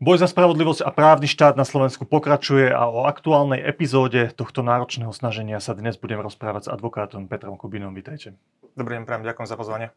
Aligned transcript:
Boj 0.00 0.16
za 0.16 0.32
spravodlivosť 0.32 0.80
a 0.80 0.96
právny 0.96 1.28
štát 1.28 1.60
na 1.60 1.68
Slovensku 1.68 2.08
pokračuje 2.08 2.72
a 2.72 2.88
o 2.88 3.04
aktuálnej 3.04 3.60
epizóde 3.60 4.32
tohto 4.32 4.64
náročného 4.64 5.12
snaženia 5.12 5.60
sa 5.60 5.76
dnes 5.76 6.00
budem 6.00 6.24
rozprávať 6.24 6.64
s 6.64 6.72
advokátom 6.72 7.28
Petrom 7.28 7.60
Kubinom. 7.60 7.92
Vítajte. 7.92 8.32
Dobrý 8.72 8.96
deň, 8.96 9.04
prajem, 9.04 9.28
ďakujem 9.28 9.48
za 9.52 9.60
pozvanie. 9.60 9.92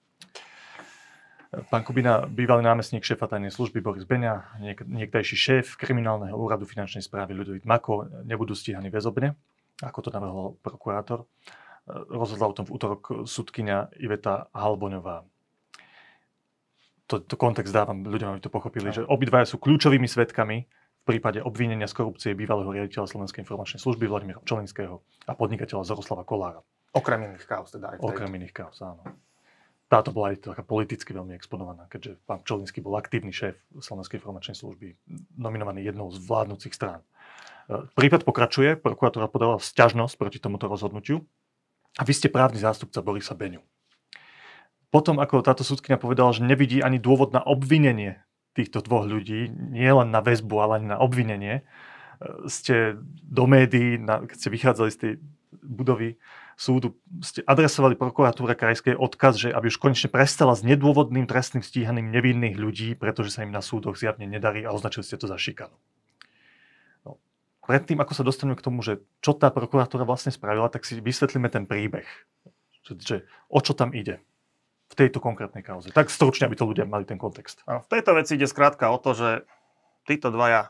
Pán 1.71 1.87
Kubina, 1.87 2.27
bývalý 2.27 2.67
námestník 2.67 3.07
šéfa 3.07 3.31
tajnej 3.31 3.55
služby 3.55 3.79
Boris 3.79 4.03
Beňa, 4.03 4.59
niek- 4.59 4.83
niekdajší 4.83 5.39
šéf 5.39 5.79
kriminálneho 5.79 6.35
úradu 6.35 6.67
finančnej 6.67 6.99
správy 6.99 7.31
Ľudovít 7.39 7.63
Mako 7.63 8.27
nebudú 8.27 8.59
stíhaní 8.59 8.91
väzobne, 8.91 9.39
ako 9.79 10.03
to 10.03 10.09
navrhol 10.11 10.59
prokurátor. 10.59 11.31
Rozhodla 11.87 12.51
o 12.51 12.55
tom 12.59 12.67
v 12.67 12.75
útorok 12.75 13.23
sudkynia 13.23 13.87
Iveta 13.95 14.51
Halboňová 14.51 15.23
to, 17.07 17.19
to 17.19 17.35
kontext 17.35 17.75
dávam 17.75 18.03
ľuďom, 18.03 18.37
aby 18.37 18.41
to 18.41 18.51
pochopili, 18.51 18.89
no. 18.89 18.95
že 18.95 19.01
obidvaja 19.03 19.47
sú 19.47 19.59
kľúčovými 19.59 20.07
svetkami 20.07 20.57
v 21.03 21.03
prípade 21.03 21.43
obvinenia 21.43 21.83
z 21.83 21.99
korupcie 21.99 22.31
bývalého 22.31 22.71
riaditeľa 22.71 23.11
Slovenskej 23.11 23.43
informačnej 23.43 23.83
služby 23.83 24.07
Vladimíra 24.07 24.39
Čolinského 24.47 25.03
a 25.27 25.31
podnikateľa 25.35 25.83
Zoroslava 25.83 26.23
Kolára. 26.23 26.63
Okrem 26.95 27.27
iných 27.27 27.43
kaos 27.43 27.75
teda 27.75 27.91
aj 27.91 27.97
Okrem 27.99 28.31
iných 28.39 28.55
kaos, 28.55 28.79
áno. 28.79 29.03
Táto 29.91 30.15
bola 30.15 30.31
aj 30.31 30.47
taká 30.47 30.63
politicky 30.63 31.11
veľmi 31.11 31.35
exponovaná, 31.35 31.85
keďže 31.91 32.17
pán 32.23 32.41
Čolinský 32.47 32.79
bol 32.79 32.95
aktívny 32.95 33.35
šéf 33.35 33.59
Slovenskej 33.77 34.23
informačnej 34.23 34.55
služby, 34.55 34.95
nominovaný 35.35 35.83
jednou 35.83 36.07
z 36.09 36.23
vládnúcich 36.23 36.71
strán. 36.71 37.03
E, 37.67 37.83
prípad 37.93 38.23
pokračuje, 38.23 38.79
prokuratúra 38.79 39.27
podala 39.27 39.59
sťažnosť 39.59 40.15
proti 40.15 40.39
tomuto 40.39 40.71
rozhodnutiu 40.71 41.21
a 41.99 42.01
vy 42.07 42.13
ste 42.15 42.31
právny 42.31 42.63
zástupca 42.63 43.03
Borisa 43.03 43.35
Beňu 43.35 43.61
potom, 44.93 45.17
ako 45.17 45.41
táto 45.41 45.65
súdkynia 45.65 45.97
povedala, 45.97 46.37
že 46.37 46.45
nevidí 46.45 46.85
ani 46.85 47.01
dôvod 47.01 47.33
na 47.33 47.41
obvinenie 47.41 48.21
týchto 48.53 48.85
dvoch 48.85 49.09
ľudí, 49.09 49.49
nie 49.49 49.89
len 49.89 50.13
na 50.13 50.21
väzbu, 50.21 50.53
ale 50.61 50.71
ani 50.77 50.87
na 50.93 51.01
obvinenie, 51.01 51.55
e, 51.57 51.63
ste 52.45 53.01
do 53.25 53.49
médií, 53.49 53.97
na, 53.97 54.21
keď 54.21 54.37
ste 54.37 54.53
vychádzali 54.53 54.89
z 54.93 54.97
tej 55.01 55.13
budovy 55.65 56.21
súdu, 56.53 56.93
ste 57.25 57.41
adresovali 57.41 57.97
prokuratúre 57.97 58.53
krajskej 58.53 58.93
odkaz, 58.93 59.41
že 59.41 59.49
aby 59.49 59.73
už 59.73 59.81
konečne 59.81 60.13
prestala 60.13 60.53
s 60.53 60.61
nedôvodným 60.61 61.25
trestným 61.25 61.65
stíhaním 61.65 62.13
nevinných 62.13 62.53
ľudí, 62.61 62.93
pretože 62.93 63.33
sa 63.33 63.41
im 63.41 63.49
na 63.49 63.65
súdoch 63.65 63.97
zjavne 63.97 64.29
nedarí 64.29 64.61
a 64.61 64.77
označili 64.77 65.01
ste 65.01 65.17
to 65.17 65.25
za 65.25 65.41
šikanu. 65.41 65.73
No. 67.01 67.17
Predtým, 67.65 67.97
ako 67.97 68.13
sa 68.13 68.21
dostaneme 68.21 68.53
k 68.53 68.65
tomu, 68.69 68.85
že 68.85 69.01
čo 69.25 69.33
tá 69.33 69.49
prokuratúra 69.49 70.05
vlastne 70.05 70.29
spravila, 70.29 70.69
tak 70.69 70.85
si 70.85 71.01
vysvetlíme 71.01 71.49
ten 71.49 71.65
príbeh. 71.65 72.05
Že, 72.85 72.93
že 73.01 73.15
o 73.49 73.57
čo 73.57 73.73
tam 73.73 73.97
ide 73.97 74.21
v 74.93 74.95
tejto 75.05 75.17
konkrétnej 75.17 75.65
kauze? 75.65 75.89
Tak 75.89 76.13
stručne, 76.13 76.45
aby 76.45 76.53
to 76.53 76.69
ľudia 76.69 76.85
mali 76.85 77.03
ten 77.09 77.17
kontext. 77.17 77.65
v 77.65 77.89
tejto 77.89 78.13
veci 78.13 78.37
ide 78.37 78.45
skrátka 78.45 78.93
o 78.93 79.01
to, 79.01 79.17
že 79.17 79.29
títo 80.05 80.29
dvaja 80.29 80.69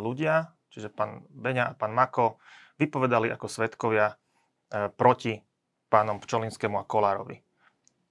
ľudia, 0.00 0.56
čiže 0.72 0.88
pán 0.88 1.28
Beňa 1.28 1.72
a 1.72 1.76
pán 1.76 1.92
Mako, 1.92 2.40
vypovedali 2.80 3.28
ako 3.28 3.46
svetkovia 3.46 4.16
e, 4.16 4.88
proti 4.88 5.44
pánom 5.92 6.16
Pčolinskému 6.16 6.80
a 6.80 6.88
Kolárovi. 6.88 7.44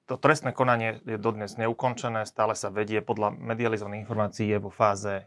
To 0.06 0.22
trestné 0.22 0.54
konanie 0.54 1.02
je 1.02 1.18
dodnes 1.18 1.58
neukončené, 1.58 2.30
stále 2.30 2.54
sa 2.54 2.70
vedie 2.70 3.02
podľa 3.02 3.34
medializovaných 3.34 4.06
informácií, 4.06 4.54
je 4.54 4.62
vo 4.62 4.70
fáze 4.70 5.26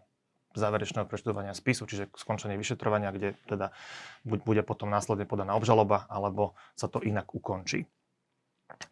záverečného 0.54 1.04
preštudovania 1.10 1.52
spisu, 1.52 1.84
čiže 1.84 2.14
skončenie 2.14 2.54
vyšetrovania, 2.54 3.10
kde 3.10 3.34
teda 3.50 3.74
buď 4.22 4.38
bude 4.46 4.62
potom 4.62 4.88
následne 4.88 5.26
podaná 5.26 5.58
obžaloba, 5.58 6.06
alebo 6.06 6.54
sa 6.78 6.86
to 6.86 7.02
inak 7.02 7.26
ukončí. 7.34 7.90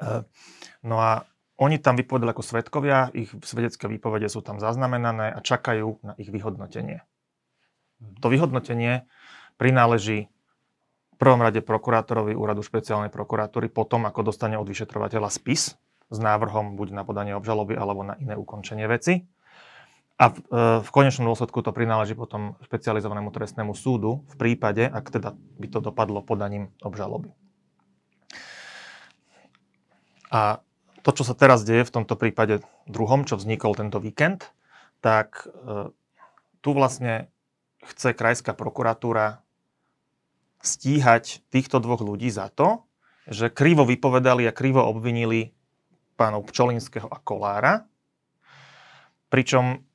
Eh, 0.02 0.22
no 0.84 0.96
a 1.00 1.24
oni 1.56 1.80
tam 1.80 1.96
vypovedali 1.96 2.36
ako 2.36 2.44
svetkovia, 2.44 3.08
ich 3.16 3.32
svedecké 3.32 3.88
výpovede 3.88 4.28
sú 4.28 4.44
tam 4.44 4.60
zaznamenané 4.60 5.32
a 5.32 5.40
čakajú 5.40 6.04
na 6.04 6.12
ich 6.20 6.28
vyhodnotenie. 6.28 7.00
Mhm. 8.00 8.20
To 8.20 8.26
vyhodnotenie 8.28 9.08
prináleží 9.56 10.28
v 11.16 11.16
prvom 11.16 11.40
rade 11.40 11.64
prokurátorovi 11.64 12.36
úradu 12.36 12.60
špeciálnej 12.60 13.08
prokuratúry 13.08 13.72
potom, 13.72 14.04
ako 14.04 14.20
dostane 14.28 14.60
od 14.60 14.68
vyšetrovateľa 14.68 15.32
spis 15.32 15.80
s 16.12 16.18
návrhom 16.20 16.76
buď 16.76 16.92
na 16.92 17.02
podanie 17.08 17.32
obžaloby 17.32 17.72
alebo 17.72 18.04
na 18.04 18.20
iné 18.20 18.36
ukončenie 18.36 18.84
veci. 18.84 19.24
A 20.16 20.32
v, 20.32 20.36
e, 20.48 20.60
v 20.80 20.90
konečnom 20.92 21.28
dôsledku 21.28 21.60
to 21.60 21.72
prináleží 21.76 22.16
potom 22.16 22.56
špecializovanému 22.64 23.32
trestnému 23.32 23.72
súdu 23.76 24.24
v 24.32 24.34
prípade, 24.36 24.84
ak 24.84 25.12
teda 25.12 25.36
by 25.36 25.66
to 25.72 25.80
dopadlo 25.80 26.20
podaním 26.20 26.72
obžaloby. 26.80 27.32
A 30.36 30.60
to, 31.00 31.16
čo 31.16 31.24
sa 31.24 31.32
teraz 31.32 31.64
deje 31.64 31.88
v 31.88 31.94
tomto 31.96 32.12
prípade 32.12 32.60
druhom, 32.84 33.24
čo 33.24 33.40
vznikol 33.40 33.72
tento 33.72 33.96
víkend, 33.96 34.52
tak 35.00 35.48
e, 35.48 35.88
tu 36.60 36.70
vlastne 36.76 37.32
chce 37.80 38.12
krajská 38.12 38.52
prokuratúra 38.52 39.40
stíhať 40.60 41.40
týchto 41.48 41.80
dvoch 41.80 42.04
ľudí 42.04 42.28
za 42.28 42.52
to, 42.52 42.84
že 43.24 43.48
krivo 43.48 43.88
vypovedali 43.88 44.44
a 44.44 44.52
krivo 44.52 44.84
obvinili 44.84 45.56
pánov 46.20 46.44
Pčolinského 46.52 47.08
a 47.08 47.16
Kolára, 47.16 47.88
pričom 49.32 49.88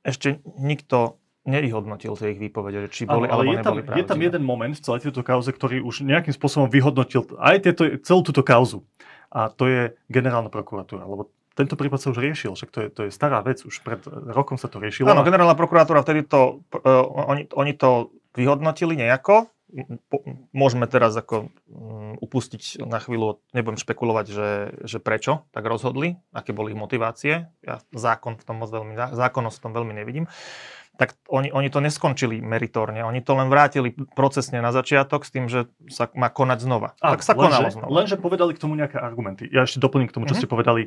ešte 0.00 0.40
nikto 0.56 1.20
nevyhodnotil 1.44 2.16
tie 2.16 2.32
ich 2.32 2.40
výpovede, 2.40 2.88
že 2.88 2.88
či 2.88 3.02
boli 3.04 3.28
ale 3.28 3.48
alebo 3.48 3.52
je 3.52 3.60
tam, 3.60 3.74
neboli 3.76 4.00
Je 4.00 4.04
tam 4.08 4.20
jeden 4.20 4.42
moment 4.42 4.74
v 4.74 4.82
celej 4.82 5.00
tejto 5.08 5.20
kauze, 5.20 5.52
ktorý 5.52 5.84
už 5.84 6.04
nejakým 6.04 6.32
spôsobom 6.32 6.72
vyhodnotil 6.72 7.28
aj 7.36 7.56
tieto, 7.68 7.82
celú 8.00 8.20
túto 8.24 8.40
kauzu 8.40 8.82
a 9.28 9.52
to 9.52 9.68
je 9.68 9.80
generálna 10.08 10.48
prokuratúra, 10.48 11.04
lebo 11.04 11.28
tento 11.54 11.78
prípad 11.78 12.02
sa 12.02 12.10
už 12.10 12.18
riešil, 12.18 12.58
však 12.58 12.70
to 12.70 12.78
je, 12.82 12.88
to 12.90 13.00
je 13.06 13.10
stará 13.14 13.38
vec, 13.42 13.62
už 13.62 13.82
pred 13.86 14.02
rokom 14.10 14.58
sa 14.58 14.66
to 14.66 14.82
riešilo. 14.82 15.06
Áno, 15.06 15.22
generálna 15.22 15.54
prokuratúra 15.54 16.02
vtedy 16.02 16.26
to, 16.26 16.66
uh, 16.82 17.30
oni, 17.30 17.46
oni 17.54 17.72
to 17.78 18.10
vyhodnotili 18.34 18.98
nejako, 18.98 19.46
môžeme 20.54 20.86
teraz 20.86 21.18
ako 21.18 21.50
um, 21.66 22.14
upustiť 22.22 22.86
na 22.86 23.02
chvíľu, 23.02 23.42
nebudem 23.50 23.78
špekulovať, 23.78 24.26
že, 24.30 24.50
že 24.86 24.98
prečo 25.02 25.46
tak 25.50 25.66
rozhodli, 25.66 26.14
aké 26.30 26.54
boli 26.54 26.74
ich 26.74 26.78
motivácie. 26.78 27.50
Ja 27.62 27.82
zákon 27.90 28.38
v 28.38 28.44
tom 28.46 28.62
moc 28.62 28.70
veľmi, 28.70 28.94
zákonnosť 28.94 29.56
v 29.58 29.64
tom 29.66 29.72
veľmi 29.74 29.94
nevidím 29.98 30.30
tak 30.94 31.18
oni, 31.26 31.50
oni 31.50 31.74
to 31.74 31.82
neskončili 31.82 32.38
meritorne. 32.38 33.02
Oni 33.02 33.18
to 33.18 33.34
len 33.34 33.50
vrátili 33.50 33.90
procesne 34.14 34.62
na 34.62 34.70
začiatok 34.70 35.26
s 35.26 35.30
tým, 35.34 35.50
že 35.50 35.66
sa 35.90 36.06
má 36.14 36.30
konať 36.30 36.62
znova. 36.62 36.94
A, 37.02 37.18
tak 37.18 37.26
sa 37.26 37.34
lenže, 37.34 37.42
konalo 37.42 37.66
znova. 37.74 37.88
Lenže 37.90 38.16
povedali 38.22 38.54
k 38.54 38.62
tomu 38.62 38.78
nejaké 38.78 39.02
argumenty. 39.02 39.50
Ja 39.50 39.66
ešte 39.66 39.82
doplním 39.82 40.06
k 40.06 40.14
tomu, 40.14 40.30
čo 40.30 40.38
mm-hmm. 40.38 40.46
ste 40.46 40.54
povedali. 40.54 40.82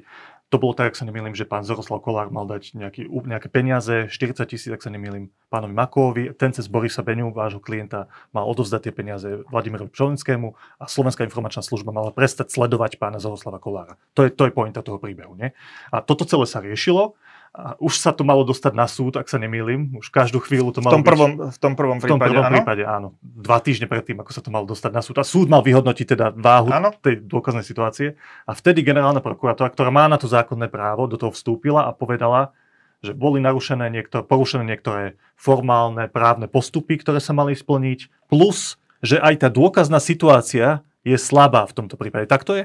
To 0.47 0.63
bolo 0.63 0.71
tak, 0.71 0.95
ak 0.95 0.95
sa 0.95 1.03
nemýlim, 1.03 1.35
že 1.35 1.43
pán 1.43 1.67
Zoroslav 1.67 1.99
Kolár 1.99 2.31
mal 2.31 2.47
dať 2.47 2.79
nejaký, 2.79 3.11
nejaké 3.11 3.51
peniaze, 3.51 4.07
40 4.07 4.47
tisíc, 4.47 4.71
ak 4.71 4.79
sa 4.79 4.87
nemýlim, 4.87 5.27
pánovi 5.51 5.75
Makovi. 5.75 6.23
Ten 6.39 6.55
cez 6.55 6.71
Borisa 6.71 7.03
Beňu, 7.03 7.35
vášho 7.35 7.59
klienta, 7.59 8.07
mal 8.31 8.47
odovzdať 8.47 8.87
tie 8.87 8.93
peniaze 8.95 9.27
Vladimirovi 9.51 9.91
Pčolinskému 9.91 10.47
a 10.79 10.85
Slovenská 10.87 11.27
informačná 11.27 11.59
služba 11.59 11.91
mala 11.91 12.15
prestať 12.15 12.47
sledovať 12.55 12.95
pána 12.95 13.19
Zoroslava 13.19 13.59
Kolára. 13.59 13.99
To 14.15 14.23
je, 14.23 14.31
to 14.31 14.47
je 14.47 14.55
pointa 14.55 14.79
toho 14.79 15.03
príbehu. 15.03 15.35
Nie? 15.35 15.51
A 15.91 15.99
toto 15.99 16.23
celé 16.23 16.47
sa 16.47 16.63
riešilo 16.63 17.19
a 17.53 17.73
už 17.81 17.97
sa 17.97 18.13
to 18.13 18.21
malo 18.21 18.45
dostať 18.45 18.73
na 18.75 18.85
súd, 18.85 19.17
ak 19.17 19.25
sa 19.25 19.41
nemýlim. 19.41 19.97
Už 19.97 20.13
každú 20.13 20.43
chvíľu 20.43 20.75
to 20.75 20.83
malo 20.83 20.93
v 20.93 20.97
tom 20.99 21.05
prvom, 21.05 21.31
byť, 21.33 21.53
v 21.53 21.59
tom 21.59 21.73
prvom 21.73 21.97
prípade, 21.97 22.09
v 22.09 22.13
tom 22.13 22.21
prvom 22.21 22.45
áno? 22.45 22.53
prípade, 22.53 22.83
áno. 22.85 23.07
Dva 23.21 23.57
týždne 23.63 23.89
predtým, 23.89 24.17
ako 24.21 24.31
sa 24.31 24.41
to 24.45 24.53
malo 24.53 24.69
dostať 24.69 24.91
na 24.93 25.01
súd. 25.01 25.17
A 25.17 25.25
súd 25.25 25.49
mal 25.49 25.65
vyhodnotiť 25.65 26.05
teda 26.13 26.25
váhu 26.37 26.69
áno? 26.69 26.93
tej 27.01 27.25
dôkaznej 27.25 27.65
situácie. 27.65 28.13
A 28.45 28.53
vtedy 28.53 28.85
generálna 28.85 29.23
prokurátora, 29.25 29.73
ktorá 29.73 29.89
má 29.89 30.05
na 30.05 30.21
to 30.21 30.29
zákonné 30.29 30.69
právo, 30.69 31.09
do 31.09 31.17
toho 31.17 31.33
vstúpila 31.33 31.89
a 31.89 31.95
povedala, 31.97 32.53
že 33.01 33.13
boli 33.13 33.41
narušené 33.41 33.89
niektoré, 33.89 34.25
porušené 34.25 34.65
niektoré 34.65 35.17
formálne 35.37 36.09
právne 36.09 36.49
postupy, 36.49 36.97
ktoré 36.97 37.21
sa 37.21 37.33
mali 37.33 37.53
splniť, 37.53 38.29
plus, 38.29 38.77
že 39.01 39.21
aj 39.21 39.45
tá 39.45 39.49
dôkazná 39.53 40.01
situácia 40.01 40.81
je 41.05 41.17
slabá 41.17 41.65
v 41.69 41.73
tomto 41.77 41.95
prípade. 41.95 42.25
Tak 42.25 42.43
to 42.43 42.53
je? 42.57 42.63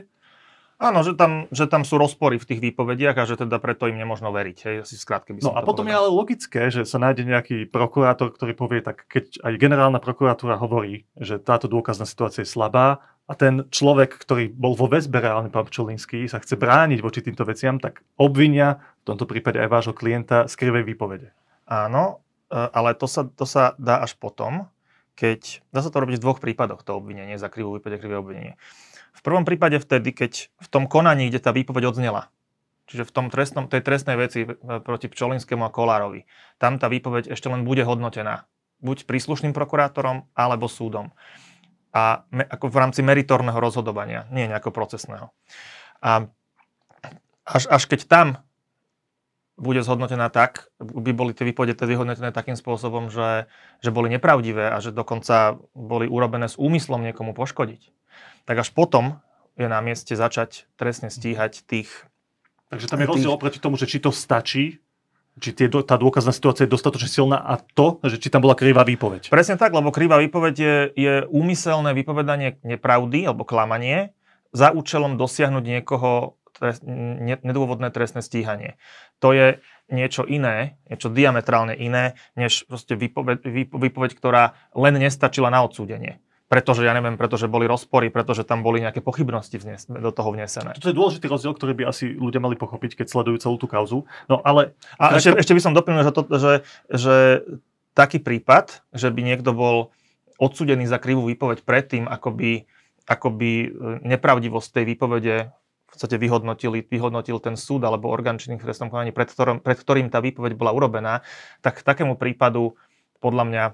Áno, 0.83 1.07
že 1.07 1.15
tam, 1.15 1.47
že 1.55 1.71
tam 1.71 1.87
sú 1.87 1.95
rozpory 1.95 2.43
v 2.43 2.49
tých 2.51 2.59
výpovediach 2.59 3.15
a 3.15 3.23
že 3.23 3.39
teda 3.39 3.63
preto 3.63 3.87
im 3.87 3.95
nemôžno 3.95 4.35
veriť. 4.35 4.59
Hej, 4.67 4.77
asi 4.83 4.99
skrátke 4.99 5.31
by 5.31 5.39
no 5.39 5.55
a 5.55 5.63
potom 5.63 5.87
povedal. 5.87 5.95
je 5.95 5.99
ale 6.03 6.09
logické, 6.11 6.63
že 6.75 6.83
sa 6.83 6.99
nájde 6.99 7.23
nejaký 7.23 7.57
prokurátor, 7.71 8.35
ktorý 8.35 8.59
povie, 8.59 8.83
tak 8.83 9.07
keď 9.07 9.47
aj 9.47 9.63
generálna 9.63 10.03
prokuratúra 10.03 10.59
hovorí, 10.59 11.07
že 11.15 11.39
táto 11.39 11.71
dôkazná 11.71 12.03
situácia 12.03 12.43
je 12.43 12.51
slabá 12.51 12.99
a 13.31 13.39
ten 13.39 13.63
človek, 13.71 14.19
ktorý 14.19 14.51
bol 14.51 14.75
vo 14.75 14.91
väzbe 14.91 15.23
reálne, 15.23 15.55
pán 15.55 15.71
Pčolinský, 15.71 16.27
sa 16.27 16.43
chce 16.43 16.59
brániť 16.59 16.99
voči 16.99 17.23
týmto 17.23 17.47
veciam, 17.47 17.79
tak 17.79 18.03
obvinia 18.19 18.83
v 19.07 19.15
tomto 19.15 19.31
prípade 19.31 19.63
aj 19.63 19.71
vášho 19.71 19.95
klienta 19.95 20.51
z 20.51 20.55
krivej 20.59 20.83
výpovede. 20.83 21.31
Áno, 21.71 22.27
e, 22.51 22.59
ale 22.59 22.99
to 22.99 23.07
sa, 23.07 23.23
to 23.23 23.47
sa 23.47 23.79
dá 23.79 24.03
až 24.03 24.19
potom, 24.19 24.67
keď, 25.15 25.63
dá 25.71 25.79
sa 25.79 25.95
to 25.95 26.03
robiť 26.03 26.19
v 26.19 26.25
dvoch 26.27 26.43
prípadoch, 26.43 26.83
to 26.83 26.99
obvinenie 26.99 27.39
za 27.39 27.47
krivú 27.47 27.79
výpovede, 27.79 28.03
krivé 28.03 28.19
obvinenie. 28.19 28.59
V 29.13 29.21
prvom 29.21 29.45
prípade 29.45 29.77
vtedy, 29.79 30.13
keď 30.17 30.49
v 30.49 30.69
tom 30.69 30.85
konaní, 30.89 31.29
kde 31.29 31.41
tá 31.41 31.53
výpoveď 31.53 31.93
odznela, 31.93 32.33
čiže 32.89 33.09
v 33.09 33.13
tom 33.13 33.27
trestnom, 33.29 33.69
tej 33.69 33.85
trestnej 33.85 34.17
veci 34.17 34.49
proti 34.85 35.07
Pčolinskému 35.09 35.63
a 35.63 35.71
Kolárovi, 35.71 36.25
tam 36.57 36.81
tá 36.81 36.89
výpoveď 36.89 37.33
ešte 37.33 37.49
len 37.53 37.63
bude 37.63 37.85
hodnotená. 37.85 38.49
Buď 38.83 39.07
príslušným 39.07 39.55
prokurátorom, 39.55 40.27
alebo 40.35 40.67
súdom. 40.67 41.15
A 41.93 42.25
me, 42.33 42.43
ako 42.49 42.73
v 42.73 42.81
rámci 42.81 43.01
meritorného 43.05 43.61
rozhodovania, 43.61 44.27
nie 44.33 44.49
nejako 44.49 44.73
procesného. 44.75 45.31
A 46.03 46.27
až, 47.47 47.69
až 47.69 47.85
keď 47.87 48.01
tam 48.09 48.27
bude 49.61 49.85
zhodnotená 49.85 50.33
tak, 50.33 50.73
by 50.81 51.13
boli 51.13 51.37
tie 51.37 51.47
výpovede 51.47 51.77
tedy 51.77 51.95
vyhodnotené 51.95 52.33
takým 52.33 52.57
spôsobom, 52.57 53.13
že, 53.13 53.47
že 53.85 53.95
boli 53.95 54.09
nepravdivé 54.11 54.73
a 54.73 54.81
že 54.81 54.91
dokonca 54.91 55.61
boli 55.77 56.09
urobené 56.09 56.49
s 56.49 56.59
úmyslom 56.59 57.05
niekomu 57.05 57.37
poškodiť, 57.37 57.93
tak 58.45 58.57
až 58.59 58.71
potom 58.75 59.19
je 59.57 59.69
na 59.69 59.79
mieste 59.85 60.17
začať 60.17 60.67
trestne 60.81 61.13
stíhať 61.13 61.63
tých... 61.69 61.91
Takže 62.73 62.89
tam 62.89 63.05
je 63.05 63.09
rozdiel 63.09 63.33
oproti 63.33 63.61
tomu, 63.61 63.77
že 63.77 63.85
či 63.85 64.01
to 64.01 64.09
stačí, 64.09 64.81
či 65.41 65.53
tie, 65.53 65.69
tá 65.69 65.97
dôkazná 65.97 66.33
situácia 66.33 66.65
je 66.65 66.73
dostatočne 66.73 67.09
silná 67.09 67.39
a 67.41 67.61
to, 67.61 68.01
že 68.05 68.21
či 68.21 68.29
tam 68.33 68.45
bola 68.45 68.57
krivá 68.57 68.85
výpoveď. 68.85 69.29
Presne 69.29 69.61
tak, 69.61 69.73
lebo 69.73 69.93
krivá 69.93 70.21
výpoveď 70.21 70.55
je, 70.57 70.77
je 70.97 71.15
úmyselné 71.29 71.93
vypovedanie 71.97 72.61
nepravdy 72.65 73.29
alebo 73.29 73.45
klamanie 73.45 74.17
za 74.53 74.73
účelom 74.73 75.17
dosiahnuť 75.17 75.65
niekoho 75.65 76.37
trest, 76.53 76.85
nedôvodné 77.45 77.89
trestné 77.93 78.21
stíhanie. 78.21 78.77
To 79.25 79.33
je 79.33 79.61
niečo 79.89 80.25
iné, 80.29 80.81
niečo 80.89 81.09
diametrálne 81.09 81.77
iné, 81.77 82.17
než 82.37 82.69
proste 82.69 82.97
výpoveď, 82.97 83.45
výpoveď, 83.73 84.13
ktorá 84.17 84.57
len 84.77 84.97
nestačila 85.01 85.49
na 85.49 85.65
odsúdenie 85.65 86.21
pretože, 86.53 86.85
ja 86.85 86.93
neviem, 86.93 87.17
pretože 87.17 87.49
boli 87.49 87.65
rozpory, 87.65 88.13
pretože 88.13 88.45
tam 88.45 88.61
boli 88.61 88.85
nejaké 88.85 89.01
pochybnosti 89.01 89.57
vnes, 89.57 89.89
do 89.89 90.13
toho 90.13 90.37
vnesené. 90.37 90.77
To 90.85 90.93
je 90.93 90.99
dôležitý 91.01 91.25
rozdiel, 91.25 91.57
ktorý 91.57 91.73
by 91.73 91.89
asi 91.89 92.13
ľudia 92.13 92.45
mali 92.45 92.61
pochopiť, 92.61 93.01
keď 93.01 93.07
sledujú 93.09 93.41
celú 93.41 93.57
tú 93.57 93.65
kauzu. 93.65 94.05
No 94.29 94.45
ale... 94.45 94.77
A 95.01 95.17
ešte, 95.17 95.33
ešte 95.33 95.57
by 95.57 95.63
som 95.65 95.73
doplnil, 95.73 96.05
že, 96.05 96.13
to, 96.13 96.23
že, 96.29 96.53
že 96.93 97.17
taký 97.97 98.21
prípad, 98.21 98.85
že 98.93 99.09
by 99.09 99.21
niekto 99.25 99.57
bol 99.57 99.97
odsudený 100.37 100.85
za 100.85 101.01
krivú 101.01 101.25
výpoveď 101.25 101.65
predtým, 101.65 102.05
ako 102.05 102.37
by, 102.37 102.69
ako 103.09 103.29
by 103.33 103.53
e, 103.65 103.69
nepravdivosť 104.13 104.69
tej 104.77 104.85
výpovede 104.93 105.37
v 105.49 105.87
podstate 105.89 106.21
vyhodnotili, 106.21 106.85
vyhodnotil 106.85 107.41
ten 107.41 107.57
súd 107.57 107.81
alebo 107.89 108.13
orgán 108.13 108.37
činných 108.37 108.61
v 108.61 108.69
trestnom 108.69 108.93
konaní, 108.93 109.17
pred, 109.17 109.33
ktorom, 109.33 109.65
pred 109.65 109.81
ktorým 109.81 110.13
tá 110.13 110.21
výpoveď 110.21 110.53
bola 110.53 110.77
urobená, 110.77 111.25
tak 111.65 111.81
k 111.81 111.87
takému 111.89 112.21
prípadu 112.21 112.77
podľa 113.25 113.45
mňa 113.49 113.65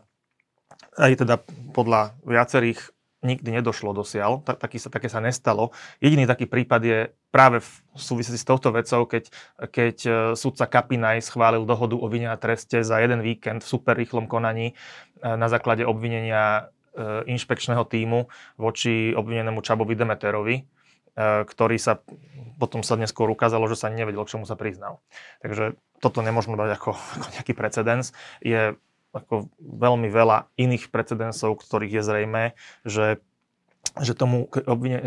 aj 0.98 1.24
teda 1.24 1.40
podľa 1.74 2.18
viacerých 2.26 2.94
nikdy 3.18 3.50
nedošlo 3.50 3.90
dosiaľ, 3.90 4.46
tak, 4.46 4.62
taký 4.62 4.78
sa, 4.78 4.88
také 4.94 5.10
sa 5.10 5.18
nestalo. 5.18 5.74
Jediný 5.98 6.22
taký 6.30 6.46
prípad 6.46 6.80
je 6.86 6.98
práve 7.34 7.58
v 7.58 7.70
súvislosti 7.98 8.38
s 8.38 8.46
touto 8.46 8.70
vecou, 8.70 9.10
keď, 9.10 9.24
keď 9.74 9.96
e, 10.06 10.10
sudca 10.38 10.70
Kapinaj 10.70 11.26
schválil 11.26 11.66
dohodu 11.66 11.98
o 11.98 12.06
vine 12.06 12.30
a 12.30 12.38
treste 12.38 12.86
za 12.86 13.02
jeden 13.02 13.18
víkend 13.26 13.66
v 13.66 13.70
super 13.74 13.98
rýchlom 13.98 14.30
konaní 14.30 14.70
e, 14.70 14.74
na 15.26 15.50
základe 15.50 15.82
obvinenia 15.82 16.70
e, 16.94 17.26
inšpekčného 17.34 17.82
týmu 17.90 18.30
voči 18.54 19.10
obvinenému 19.18 19.66
Čabovi 19.66 19.98
Demeterovi, 19.98 20.56
ktorý 21.18 21.82
sa 21.82 21.98
potom 22.58 22.86
sa 22.86 22.94
neskôr 22.94 23.26
ukázalo, 23.26 23.66
že 23.66 23.74
sa 23.74 23.90
nevedel, 23.90 24.22
k 24.22 24.38
čomu 24.38 24.46
sa 24.46 24.54
priznal. 24.54 25.02
Takže 25.42 25.74
toto 25.98 26.22
nemôžeme 26.22 26.54
dať 26.54 26.78
ako, 26.78 26.94
ako 26.94 27.26
nejaký 27.34 27.52
precedens. 27.58 28.14
Je 28.38 28.78
ako 29.12 29.48
veľmi 29.58 30.08
veľa 30.12 30.52
iných 30.60 30.92
precedensov, 30.92 31.56
ktorých 31.60 32.00
je 32.00 32.02
zrejme, 32.04 32.42
že 32.84 33.22
že 33.98 34.14
tomu 34.14 34.46
obvine, 34.68 35.00
e, 35.00 35.04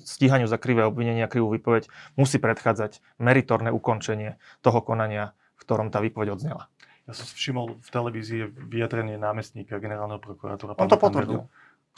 stíhaniu 0.00 0.48
za 0.48 0.56
krivé 0.56 0.86
obvinenia, 0.86 1.28
krivú 1.28 1.52
výpoveď 1.52 1.92
musí 2.16 2.40
predchádzať 2.40 3.02
meritorné 3.20 3.68
ukončenie 3.68 4.40
toho 4.64 4.80
konania, 4.80 5.36
v 5.60 5.62
ktorom 5.66 5.92
tá 5.92 6.00
výpoveď 6.00 6.38
odznela. 6.38 6.72
Ja 7.04 7.12
som 7.12 7.26
všimol 7.26 7.82
v 7.82 7.88
televízii 7.90 8.40
vyjadrenie 8.70 9.20
námestníka 9.20 9.76
generálneho 9.82 10.22
prokurátora. 10.22 10.78
On 10.78 10.88
to 10.88 11.00
potvrdil. 11.00 11.40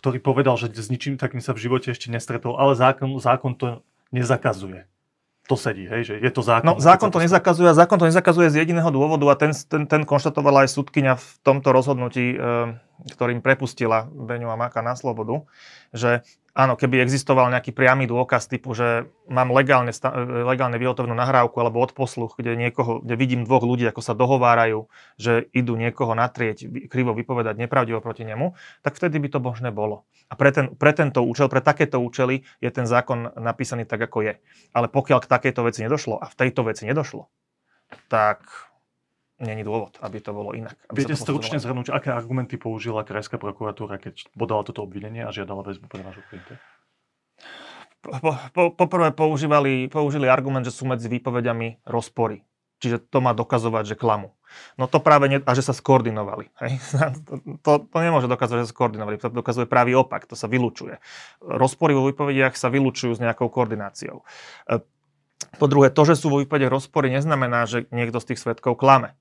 Ktorý 0.03 0.19
povedal, 0.19 0.59
že 0.59 0.73
s 0.73 0.89
ničím 0.91 1.15
takým 1.15 1.39
sa 1.39 1.55
v 1.55 1.63
živote 1.69 1.95
ešte 1.95 2.11
nestretol, 2.11 2.59
ale 2.59 2.75
zákon, 2.75 3.23
zákon 3.23 3.55
to 3.55 3.87
nezakazuje 4.11 4.89
to 5.51 5.59
sedí, 5.59 5.91
hej, 5.91 6.03
že 6.07 6.15
je 6.23 6.31
to 6.31 6.39
zákon. 6.39 6.67
No 6.67 6.79
zákon 6.79 7.11
to 7.11 7.19
nezakazuje 7.19 7.67
a 7.67 7.75
zákon 7.75 7.99
to 7.99 8.07
nezakazuje 8.07 8.55
z 8.55 8.63
jediného 8.63 8.87
dôvodu 8.95 9.27
a 9.27 9.35
ten, 9.35 9.51
ten, 9.51 9.91
ten 9.91 10.03
konštatovala 10.07 10.63
aj 10.63 10.71
súdkynia 10.71 11.19
v 11.19 11.27
tomto 11.43 11.75
rozhodnutí, 11.75 12.39
e, 12.39 12.79
ktorým 13.11 13.43
prepustila 13.43 14.07
Beňu 14.07 14.55
a 14.55 14.57
Maka 14.57 14.87
na 14.87 14.95
slobodu, 14.95 15.43
že 15.91 16.23
áno, 16.53 16.77
keby 16.77 17.01
existoval 17.01 17.49
nejaký 17.49 17.73
priamy 17.73 18.05
dôkaz 18.05 18.45
typu, 18.45 18.77
že 18.77 19.09
mám 19.29 19.49
legálne, 19.53 19.93
legálne 20.45 20.77
vyhotovnú 20.77 21.17
nahrávku 21.17 21.57
alebo 21.57 21.81
odposluch, 21.81 22.37
kde, 22.37 22.57
niekoho, 22.61 23.01
kde 23.01 23.15
vidím 23.17 23.49
dvoch 23.49 23.65
ľudí, 23.65 23.89
ako 23.89 24.05
sa 24.05 24.13
dohovárajú, 24.13 24.89
že 25.17 25.49
idú 25.57 25.81
niekoho 25.81 26.13
natrieť, 26.13 26.69
krivo 26.93 27.17
vypovedať 27.17 27.57
nepravdivo 27.57 28.05
proti 28.05 28.29
nemu, 28.29 28.53
tak 28.85 29.01
vtedy 29.01 29.17
by 29.17 29.29
to 29.33 29.39
možné 29.41 29.73
bolo. 29.73 30.05
A 30.29 30.37
pre, 30.37 30.53
ten, 30.53 30.77
pre 30.77 30.93
tento 30.93 31.25
účel, 31.25 31.49
pre 31.49 31.65
takéto 31.65 32.01
účely 32.01 32.45
je 32.61 32.71
ten 32.73 32.85
zákon 32.85 33.33
napísaný 33.41 33.89
tak, 33.89 34.05
ako 34.05 34.25
je. 34.25 34.35
Ale 34.77 34.93
pokiaľ 34.93 35.25
k 35.25 35.31
takejto 35.33 35.61
veci 35.65 35.81
nedošlo 35.85 36.21
a 36.21 36.29
v 36.29 36.37
tejto 36.37 36.69
veci 36.69 36.85
nedošlo, 36.85 37.33
tak 38.09 38.45
není 39.43 39.67
dôvod, 39.67 39.99
aby 39.99 40.23
to 40.23 40.31
bolo 40.31 40.55
inak. 40.55 40.79
Viete 40.95 41.19
stručne 41.19 41.59
zhrnúť, 41.59 41.91
aké 41.91 42.15
argumenty 42.15 42.55
použila 42.57 43.03
Krajská 43.03 43.37
prokuratúra, 43.37 43.99
keď 43.99 44.31
podala 44.39 44.63
toto 44.63 44.87
obvinenie 44.87 45.27
a 45.27 45.35
žiadala 45.35 45.67
väzbu 45.67 45.87
pre 45.91 46.07
vášho 46.07 46.23
klienta? 46.31 46.57
Po, 48.03 48.35
po, 48.51 48.63
poprvé 48.75 49.15
používali, 49.15 49.87
použili 49.87 50.27
argument, 50.27 50.67
že 50.67 50.75
sú 50.75 50.91
medzi 50.91 51.07
výpovediami 51.07 51.87
rozpory. 51.87 52.43
Čiže 52.83 52.99
to 52.99 53.23
má 53.23 53.31
dokazovať, 53.31 53.95
že 53.95 53.97
klamu. 53.99 54.35
No 54.75 54.91
to 54.91 54.99
práve 54.99 55.31
nie, 55.31 55.39
a 55.39 55.53
že 55.55 55.63
sa 55.63 55.71
skoordinovali. 55.71 56.51
Hej? 56.59 56.73
To, 57.31 57.39
to, 57.63 57.73
to 57.87 57.99
nemôže 58.03 58.27
dokazovať, 58.27 58.67
že 58.67 58.69
sa 58.69 58.75
skoordinovali. 58.75 59.23
To 59.23 59.31
dokazuje 59.31 59.71
pravý 59.71 59.95
opak, 59.95 60.27
to 60.27 60.35
sa 60.35 60.51
vylučuje. 60.51 60.99
Rozpory 61.39 61.95
vo 61.95 62.11
výpovediach 62.11 62.59
sa 62.59 62.75
vylučujú 62.75 63.15
s 63.15 63.23
nejakou 63.23 63.47
koordináciou. 63.47 64.27
E, 64.67 64.83
po 65.63 65.67
druhé, 65.71 65.95
to, 65.95 66.03
že 66.03 66.19
sú 66.19 66.27
vo 66.27 66.43
výpovediach 66.43 66.75
rozpory, 66.75 67.15
neznamená, 67.15 67.71
že 67.71 67.87
niekto 67.95 68.19
z 68.19 68.35
tých 68.35 68.43
svetkov 68.43 68.75
klame 68.83 69.15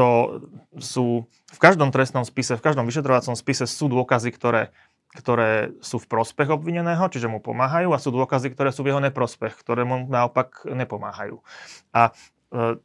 to 0.00 0.40
sú 0.80 1.28
v 1.28 1.58
každom 1.60 1.92
trestnom 1.92 2.24
spise, 2.24 2.56
v 2.56 2.64
každom 2.64 2.88
vyšetrovacom 2.88 3.36
spise 3.36 3.68
sú 3.68 3.92
dôkazy, 3.92 4.32
ktoré, 4.32 4.72
ktoré 5.12 5.76
sú 5.84 6.00
v 6.00 6.08
prospech 6.08 6.48
obvineného, 6.48 7.04
čiže 7.12 7.28
mu 7.28 7.36
pomáhajú 7.44 7.92
a 7.92 8.00
sú 8.00 8.08
dôkazy, 8.08 8.56
ktoré 8.56 8.72
sú 8.72 8.80
v 8.80 8.96
jeho 8.96 9.04
neprospech, 9.04 9.52
ktoré 9.60 9.84
mu 9.84 10.08
naopak 10.08 10.64
nepomáhajú. 10.64 11.44
A 11.92 12.16
e, 12.48 12.80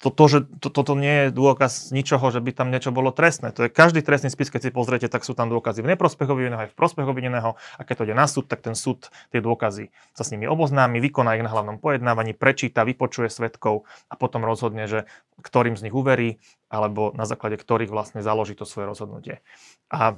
to, 0.00 0.08
to, 0.08 0.24
že 0.32 0.38
to, 0.64 0.72
toto 0.72 0.96
nie 0.96 1.28
je 1.28 1.36
dôkaz 1.36 1.92
ničoho, 1.92 2.32
že 2.32 2.40
by 2.40 2.56
tam 2.56 2.72
niečo 2.72 2.88
bolo 2.88 3.12
trestné. 3.12 3.52
To 3.52 3.68
je 3.68 3.70
každý 3.70 4.00
trestný 4.00 4.32
spis, 4.32 4.48
keď 4.48 4.60
si 4.64 4.70
pozriete, 4.72 5.12
tak 5.12 5.28
sú 5.28 5.36
tam 5.36 5.52
dôkazy 5.52 5.84
v 5.84 5.92
neprospech 5.92 6.24
obvineného 6.24 6.64
aj 6.64 6.72
v 6.72 6.78
prospech 6.80 7.04
obvineného. 7.04 7.60
A 7.76 7.80
keď 7.84 7.94
to 8.00 8.04
ide 8.08 8.16
na 8.16 8.24
súd, 8.24 8.48
tak 8.48 8.64
ten 8.64 8.72
súd 8.72 9.12
tie 9.28 9.44
dôkazy 9.44 9.92
sa 10.16 10.24
s 10.24 10.32
nimi 10.32 10.48
oboznámi, 10.48 11.04
vykoná 11.04 11.36
ich 11.36 11.44
na 11.44 11.52
hlavnom 11.52 11.76
pojednávaní, 11.76 12.32
prečíta, 12.32 12.88
vypočuje 12.88 13.28
svetkov 13.28 13.84
a 14.08 14.16
potom 14.16 14.40
rozhodne, 14.40 14.88
že 14.88 15.04
ktorým 15.44 15.76
z 15.76 15.92
nich 15.92 15.94
uverí, 15.94 16.40
alebo 16.72 17.12
na 17.12 17.28
základe 17.28 17.60
ktorých 17.60 17.92
vlastne 17.92 18.24
založí 18.24 18.56
to 18.56 18.64
svoje 18.64 18.88
rozhodnutie. 18.88 19.44
A, 19.92 20.16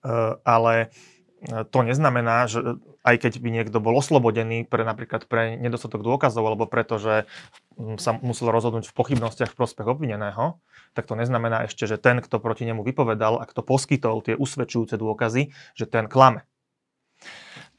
e, 0.00 0.16
ale 0.40 0.88
to 1.40 1.78
neznamená, 1.80 2.44
že 2.44 2.76
aj 3.00 3.16
keď 3.16 3.32
by 3.40 3.48
niekto 3.48 3.80
bol 3.80 3.96
oslobodený 3.96 4.68
pre 4.68 4.84
napríklad 4.84 5.24
pre 5.24 5.56
nedostatok 5.56 6.04
dôkazov 6.04 6.44
alebo 6.44 6.68
preto, 6.68 7.00
že 7.00 7.24
sa 7.96 8.12
musel 8.20 8.52
rozhodnúť 8.52 8.92
v 8.92 8.96
pochybnostiach 8.96 9.56
v 9.56 9.58
prospech 9.58 9.88
obvineného, 9.88 10.60
tak 10.92 11.08
to 11.08 11.16
neznamená 11.16 11.64
ešte, 11.64 11.88
že 11.88 11.96
ten, 11.96 12.20
kto 12.20 12.42
proti 12.44 12.68
nemu 12.68 12.84
vypovedal 12.84 13.40
a 13.40 13.48
kto 13.48 13.64
poskytol 13.64 14.20
tie 14.20 14.36
usvedčujúce 14.36 15.00
dôkazy, 15.00 15.56
že 15.72 15.84
ten 15.88 16.12
klame. 16.12 16.44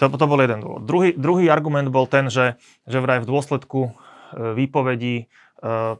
To, 0.01 0.09
to 0.09 0.25
bol 0.25 0.41
jeden 0.41 0.65
dôvod. 0.65 0.81
Druhý, 0.89 1.13
druhý 1.13 1.53
argument 1.53 1.93
bol 1.93 2.09
ten, 2.09 2.33
že, 2.33 2.57
že 2.89 2.97
vraj 2.97 3.21
v 3.21 3.29
dôsledku 3.29 3.79
e, 3.85 3.91
výpovedí 4.57 5.15
e, 5.21 5.25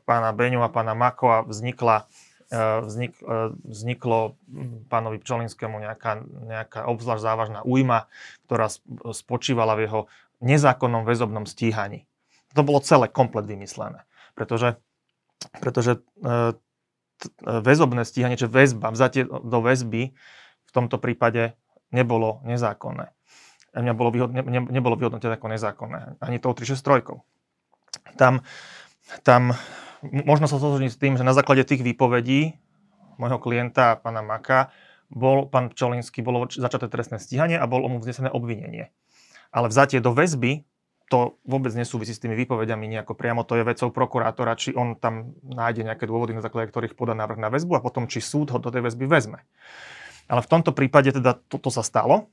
pána 0.01 0.33
Beňu 0.33 0.65
a 0.65 0.73
pána 0.73 0.97
Makova 0.97 1.45
vznikla 1.45 2.09
vznik, 2.83 3.15
eh, 3.23 3.55
vzniklo 3.63 4.35
pánovi 4.91 5.23
Pčolinskému 5.23 5.79
nejaká, 5.79 6.19
nejaká 6.27 6.79
obzvlášť 6.91 7.23
závažná 7.23 7.59
újma, 7.63 8.11
ktorá 8.47 8.67
spočívala 9.15 9.79
v 9.79 9.87
jeho 9.87 10.01
nezákonnom 10.43 11.07
väzobnom 11.07 11.47
stíhaní. 11.47 12.03
To 12.51 12.67
bolo 12.67 12.83
celé 12.83 13.07
komplet 13.07 13.47
vymyslené. 13.47 14.03
Pretože, 14.35 14.75
pretože 15.63 16.03
eh, 16.27 16.53
väzobné 17.39 18.03
stíhanie, 18.03 18.35
čiže 18.35 18.51
väzba, 18.51 18.91
vzatie 18.91 19.23
do 19.25 19.59
väzby 19.63 20.11
v 20.67 20.71
tomto 20.73 20.99
prípade 20.99 21.55
nebolo 21.93 22.43
nezákonné. 22.43 23.13
Nebolo, 23.71 24.11
vyhod, 24.11 24.35
ne, 24.35 24.43
nebolo 24.67 24.99
vyhodnotené 24.99 25.39
ako 25.39 25.47
nezákonné. 25.47 26.19
Ani 26.19 26.43
tou 26.43 26.51
363. 26.51 27.23
Tam, 28.19 28.43
tam 29.23 29.55
možno 30.03 30.49
sa 30.49 30.57
zhodniť 30.57 30.91
s 30.91 30.99
tým, 31.01 31.13
že 31.17 31.25
na 31.25 31.33
základe 31.33 31.65
tých 31.65 31.85
výpovedí 31.85 32.57
môjho 33.21 33.37
klienta, 33.37 34.01
pána 34.01 34.25
Maka, 34.25 34.73
bol 35.11 35.45
pán 35.45 35.69
Pčolinský, 35.69 36.23
bolo 36.23 36.47
začaté 36.49 36.87
trestné 36.87 37.19
stíhanie 37.19 37.59
a 37.59 37.67
bolo 37.67 37.91
mu 37.91 37.99
vznesené 37.99 38.31
obvinenie. 38.31 38.89
Ale 39.51 39.67
vzatie 39.67 39.99
do 39.99 40.15
väzby 40.15 40.63
to 41.11 41.35
vôbec 41.43 41.75
nesúvisí 41.75 42.15
s 42.15 42.23
tými 42.23 42.39
výpovediami 42.39 42.87
nejako 42.87 43.19
priamo, 43.19 43.43
to 43.43 43.59
je 43.59 43.67
vecou 43.67 43.91
prokurátora, 43.91 44.55
či 44.55 44.71
on 44.71 44.95
tam 44.95 45.35
nájde 45.43 45.83
nejaké 45.83 46.07
dôvody, 46.07 46.31
na 46.31 46.39
základe 46.39 46.71
ktorých 46.71 46.95
podá 46.95 47.11
návrh 47.11 47.35
na 47.35 47.51
väzbu 47.51 47.75
a 47.75 47.83
potom 47.83 48.07
či 48.07 48.23
súd 48.23 48.55
ho 48.55 48.57
do 48.63 48.71
tej 48.71 48.87
väzby 48.87 49.11
vezme. 49.11 49.43
Ale 50.31 50.39
v 50.39 50.47
tomto 50.47 50.71
prípade 50.71 51.11
teda 51.11 51.35
toto 51.35 51.67
sa 51.67 51.83
stalo 51.83 52.31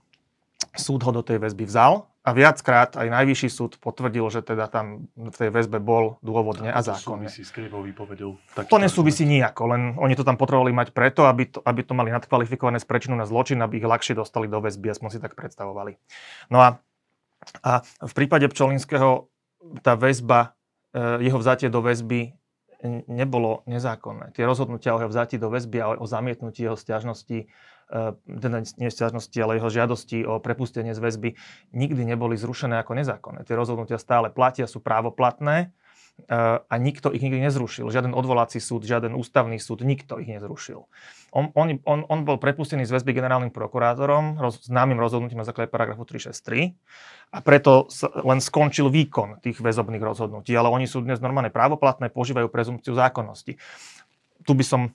súd 0.75 1.01
ho 1.07 1.11
do 1.15 1.23
tej 1.25 1.41
väzby 1.41 1.65
vzal 1.65 2.09
a 2.29 2.31
viackrát 2.37 2.93
aj 2.99 3.09
najvyšší 3.09 3.49
súd 3.49 3.73
potvrdil, 3.81 4.29
že 4.29 4.45
teda 4.45 4.69
tam 4.69 5.09
v 5.17 5.33
tej 5.33 5.49
väzbe 5.49 5.81
bol 5.81 6.21
dôvodne 6.21 6.69
a 6.69 6.85
zákonne. 6.85 7.25
To 7.25 7.33
súvisí 7.33 7.43
s 7.47 7.53
krivou 7.55 7.81
výpovedou. 7.81 8.37
To 8.69 8.77
nesúvisí 8.77 9.25
nejako, 9.25 9.63
len 9.73 9.83
oni 9.97 10.13
to 10.13 10.29
tam 10.29 10.37
potrebovali 10.37 10.77
mať 10.77 10.93
preto, 10.93 11.25
aby 11.25 11.49
to, 11.49 11.65
aby 11.65 11.81
to 11.81 11.97
mali 11.97 12.13
nadkvalifikované 12.13 12.77
z 12.77 12.87
prečinu 12.87 13.17
na 13.17 13.25
zločin, 13.25 13.63
aby 13.65 13.81
ich 13.81 13.89
ľahšie 13.89 14.13
dostali 14.13 14.45
do 14.45 14.61
väzby, 14.61 14.93
aspoň 14.93 15.09
si 15.09 15.19
tak 15.25 15.33
predstavovali. 15.33 15.97
No 16.53 16.61
a, 16.61 16.77
a 17.65 17.73
v 18.05 18.13
prípade 18.13 18.45
Pčolinského 18.53 19.33
tá 19.81 19.97
väzba, 19.97 20.53
e, 20.93 21.25
jeho 21.25 21.39
vzatie 21.41 21.73
do 21.73 21.81
väzby 21.81 22.37
nebolo 23.11 23.67
nezákonné. 23.67 24.31
Tie 24.37 24.47
rozhodnutia 24.47 24.95
o 24.95 25.03
jeho 25.03 25.11
vzatí 25.11 25.35
do 25.35 25.51
väzby 25.51 25.83
a 25.83 25.99
o 25.99 26.07
zamietnutí 26.07 26.63
jeho 26.63 26.79
stiažnosti 26.79 27.51
teda 28.25 28.57
nie 28.77 28.93
stiažnosti, 28.93 29.37
ale 29.41 29.57
jeho 29.57 29.73
žiadosti 29.73 30.29
o 30.29 30.37
prepustenie 30.45 30.93
z 30.93 31.01
väzby 31.01 31.29
nikdy 31.73 32.05
neboli 32.05 32.37
zrušené 32.37 32.77
ako 32.85 32.93
nezákonné. 32.93 33.49
Tie 33.49 33.57
rozhodnutia 33.57 33.97
stále 33.97 34.29
platia, 34.29 34.69
sú 34.69 34.85
právoplatné 34.85 35.73
eh, 36.29 36.61
a 36.61 36.75
nikto 36.77 37.09
ich 37.09 37.25
nikdy 37.25 37.41
nezrušil. 37.49 37.89
Žiaden 37.89 38.13
odvolací 38.13 38.61
súd, 38.61 38.85
žiaden 38.85 39.17
ústavný 39.17 39.57
súd, 39.57 39.89
nikto 39.89 40.21
ich 40.21 40.29
nezrušil. 40.29 40.85
On, 41.33 41.49
on, 41.57 41.81
on, 41.89 42.05
on 42.09 42.21
bol 42.29 42.37
prepustený 42.37 42.85
z 42.85 42.93
väzby 42.93 43.17
generálnym 43.17 43.53
prokurátorom, 43.57 44.37
roz, 44.37 44.69
známym 44.69 45.01
rozhodnutím 45.01 45.41
na 45.41 45.49
základe 45.49 45.73
paragrafu 45.73 46.05
363 46.05 46.77
a 47.33 47.39
preto 47.41 47.89
len 48.21 48.41
skončil 48.45 48.93
výkon 48.93 49.41
tých 49.41 49.65
väzobných 49.65 50.05
rozhodnutí, 50.05 50.53
ale 50.53 50.69
oni 50.69 50.85
sú 50.85 51.01
dnes 51.01 51.25
normálne 51.25 51.49
právoplatné, 51.49 52.13
požívajú 52.13 52.53
prezumpciu 52.53 52.93
zákonnosti. 52.93 53.57
Tu 54.45 54.53
by 54.53 54.65
som 54.65 54.93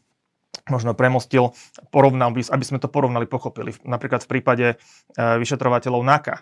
možno 0.72 0.96
premostil, 0.96 1.51
porovnal 1.91 2.32
by, 2.32 2.48
aby 2.48 2.63
sme 2.63 2.79
to 2.79 2.88
porovnali, 2.88 3.27
pochopili. 3.27 3.75
Napríklad 3.84 4.24
v 4.24 4.29
prípade 4.32 4.65
e, 4.72 4.75
vyšetrovateľov 5.17 6.01
NAKA, 6.08 6.36
e, 6.39 6.41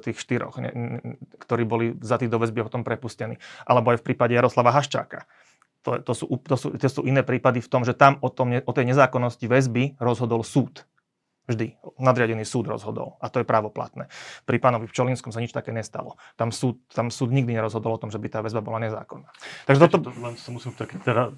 tých 0.00 0.16
štyroch, 0.16 0.56
ktorí 1.44 1.62
boli 1.68 1.92
vzatí 1.92 2.24
do 2.30 2.40
väzby 2.40 2.64
a 2.64 2.66
potom 2.72 2.86
prepustení. 2.86 3.36
Alebo 3.68 3.92
aj 3.92 4.00
v 4.00 4.06
prípade 4.12 4.32
Jaroslava 4.32 4.72
Haščáka. 4.72 5.28
To, 5.84 5.96
to, 6.00 6.12
sú, 6.12 6.24
to, 6.44 6.56
sú, 6.60 6.76
to 6.76 6.88
sú 6.88 7.02
iné 7.08 7.24
prípady 7.24 7.64
v 7.64 7.68
tom, 7.68 7.88
že 7.88 7.96
tam 7.96 8.20
o, 8.20 8.28
tom, 8.28 8.52
o 8.52 8.72
tej 8.72 8.84
nezákonnosti 8.84 9.48
väzby 9.48 9.96
rozhodol 9.96 10.44
súd. 10.44 10.84
Vždy. 11.48 11.72
Nadriadený 11.98 12.46
súd 12.46 12.68
rozhodol. 12.68 13.16
A 13.18 13.32
to 13.32 13.42
je 13.42 13.48
právoplatné. 13.48 14.06
Pri 14.44 14.60
pánovi 14.60 14.86
Pčolinskom 14.86 15.32
sa 15.32 15.40
nič 15.42 15.50
také 15.50 15.72
nestalo. 15.72 16.20
Tam 16.36 16.52
súd, 16.52 16.78
tam 16.92 17.08
súd 17.10 17.32
nikdy 17.32 17.56
nerozhodol 17.56 17.96
o 17.96 18.00
tom, 18.00 18.12
že 18.12 18.20
by 18.22 18.28
tá 18.28 18.38
väzba 18.44 18.62
bola 18.62 18.78
nezákonná. 18.84 19.26
Takže 19.66 19.80
toto... 19.88 20.12
Len 20.14 20.36
sa 20.36 20.52
musím 20.52 20.76
tak, 20.76 20.94
teda 21.00 21.32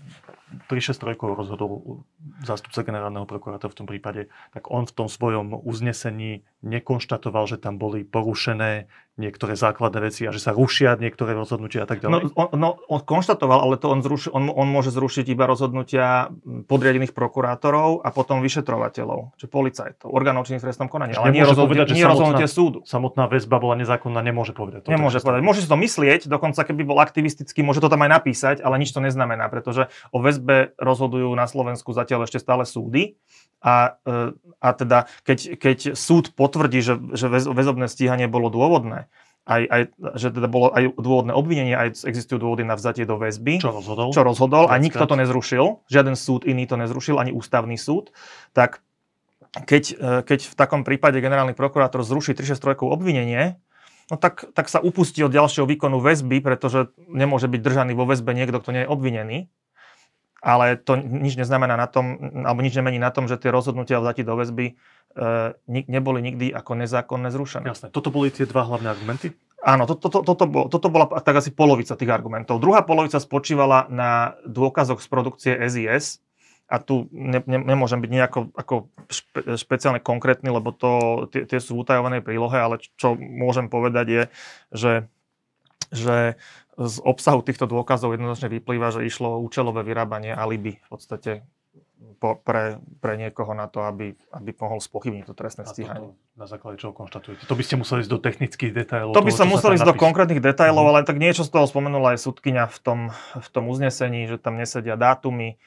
3-6 0.68 1.08
rokov 1.08 1.36
rozhodol 1.36 2.04
zástupca 2.44 2.84
generálneho 2.86 3.26
prokurátora 3.28 3.72
v 3.72 3.78
tom 3.78 3.88
prípade, 3.88 4.28
tak 4.52 4.68
on 4.68 4.84
v 4.88 4.94
tom 4.94 5.08
svojom 5.08 5.56
uznesení 5.64 6.46
nekonštatoval, 6.62 7.44
že 7.50 7.58
tam 7.58 7.76
boli 7.76 8.06
porušené 8.06 8.86
niektoré 9.20 9.52
základné 9.60 10.08
veci 10.08 10.24
a 10.24 10.32
že 10.32 10.40
sa 10.40 10.56
rušia 10.56 10.96
niektoré 10.96 11.36
rozhodnutia 11.36 11.84
a 11.84 11.88
tak 11.88 12.00
ďalej? 12.00 12.32
No, 12.32 12.48
on, 12.48 12.48
no, 12.56 12.68
on 12.88 13.00
konštatoval, 13.04 13.60
ale 13.60 13.76
to 13.76 13.92
on, 13.92 14.00
zruši, 14.00 14.32
on, 14.32 14.48
on 14.48 14.68
môže 14.72 14.88
zrušiť 14.88 15.28
iba 15.28 15.44
rozhodnutia 15.44 16.32
podriadených 16.64 17.12
prokurátorov 17.12 18.00
a 18.00 18.08
potom 18.08 18.40
vyšetrovateľov, 18.40 19.36
či 19.36 19.44
policajtov, 19.52 20.08
orgánov 20.08 20.48
činných 20.48 20.64
trestnom 20.64 20.88
konaní, 20.88 21.12
ale 21.12 21.28
nie, 21.28 21.44
rozhodnutie, 21.44 21.84
povedať, 21.84 21.88
nie 21.92 22.04
samotná, 22.08 22.16
rozhodnutie 22.16 22.48
súdu. 22.48 22.78
Samotná 22.88 23.28
väzba 23.28 23.56
bola 23.60 23.76
nezákonná, 23.76 24.24
nemôže 24.24 24.56
povedať. 24.56 24.88
To 24.88 24.96
nemôže 24.96 25.20
povedať. 25.20 25.44
Môže 25.44 25.60
si 25.60 25.68
to 25.68 25.76
myslieť, 25.76 26.20
dokonca 26.32 26.64
keby 26.64 26.82
bol 26.88 26.96
aktivistický, 26.96 27.60
môže 27.60 27.84
to 27.84 27.92
tam 27.92 28.00
aj 28.08 28.10
napísať, 28.16 28.56
ale 28.64 28.80
nič 28.80 28.96
to 28.96 29.04
neznamená, 29.04 29.52
pretože 29.52 29.92
o 30.08 30.24
väzbe 30.24 30.41
rozhodujú 30.76 31.30
na 31.32 31.46
Slovensku 31.46 31.94
zatiaľ 31.94 32.26
ešte 32.26 32.42
stále 32.42 32.66
súdy 32.66 33.16
a, 33.62 33.96
e, 34.02 34.34
a 34.58 34.68
teda 34.74 35.06
keď, 35.22 35.56
keď 35.56 35.78
súd 35.94 36.34
potvrdí, 36.34 36.82
že, 36.82 36.98
že 37.14 37.30
väzobné 37.30 37.86
stíhanie 37.86 38.26
bolo 38.26 38.50
dôvodné, 38.50 39.06
aj, 39.42 39.62
aj, 39.66 39.82
že 40.18 40.28
teda 40.30 40.46
bolo 40.46 40.70
aj 40.70 40.94
dôvodné 40.98 41.34
obvinenie, 41.34 41.74
aj 41.74 42.06
existujú 42.06 42.38
dôvody 42.38 42.62
na 42.62 42.78
vzatie 42.78 43.02
do 43.02 43.18
väzby. 43.18 43.58
Čo 43.58 43.74
rozhodol. 43.74 44.08
Čo 44.14 44.22
rozhodol 44.22 44.64
a 44.70 44.78
nikto 44.78 45.02
to 45.02 45.18
nezrušil. 45.18 45.82
Žiaden 45.90 46.14
súd 46.14 46.46
iný 46.46 46.66
to 46.70 46.78
nezrušil, 46.78 47.18
ani 47.18 47.34
ústavný 47.34 47.74
súd. 47.74 48.14
Tak 48.54 48.82
keď, 49.66 49.84
e, 49.98 50.04
keď 50.22 50.40
v 50.46 50.54
takom 50.54 50.82
prípade 50.86 51.18
generálny 51.18 51.58
prokurátor 51.58 52.06
zruší 52.06 52.38
363 52.38 52.86
obvinenie, 52.86 53.58
no 54.10 54.16
tak, 54.18 54.46
tak 54.54 54.70
sa 54.70 54.78
upustí 54.78 55.26
od 55.26 55.34
ďalšieho 55.34 55.66
výkonu 55.66 55.98
väzby, 55.98 56.38
pretože 56.38 56.94
nemôže 57.10 57.50
byť 57.50 57.60
držaný 57.62 57.92
vo 57.98 58.06
väzbe 58.06 58.34
niekto, 58.38 58.62
kto 58.62 58.70
nie 58.70 58.82
je 58.86 58.90
obvinený 58.90 59.38
ale 60.42 60.74
to 60.74 60.98
nič 60.98 61.38
neznamená 61.38 61.78
na 61.78 61.86
tom, 61.86 62.18
alebo 62.42 62.66
nič 62.66 62.74
nemení 62.74 62.98
na 62.98 63.14
tom, 63.14 63.30
že 63.30 63.38
tie 63.38 63.54
rozhodnutia 63.54 63.96
o 63.98 64.04
vzati 64.04 64.26
do 64.26 64.34
väzby 64.34 64.66
e, 64.68 64.74
neboli 65.70 66.18
nikdy 66.18 66.50
ako 66.50 66.74
nezákonné 66.82 67.30
zrušené. 67.30 67.70
Jasné. 67.70 67.94
Toto 67.94 68.10
boli 68.10 68.34
tie 68.34 68.42
dva 68.44 68.66
hlavné 68.66 68.90
argumenty? 68.90 69.30
Áno, 69.62 69.86
to, 69.86 69.94
to, 69.94 70.10
to, 70.10 70.26
toto, 70.26 70.44
bolo, 70.50 70.66
toto 70.66 70.90
bola 70.90 71.06
tak 71.22 71.38
asi 71.38 71.54
polovica 71.54 71.94
tých 71.94 72.10
argumentov. 72.10 72.58
Druhá 72.58 72.82
polovica 72.82 73.22
spočívala 73.22 73.86
na 73.86 74.34
dôkazoch 74.42 74.98
z 74.98 75.06
produkcie 75.06 75.54
SIS, 75.70 76.18
a 76.72 76.80
tu 76.80 77.04
ne, 77.12 77.44
ne, 77.44 77.60
nemôžem 77.60 78.00
byť 78.00 78.10
nejako 78.10 78.40
ako 78.56 78.74
špe, 79.12 79.60
špeciálne 79.60 80.00
konkrétny, 80.00 80.48
lebo 80.48 80.72
to, 80.72 81.26
tie, 81.28 81.44
tie 81.44 81.60
sú 81.60 81.76
v 81.76 81.84
utajovanej 81.84 82.24
prílohe, 82.24 82.56
ale 82.56 82.80
čo 82.96 83.12
môžem 83.20 83.68
povedať 83.68 84.06
je, 84.08 84.22
že, 84.72 84.92
že 85.92 86.16
z 86.78 86.96
obsahu 87.04 87.44
týchto 87.44 87.68
dôkazov 87.68 88.16
jednoznačne 88.16 88.48
vyplýva, 88.48 88.94
že 88.96 89.04
išlo 89.04 89.36
o 89.36 89.42
účelové 89.44 89.84
vyrábanie 89.84 90.32
alibi 90.32 90.80
v 90.80 90.88
podstate 90.88 91.44
po, 92.22 92.38
pre, 92.38 92.78
pre 93.02 93.18
niekoho 93.18 93.50
na 93.52 93.66
to, 93.66 93.82
aby, 93.82 94.14
aby 94.30 94.50
mohol 94.56 94.78
spochybniť 94.78 95.24
to 95.26 95.34
trestné 95.34 95.66
stíhanie. 95.66 96.14
Na 96.38 96.46
základe 96.46 96.78
čoho 96.78 96.94
konštatujete? 96.94 97.50
To 97.50 97.56
by 97.58 97.64
ste 97.66 97.74
museli 97.78 98.06
ísť 98.06 98.12
do 98.12 98.20
technických 98.22 98.72
detailov. 98.72 99.12
To 99.18 99.26
by 99.26 99.34
som 99.34 99.50
musel 99.50 99.74
ísť 99.74 99.86
do 99.86 99.98
konkrétnych 99.98 100.38
detailov, 100.38 100.86
mm-hmm. 100.86 101.02
ale 101.02 101.08
tak 101.08 101.18
niečo 101.18 101.42
z 101.42 101.50
toho 101.50 101.66
spomenula 101.66 102.14
aj 102.14 102.22
súdkynia 102.22 102.70
v 102.70 102.78
tom, 102.78 103.00
v 103.36 103.48
tom 103.50 103.64
uznesení, 103.66 104.30
že 104.30 104.38
tam 104.38 104.54
nesedia 104.54 104.94
dátumy, 104.94 105.58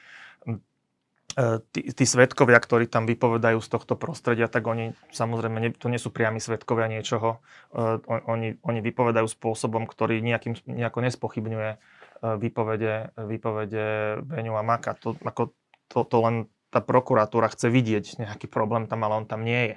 tí, 1.68 1.92
tí 1.92 2.04
svetkovia, 2.08 2.56
ktorí 2.56 2.88
tam 2.88 3.04
vypovedajú 3.04 3.60
z 3.60 3.68
tohto 3.68 3.92
prostredia, 3.92 4.48
tak 4.48 4.64
oni 4.64 4.96
samozrejme 5.12 5.60
nie, 5.60 5.70
to 5.76 5.92
nie 5.92 6.00
sú 6.00 6.08
priami 6.08 6.40
svetkovia 6.40 6.88
niečoho. 6.88 7.44
Uh, 7.76 8.00
oni, 8.24 8.56
oni 8.64 8.80
vypovedajú 8.80 9.28
spôsobom, 9.28 9.84
ktorý 9.84 10.24
nejakým, 10.24 10.56
nejako 10.64 11.04
nespochybňuje 11.04 11.70
uh, 11.76 12.40
výpovede, 12.40 13.12
výpovede 13.20 13.84
Beňu 14.24 14.56
a 14.56 14.64
Maka. 14.64 14.96
To, 15.04 15.12
ako, 15.20 15.52
to, 15.92 15.98
to 16.08 16.16
len 16.24 16.48
tá 16.72 16.80
prokuratúra 16.80 17.52
chce 17.52 17.68
vidieť 17.68 18.16
nejaký 18.16 18.48
problém 18.48 18.88
tam, 18.88 19.04
ale 19.04 19.20
on 19.20 19.26
tam 19.28 19.44
nie 19.44 19.76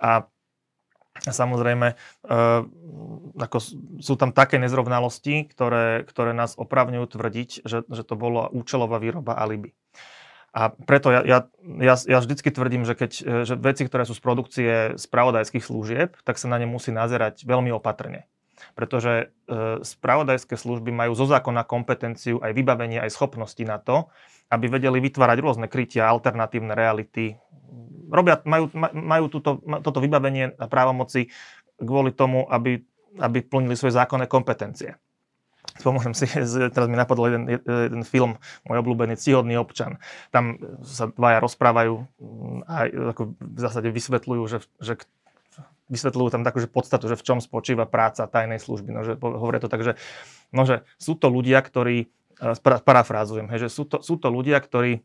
A 0.00 0.24
samozrejme, 1.28 1.92
uh, 1.92 2.64
ako 3.36 3.58
sú 4.00 4.14
tam 4.16 4.32
také 4.32 4.56
nezrovnalosti, 4.56 5.44
ktoré, 5.44 6.08
ktoré 6.08 6.32
nás 6.32 6.56
opravňujú 6.56 7.04
tvrdiť, 7.04 7.68
že, 7.68 7.84
že 7.84 8.02
to 8.02 8.16
bolo 8.16 8.48
účelová 8.48 8.96
výroba 8.96 9.36
alibi. 9.36 9.76
A 10.54 10.70
preto 10.70 11.10
ja, 11.10 11.26
ja, 11.26 11.38
ja, 11.82 11.94
ja 11.98 12.18
vždycky 12.22 12.54
tvrdím, 12.54 12.86
že, 12.86 12.94
keď, 12.94 13.10
že 13.42 13.54
veci, 13.58 13.82
ktoré 13.90 14.06
sú 14.06 14.14
z 14.14 14.22
produkcie 14.22 14.72
spravodajských 14.94 15.66
služieb, 15.66 16.14
tak 16.22 16.38
sa 16.38 16.46
na 16.46 16.62
ne 16.62 16.70
musí 16.70 16.94
nazerať 16.94 17.42
veľmi 17.42 17.74
opatrne. 17.74 18.30
Pretože 18.78 19.34
e, 19.50 19.82
spravodajské 19.82 20.54
služby 20.54 20.94
majú 20.94 21.18
zo 21.18 21.26
zákona 21.26 21.66
kompetenciu 21.66 22.38
aj 22.38 22.54
vybavenie, 22.54 23.02
aj 23.02 23.10
schopnosti 23.10 23.58
na 23.66 23.82
to, 23.82 24.06
aby 24.46 24.70
vedeli 24.70 25.02
vytvárať 25.02 25.38
rôzne 25.42 25.66
krytia, 25.66 26.06
alternatívne 26.06 26.78
reality. 26.78 27.34
Robia, 28.06 28.38
majú, 28.46 28.70
majú 28.94 29.26
túto, 29.26 29.58
toto 29.82 29.98
vybavenie 29.98 30.54
a 30.54 30.70
právomoci 30.70 31.34
kvôli 31.82 32.14
tomu, 32.14 32.46
aby, 32.46 32.78
aby 33.18 33.42
plnili 33.42 33.74
svoje 33.74 33.98
zákonné 33.98 34.30
kompetencie. 34.30 34.94
Pomôžem 35.82 36.14
si, 36.14 36.30
teraz 36.74 36.86
mi 36.86 36.94
napadol 36.94 37.32
jeden, 37.32 37.42
jeden 37.66 38.02
film, 38.06 38.38
môj 38.68 38.78
obľúbený 38.78 39.18
Cihodný 39.18 39.58
občan. 39.58 39.98
Tam 40.30 40.60
sa 40.86 41.10
dvaja 41.10 41.42
rozprávajú 41.42 41.94
mm, 41.98 42.60
a 42.68 42.76
ako 43.16 43.22
v 43.34 43.58
zásade 43.58 43.88
vysvetľujú, 43.90 44.42
že, 44.46 44.58
že 44.78 44.94
vysvetľujú 45.90 46.28
tam 46.30 46.42
takú 46.46 46.62
že 46.62 46.70
podstatu, 46.70 47.10
že 47.10 47.18
v 47.18 47.26
čom 47.26 47.38
spočíva 47.42 47.84
práca 47.84 48.24
tajnej 48.30 48.62
služby. 48.62 48.90
No, 48.94 49.02
že 49.02 49.18
hovoria 49.18 49.60
to 49.60 49.68
tak, 49.68 49.82
že, 49.82 49.98
no, 50.54 50.62
že 50.64 50.86
sú 50.96 51.18
to 51.18 51.28
ľudia, 51.28 51.60
ktorí, 51.60 52.08
parafrázujem, 52.62 53.50
hej, 53.50 53.68
že 53.68 53.70
sú 53.70 53.84
to, 53.86 54.00
sú 54.02 54.18
to 54.18 54.30
ľudia, 54.30 54.58
ktorí 54.58 55.02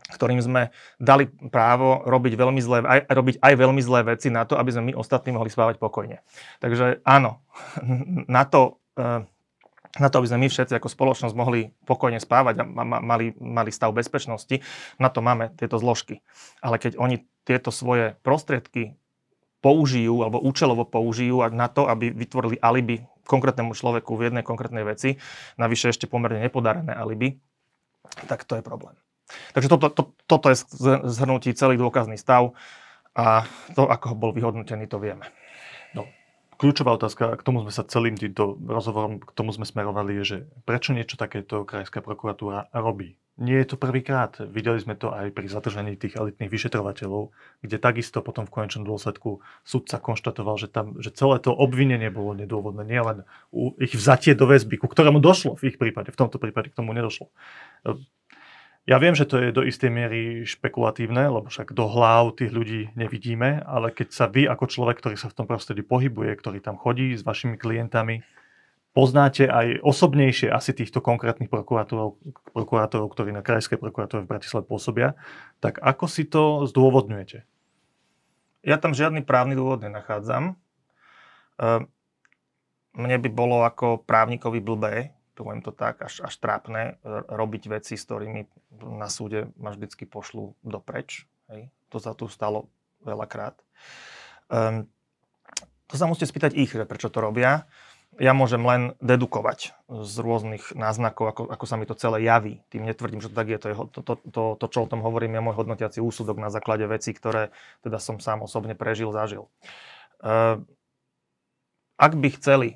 ktorým 0.00 0.40
sme 0.40 0.72
dali 0.96 1.28
právo 1.28 2.00
robiť 2.08 2.32
veľmi 2.32 2.60
zlé, 2.64 2.80
aj, 2.82 3.00
robiť 3.12 3.36
aj 3.36 3.54
veľmi 3.54 3.82
zlé 3.84 4.00
veci 4.16 4.32
na 4.32 4.48
to, 4.48 4.56
aby 4.56 4.72
sme 4.72 4.90
my 4.90 4.92
ostatní 4.96 5.36
mohli 5.36 5.52
spávať 5.52 5.76
pokojne. 5.76 6.24
Takže 6.58 7.04
áno, 7.04 7.44
na 8.26 8.48
to 8.48 8.80
e, 8.96 9.28
na 9.98 10.06
to, 10.06 10.22
aby 10.22 10.30
sme 10.30 10.46
my 10.46 10.48
všetci 10.52 10.76
ako 10.78 10.86
spoločnosť 10.86 11.34
mohli 11.34 11.74
pokojne 11.82 12.22
spávať 12.22 12.62
a 12.62 12.64
mali, 12.84 13.34
mali 13.42 13.70
stav 13.74 13.90
bezpečnosti, 13.90 14.62
na 15.02 15.10
to 15.10 15.18
máme 15.18 15.50
tieto 15.58 15.82
zložky. 15.82 16.22
Ale 16.62 16.78
keď 16.78 16.94
oni 16.94 17.26
tieto 17.42 17.74
svoje 17.74 18.14
prostriedky 18.22 18.94
použijú 19.58 20.22
alebo 20.22 20.38
účelovo 20.38 20.86
použijú 20.86 21.42
na 21.50 21.66
to, 21.66 21.90
aby 21.90 22.14
vytvorili 22.14 22.62
alibi 22.62 23.02
konkrétnemu 23.26 23.74
človeku 23.74 24.14
v 24.14 24.30
jednej 24.30 24.44
konkrétnej 24.46 24.86
veci, 24.86 25.18
navyše 25.58 25.90
ešte 25.90 26.06
pomerne 26.06 26.38
nepodarené 26.38 26.94
alibi, 26.94 27.42
tak 28.30 28.46
to 28.46 28.58
je 28.58 28.62
problém. 28.62 28.94
Takže 29.54 29.70
toto, 29.70 29.86
to, 29.90 30.02
toto 30.26 30.50
je 30.50 30.58
zhrnutí 31.06 31.54
celý 31.54 31.78
dôkazný 31.78 32.18
stav 32.18 32.50
A 33.10 33.42
to, 33.74 33.90
ako 33.90 34.14
bol 34.14 34.30
vyhodnotený, 34.30 34.86
to 34.86 35.02
vieme. 35.02 35.26
Kľúčová 36.60 36.92
otázka, 36.92 37.40
k 37.40 37.46
tomu 37.46 37.64
sme 37.64 37.72
sa 37.72 37.88
celým 37.88 38.20
týmto 38.20 38.60
rozhovorom, 38.60 39.24
k 39.24 39.32
tomu 39.32 39.48
sme 39.48 39.64
smerovali, 39.64 40.20
je, 40.20 40.24
že 40.28 40.38
prečo 40.68 40.92
niečo 40.92 41.16
takéto 41.16 41.64
krajská 41.64 42.04
prokuratúra 42.04 42.68
robí? 42.76 43.16
Nie 43.40 43.64
je 43.64 43.72
to 43.72 43.80
prvýkrát. 43.80 44.36
Videli 44.44 44.76
sme 44.76 44.92
to 44.92 45.08
aj 45.08 45.32
pri 45.32 45.48
zadržaní 45.48 45.96
tých 45.96 46.20
elitných 46.20 46.52
vyšetrovateľov, 46.52 47.32
kde 47.64 47.76
takisto 47.80 48.20
potom 48.20 48.44
v 48.44 48.52
konečnom 48.52 48.84
dôsledku 48.84 49.40
sudca 49.64 49.96
konštatoval, 49.96 50.60
že, 50.60 50.68
tam, 50.68 51.00
že 51.00 51.08
celé 51.16 51.40
to 51.40 51.48
obvinenie 51.48 52.12
bolo 52.12 52.36
nedôvodné. 52.36 52.84
Nie 52.84 53.00
len 53.00 53.18
ich 53.80 53.96
vzatie 53.96 54.36
do 54.36 54.44
väzby, 54.44 54.76
ku 54.76 54.92
ktorému 54.92 55.24
došlo 55.24 55.56
v 55.56 55.72
ich 55.72 55.80
prípade. 55.80 56.12
V 56.12 56.20
tomto 56.20 56.36
prípade 56.36 56.68
k 56.68 56.76
tomu 56.76 56.92
nedošlo. 56.92 57.32
Ja 58.90 58.98
viem, 58.98 59.14
že 59.14 59.22
to 59.22 59.38
je 59.38 59.54
do 59.54 59.62
istej 59.62 59.86
miery 59.86 60.42
špekulatívne, 60.42 61.30
lebo 61.30 61.46
však 61.46 61.70
do 61.70 61.86
hlav 61.86 62.34
tých 62.34 62.50
ľudí 62.50 62.90
nevidíme, 62.98 63.62
ale 63.62 63.94
keď 63.94 64.08
sa 64.10 64.26
vy 64.26 64.50
ako 64.50 64.66
človek, 64.66 64.98
ktorý 64.98 65.14
sa 65.14 65.30
v 65.30 65.38
tom 65.38 65.46
prostredí 65.46 65.86
pohybuje, 65.86 66.34
ktorý 66.34 66.58
tam 66.58 66.74
chodí 66.74 67.14
s 67.14 67.22
vašimi 67.22 67.54
klientami, 67.54 68.26
poznáte 68.90 69.46
aj 69.46 69.78
osobnejšie 69.86 70.50
asi 70.50 70.74
týchto 70.74 70.98
konkrétnych 70.98 71.46
prokurátorov, 71.46 72.18
prokurátorov 72.50 73.14
ktorí 73.14 73.30
na 73.30 73.46
krajskej 73.46 73.78
prokuratúre 73.78 74.26
v 74.26 74.30
Bratislave 74.34 74.66
pôsobia, 74.66 75.14
tak 75.62 75.78
ako 75.78 76.10
si 76.10 76.26
to 76.26 76.66
zdôvodňujete? 76.66 77.46
Ja 78.66 78.74
tam 78.82 78.90
žiadny 78.90 79.22
právny 79.22 79.54
dôvod 79.54 79.86
nenachádzam. 79.86 80.58
Ehm, 81.62 81.86
mne 82.98 83.16
by 83.22 83.30
bolo 83.30 83.62
ako 83.62 84.02
právnikovi 84.02 84.58
blbé, 84.58 85.14
poviem 85.40 85.64
to 85.64 85.72
tak, 85.72 86.04
až, 86.04 86.20
až 86.20 86.36
trápne, 86.36 87.00
robiť 87.32 87.72
veci, 87.72 87.96
s 87.96 88.04
ktorými 88.04 88.44
na 88.84 89.12
súde 89.12 89.52
ma 89.60 89.72
vždycky 89.74 90.08
pošlu 90.08 90.56
dopreč. 90.64 91.28
Hej. 91.52 91.68
To 91.90 91.98
sa 91.98 92.16
tu 92.16 92.30
stalo 92.30 92.70
veľakrát. 93.04 93.58
Um, 94.48 94.86
to 95.90 95.98
sa 95.98 96.06
musíte 96.06 96.30
spýtať 96.30 96.54
ich, 96.54 96.70
že 96.70 96.86
prečo 96.86 97.10
to 97.10 97.18
robia 97.18 97.66
ja 98.18 98.34
môžem 98.34 98.58
len 98.66 98.82
dedukovať 98.98 99.70
z 99.86 100.14
rôznych 100.18 100.74
náznakov, 100.74 101.30
ako, 101.30 101.42
ako 101.46 101.64
sa 101.64 101.78
mi 101.78 101.86
to 101.86 101.94
celé 101.94 102.26
javí. 102.26 102.58
Tým 102.66 102.82
netvrdím, 102.82 103.22
že 103.22 103.30
to 103.30 103.38
tak 103.38 103.48
je. 103.48 103.58
To, 103.62 103.68
je 103.70 103.76
to, 103.94 104.00
to, 104.02 104.14
to, 104.26 104.42
to 104.58 104.66
čo 104.66 104.78
o 104.82 104.90
tom 104.90 105.06
hovorím, 105.06 105.38
je 105.38 105.46
môj 105.46 105.56
hodnotiaci 105.62 106.02
úsudok 106.02 106.42
na 106.42 106.50
základe 106.50 106.82
vecí, 106.90 107.14
ktoré 107.14 107.54
teda 107.86 108.02
som 108.02 108.18
sám 108.18 108.42
osobne 108.42 108.74
prežil, 108.74 109.14
zažil. 109.14 109.46
Uh, 110.18 110.58
ak 111.96 112.18
by 112.18 112.28
chceli 112.34 112.68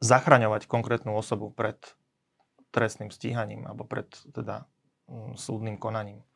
zachraňovať 0.00 0.64
konkrétnu 0.66 1.12
osobu 1.12 1.52
pred 1.52 1.76
trestným 2.74 3.14
stíhaním 3.14 3.70
alebo 3.70 3.86
pred 3.86 4.10
teda 4.34 4.66
mm, 5.06 5.38
súdnym 5.38 5.78
konaním, 5.78 6.26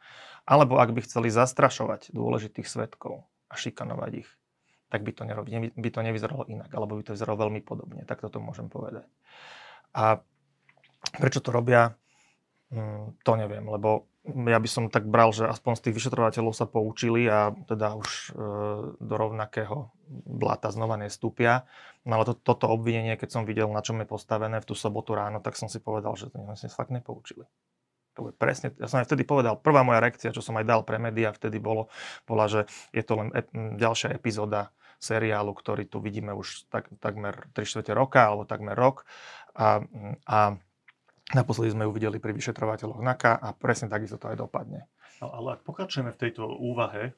alebo 0.47 0.79
ak 0.79 0.95
by 0.95 1.03
chceli 1.03 1.35
zastrašovať 1.35 2.15
dôležitých 2.15 2.71
svetkov 2.71 3.27
a 3.51 3.55
šikanovať 3.59 4.13
ich, 4.25 4.31
tak 4.89 5.05
by 5.05 5.13
to, 5.13 5.29
nerobí, 5.29 5.51
by 5.77 5.89
to 5.93 6.01
nevyzeralo 6.01 6.49
inak, 6.49 6.73
alebo 6.73 6.97
by 6.97 7.05
to 7.05 7.13
vyzeralo 7.13 7.37
veľmi 7.45 7.61
podobne. 7.61 8.09
Tak 8.09 8.25
toto 8.25 8.41
môžem 8.41 8.73
povedať. 8.73 9.05
A 9.93 10.25
prečo 11.21 11.45
to 11.45 11.53
robia, 11.53 11.93
to 13.25 13.33
neviem, 13.33 13.65
lebo 13.65 14.09
ja 14.29 14.61
by 14.61 14.69
som 14.69 14.85
tak 14.93 15.09
bral, 15.09 15.33
že 15.33 15.49
aspoň 15.49 15.73
z 15.81 15.83
tých 15.89 15.97
vyšetrovateľov 16.05 16.53
sa 16.53 16.69
poučili 16.69 17.25
a 17.25 17.49
teda 17.65 17.97
už 17.97 18.09
e, 18.09 18.31
do 19.01 19.15
rovnakého 19.17 19.89
blata 20.29 20.69
znova 20.69 21.01
nestúpia. 21.01 21.65
No 22.05 22.21
ale 22.21 22.29
to, 22.29 22.35
toto 22.37 22.69
obvinenie, 22.69 23.17
keď 23.17 23.41
som 23.41 23.43
videl, 23.49 23.73
na 23.73 23.81
čom 23.81 23.97
je 24.05 24.09
postavené 24.09 24.61
v 24.61 24.69
tú 24.69 24.77
sobotu 24.77 25.17
ráno, 25.17 25.41
tak 25.41 25.57
som 25.57 25.73
si 25.73 25.81
povedal, 25.81 26.13
že 26.13 26.29
to 26.29 26.45
sa 26.61 26.69
fakt 26.69 26.93
nepoučili. 26.93 27.49
To 28.21 28.29
je 28.29 28.35
presne, 28.37 28.75
ja 28.77 28.91
som 28.91 29.01
aj 29.01 29.09
vtedy 29.09 29.25
povedal, 29.25 29.57
prvá 29.57 29.81
moja 29.81 30.05
reakcia, 30.05 30.35
čo 30.35 30.45
som 30.45 30.59
aj 30.61 30.67
dal 30.69 30.85
pre 30.85 31.01
médiá, 31.01 31.33
vtedy 31.33 31.57
bolo, 31.57 31.89
bola, 32.29 32.51
že 32.51 32.69
je 32.93 33.01
to 33.01 33.15
len 33.17 33.33
ep, 33.33 33.49
ďalšia 33.55 34.13
epizóda 34.13 34.75
seriálu, 34.99 35.55
ktorý 35.55 35.87
tu 35.87 36.03
vidíme 36.03 36.35
už 36.35 36.67
tak, 36.69 36.91
takmer 36.99 37.49
3 37.55 37.65
čtvrte 37.65 37.95
roka 37.95 38.27
alebo 38.29 38.45
takmer 38.45 38.75
rok. 38.75 39.07
A, 39.55 39.81
a 40.27 40.59
naposledy 41.37 41.75
sme 41.75 41.85
ju 41.85 41.93
videli 41.93 42.17
pri 42.17 42.33
vyšetrovateľoch 42.33 43.01
NAKA 43.05 43.33
a 43.37 43.49
presne 43.53 43.93
takisto 43.93 44.17
to 44.17 44.33
aj 44.33 44.37
dopadne. 44.41 44.89
No, 45.21 45.35
ale 45.35 45.59
ak 45.59 45.67
pokračujeme 45.67 46.15
v 46.15 46.21
tejto 46.21 46.47
úvahe, 46.47 47.13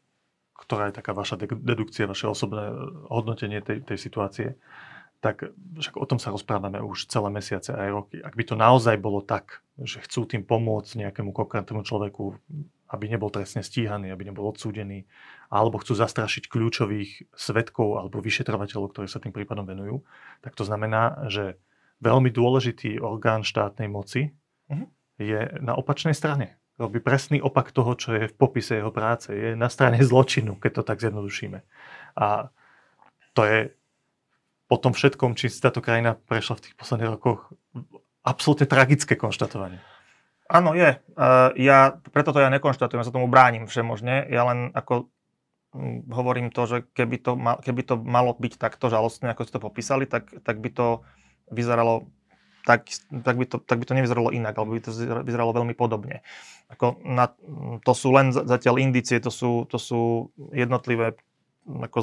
ktorá 0.57 0.91
je 0.91 0.99
taká 0.99 1.13
vaša 1.17 1.41
dedukcia, 1.41 2.11
vaše 2.11 2.29
osobné 2.29 2.69
hodnotenie 3.09 3.65
tej, 3.65 3.81
tej 3.87 3.99
situácie, 3.99 4.49
tak 5.21 5.53
však 5.53 6.01
o 6.01 6.09
tom 6.09 6.17
sa 6.17 6.33
rozprávame 6.33 6.81
už 6.81 7.13
celé 7.13 7.29
mesiace 7.29 7.77
aj 7.77 7.89
roky. 7.93 8.17
Ak 8.25 8.33
by 8.33 8.45
to 8.45 8.57
naozaj 8.57 8.97
bolo 8.97 9.21
tak, 9.21 9.61
že 9.77 10.01
chcú 10.01 10.25
tým 10.25 10.49
pomôcť 10.49 10.97
nejakému 10.97 11.37
konkrétnemu 11.37 11.85
človeku, 11.85 12.41
aby 12.91 13.05
nebol 13.07 13.29
trestne 13.29 13.61
stíhaný, 13.61 14.11
aby 14.11 14.33
nebol 14.33 14.49
odsúdený, 14.49 15.05
alebo 15.53 15.77
chcú 15.77 15.93
zastrašiť 15.93 16.49
kľúčových 16.49 17.37
svetkov 17.37 18.01
alebo 18.01 18.25
vyšetrovateľov, 18.25 18.97
ktorí 18.97 19.07
sa 19.13 19.21
tým 19.21 19.37
prípadom 19.37 19.69
venujú, 19.69 20.01
tak 20.41 20.57
to 20.57 20.65
znamená, 20.65 21.29
že 21.29 21.61
veľmi 22.01 22.33
dôležitý 22.33 23.01
orgán 23.01 23.45
štátnej 23.45 23.89
moci 23.89 24.33
uh-huh. 24.69 24.89
je 25.21 25.41
na 25.61 25.77
opačnej 25.77 26.17
strane. 26.17 26.61
Robí 26.81 26.97
presný 27.01 27.45
opak 27.45 27.77
toho, 27.77 27.93
čo 27.93 28.17
je 28.17 28.33
v 28.33 28.35
popise 28.37 28.81
jeho 28.81 28.89
práce. 28.89 29.29
Je 29.29 29.53
na 29.53 29.69
strane 29.69 30.01
zločinu, 30.01 30.57
keď 30.57 30.81
to 30.81 30.83
tak 30.83 30.99
zjednodušíme. 31.05 31.61
A 32.17 32.49
to 33.37 33.43
je 33.45 33.59
po 34.65 34.77
tom 34.81 34.97
všetkom, 34.97 35.37
či 35.37 35.53
si 35.53 35.61
táto 35.61 35.85
krajina 35.85 36.17
prešla 36.17 36.57
v 36.57 36.65
tých 36.71 36.75
posledných 36.81 37.13
rokoch, 37.21 37.53
absolútne 38.25 38.65
tragické 38.65 39.13
konštatovanie. 39.19 39.83
Áno, 40.51 40.73
je. 40.73 40.99
Uh, 41.15 41.53
ja, 41.61 42.01
preto 42.11 42.33
to 42.33 42.43
ja 42.43 42.49
nekonštatujem, 42.49 43.03
ja 43.03 43.07
sa 43.07 43.15
tomu 43.15 43.29
bránim 43.31 43.69
všemožne. 43.69 44.27
Ja 44.33 44.49
len 44.49 44.73
ako 44.73 45.11
Hm, 45.71 46.11
hovorím 46.11 46.51
to, 46.51 46.67
že 46.67 46.77
keby 46.91 47.23
to, 47.23 47.39
mal, 47.39 47.63
keby 47.63 47.87
to 47.87 47.95
malo 47.95 48.35
byť 48.35 48.59
takto 48.59 48.91
žalostné, 48.91 49.31
ako 49.31 49.43
ste 49.47 49.55
to 49.55 49.63
popísali, 49.63 50.05
tak, 50.07 50.27
tak 50.43 50.59
by 50.59 50.71
to 50.75 51.07
vyzeralo 51.51 52.09
tak, 52.65 52.87
tak, 53.25 53.37
by 53.37 53.45
to, 53.49 53.57
tak 53.61 53.77
by 53.81 53.85
to 53.89 53.97
nevyzeralo 53.97 54.31
inak, 54.31 54.55
alebo 54.55 54.77
by 54.77 54.83
to 54.85 54.93
vyzeralo 55.25 55.51
veľmi 55.57 55.73
podobne. 55.73 56.23
Ako 56.71 57.03
na, 57.03 57.33
to 57.83 57.93
sú 57.97 58.15
len 58.15 58.31
zatiaľ 58.31 58.79
indície, 58.79 59.19
to 59.19 59.33
sú, 59.33 59.67
to 59.67 59.81
sú 59.81 60.31
jednotlivé 60.55 61.19
ako 61.67 61.99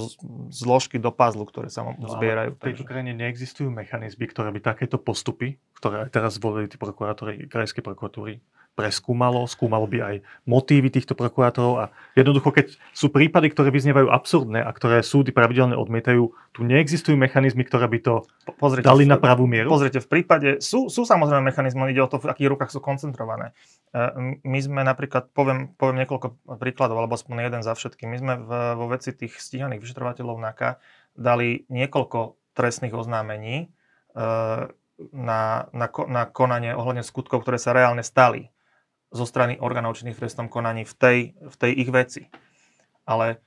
zložky 0.54 1.02
do 1.02 1.10
puzzlu, 1.10 1.44
ktoré 1.44 1.68
sa 1.68 1.84
no, 1.84 2.08
zbierajú. 2.08 2.56
V 2.56 2.72
tejto 2.72 2.86
krajine 2.86 3.12
neexistujú 3.18 3.74
mechanizmy, 3.74 4.30
ktoré 4.30 4.54
by 4.54 4.62
takéto 4.62 5.02
postupy, 5.02 5.58
ktoré 5.76 6.08
aj 6.08 6.14
teraz 6.14 6.38
zvolili 6.38 6.70
tí 6.70 6.78
prokurátori, 6.78 7.50
krajské 7.50 7.82
prokuratúry, 7.82 8.40
preskúmalo, 8.78 9.50
skúmalo 9.50 9.90
by 9.90 9.98
aj 10.06 10.16
motívy 10.46 10.94
týchto 10.94 11.18
prokurátorov 11.18 11.74
a 11.82 11.86
jednoducho, 12.14 12.54
keď 12.54 12.78
sú 12.94 13.10
prípady, 13.10 13.50
ktoré 13.50 13.74
vyznievajú 13.74 14.14
absurdné 14.14 14.62
a 14.62 14.70
ktoré 14.70 15.02
súdy 15.02 15.34
pravidelne 15.34 15.74
odmietajú, 15.74 16.30
tu 16.54 16.62
neexistujú 16.62 17.18
mechanizmy, 17.18 17.66
ktoré 17.66 17.90
by 17.90 18.00
to 18.06 18.16
pozrite, 18.62 18.86
dali 18.86 19.10
na 19.10 19.18
pravú 19.18 19.50
mieru? 19.50 19.74
Pozrite, 19.74 19.98
v 19.98 20.22
prípade, 20.22 20.62
sú, 20.62 20.94
sú 20.94 21.10
samozrejme 21.10 21.50
mechanizmy, 21.50 21.90
ide 21.90 22.06
o 22.06 22.12
to, 22.12 22.22
v 22.22 22.30
akých 22.30 22.54
rukách 22.54 22.70
sú 22.70 22.78
koncentrované. 22.78 23.58
E, 23.90 24.38
my 24.46 24.60
sme 24.62 24.86
napríklad, 24.86 25.34
poviem, 25.34 25.74
poviem 25.74 26.06
niekoľko 26.06 26.38
príkladov, 26.62 27.02
alebo 27.02 27.18
aspoň 27.18 27.50
jeden 27.50 27.62
za 27.66 27.74
všetky, 27.74 28.06
my 28.06 28.18
sme 28.22 28.34
v, 28.46 28.50
vo 28.78 28.86
veci 28.94 29.10
tých 29.10 29.42
stíhaných 29.42 29.82
vyšetrovateľov 29.82 30.38
NAKA 30.38 30.78
dali 31.18 31.66
niekoľko 31.74 32.38
trestných 32.54 32.94
oznámení 32.94 33.66
e, 33.66 33.68
na, 35.18 35.42
na, 35.74 35.88
na 35.90 36.24
konanie 36.30 36.78
ohľadne 36.78 37.02
skutkov, 37.02 37.42
ktoré 37.42 37.58
sa 37.58 37.74
reálne 37.74 38.06
stali 38.06 38.54
zo 39.18 39.26
strany 39.26 39.58
orgánov 39.58 39.98
činných 39.98 40.14
v 40.14 40.22
trestnom 40.24 40.48
konaní 40.48 40.86
v 40.86 40.94
tej, 40.94 41.18
v 41.42 41.56
tej 41.58 41.72
ich 41.74 41.90
veci. 41.90 42.24
Ale 43.10 43.42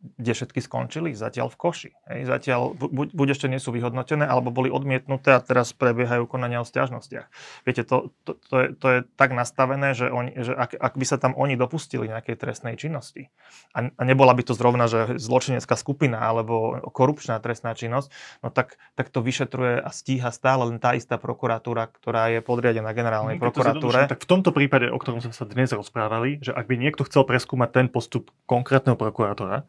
kde 0.00 0.32
všetky 0.32 0.60
skončili? 0.64 1.12
Zatiaľ 1.12 1.52
v 1.52 1.56
koši. 1.60 1.90
Hej. 2.08 2.20
Zatiaľ 2.24 2.72
buď, 2.72 3.12
buď 3.12 3.28
ešte 3.36 3.46
nie 3.52 3.60
sú 3.60 3.68
vyhodnotené, 3.76 4.24
alebo 4.24 4.48
boli 4.48 4.72
odmietnuté 4.72 5.36
a 5.36 5.44
teraz 5.44 5.76
prebiehajú 5.76 6.24
konania 6.24 6.64
o 6.64 6.66
stiažnostiach. 6.66 7.28
Viete, 7.68 7.84
to, 7.84 8.08
to, 8.24 8.40
to, 8.48 8.54
je, 8.56 8.66
to 8.80 8.86
je 8.88 8.98
tak 9.20 9.36
nastavené, 9.36 9.92
že, 9.92 10.08
oni, 10.08 10.32
že 10.40 10.56
ak, 10.56 10.72
ak 10.72 10.94
by 10.96 11.04
sa 11.04 11.20
tam 11.20 11.36
oni 11.36 11.60
dopustili 11.60 12.08
nejakej 12.08 12.40
trestnej 12.40 12.80
činnosti 12.80 13.28
a, 13.76 13.92
a 13.92 14.02
nebola 14.08 14.32
by 14.32 14.40
to 14.40 14.56
zrovna, 14.56 14.88
že 14.88 15.20
zločinecká 15.20 15.76
skupina 15.76 16.16
alebo 16.16 16.80
korupčná 16.96 17.36
trestná 17.44 17.76
činnosť, 17.76 18.08
no 18.40 18.48
tak, 18.48 18.80
tak 18.96 19.12
to 19.12 19.20
vyšetruje 19.20 19.84
a 19.84 19.90
stíha 19.92 20.32
stále 20.32 20.64
len 20.64 20.80
tá 20.80 20.96
istá 20.96 21.20
prokuratúra, 21.20 21.92
ktorá 21.92 22.32
je 22.32 22.40
podriadená 22.40 22.96
generálnej 22.96 23.36
no, 23.36 23.42
prokuratúre. 23.44 24.08
Tak 24.08 24.24
v 24.24 24.28
tomto 24.28 24.50
prípade, 24.56 24.88
o 24.88 24.96
ktorom 24.96 25.20
sme 25.20 25.36
sa 25.36 25.44
dnes 25.44 25.68
rozprávali, 25.76 26.40
že 26.40 26.56
ak 26.56 26.64
by 26.64 26.80
niekto 26.80 27.04
chcel 27.04 27.28
preskúmať 27.28 27.68
ten 27.68 27.86
postup 27.92 28.32
konkrétneho 28.48 28.96
prokurátora, 28.96 29.68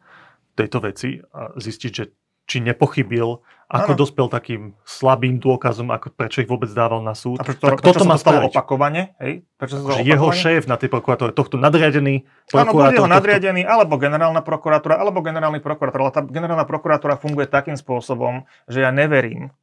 tejto 0.52 0.78
veci 0.84 1.20
a 1.32 1.52
zistiť, 1.56 1.92
že 1.92 2.04
či 2.42 2.58
nepochybil, 2.60 3.40
ako 3.72 3.92
ano. 3.94 3.98
dospel 3.98 4.26
takým 4.28 4.76
slabým 4.84 5.40
dôkazom, 5.40 5.88
ako 5.88 6.12
prečo 6.12 6.44
ich 6.44 6.50
vôbec 6.50 6.68
dával 6.68 7.00
na 7.00 7.16
súd. 7.16 7.40
A 7.40 7.46
prečo, 7.46 7.64
tak 7.64 7.80
prečo 7.80 7.96
toto 7.96 8.04
má 8.04 8.20
stalo 8.20 8.50
opakovane? 8.50 9.16
Hej? 9.22 9.48
Prečo 9.56 9.80
sa 9.80 9.96
to 9.96 10.04
jeho 10.04 10.28
šéf 10.28 10.68
na 10.68 10.76
tej 10.76 10.92
prokuratúre, 10.92 11.32
tohto 11.32 11.56
nadriadený 11.56 12.28
prokurátor... 12.52 12.92
Áno, 12.92 12.96
jeho 12.98 13.08
nadriadený, 13.08 13.64
tohto... 13.64 13.72
alebo 13.72 13.94
generálna 13.96 14.42
prokuratúra, 14.44 15.00
alebo 15.00 15.24
generálny 15.24 15.64
prokurátor. 15.64 16.00
Ale 16.04 16.12
tá 16.12 16.20
generálna 16.26 16.68
prokuratúra 16.68 17.16
funguje 17.16 17.48
takým 17.48 17.78
spôsobom, 17.78 18.44
že 18.68 18.84
ja 18.84 18.92
neverím, 18.92 19.54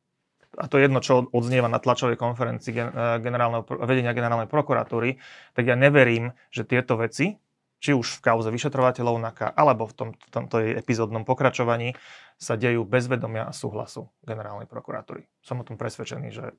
a 0.58 0.65
to 0.65 0.82
je 0.82 0.89
jedno, 0.89 0.99
čo 1.06 1.30
odznieva 1.30 1.69
na 1.69 1.78
tlačovej 1.78 2.17
konferencii 2.17 2.73
eh, 2.73 2.84
generálneho, 3.21 3.62
vedenia 3.86 4.17
generálnej 4.17 4.49
prokuratúry, 4.49 5.21
tak 5.54 5.69
ja 5.69 5.78
neverím, 5.78 6.34
že 6.49 6.65
tieto 6.65 6.97
veci 6.97 7.38
či 7.80 7.96
už 7.96 8.20
v 8.20 8.24
kauze 8.24 8.52
vyšetrovateľov 8.52 9.15
NAKA, 9.24 9.56
alebo 9.56 9.88
v 9.88 9.94
tom, 9.96 10.10
tomto 10.32 10.60
jej 10.60 10.76
epizódnom 10.76 11.24
pokračovaní, 11.24 11.96
sa 12.36 12.60
dejú 12.60 12.84
bez 12.84 13.08
vedomia 13.08 13.48
a 13.48 13.56
súhlasu 13.56 14.12
generálnej 14.24 14.68
prokuratúry. 14.68 15.28
Som 15.44 15.63
o 15.63 15.68
tom 15.68 15.80
presvedčený, 15.80 16.28
že, 16.32 16.56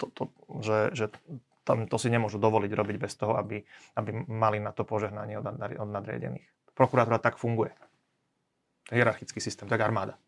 to, 0.00 0.08
to, 0.12 0.22
že, 0.60 0.78
že 0.92 1.04
tam 1.62 1.86
to 1.86 1.96
si 2.00 2.10
nemôžu 2.10 2.42
dovoliť 2.42 2.72
robiť 2.72 2.96
bez 2.98 3.12
toho, 3.16 3.38
aby, 3.38 3.62
aby 3.96 4.10
mali 4.28 4.58
na 4.58 4.74
to 4.74 4.82
požehnanie 4.82 5.38
od, 5.38 5.46
od 5.56 5.88
nadriedených. 5.88 6.44
Prokuratúra 6.72 7.20
tak 7.20 7.38
funguje. 7.38 7.72
Hierarchický 8.90 9.38
systém, 9.38 9.68
tak 9.68 9.80
armáda. 9.80 10.18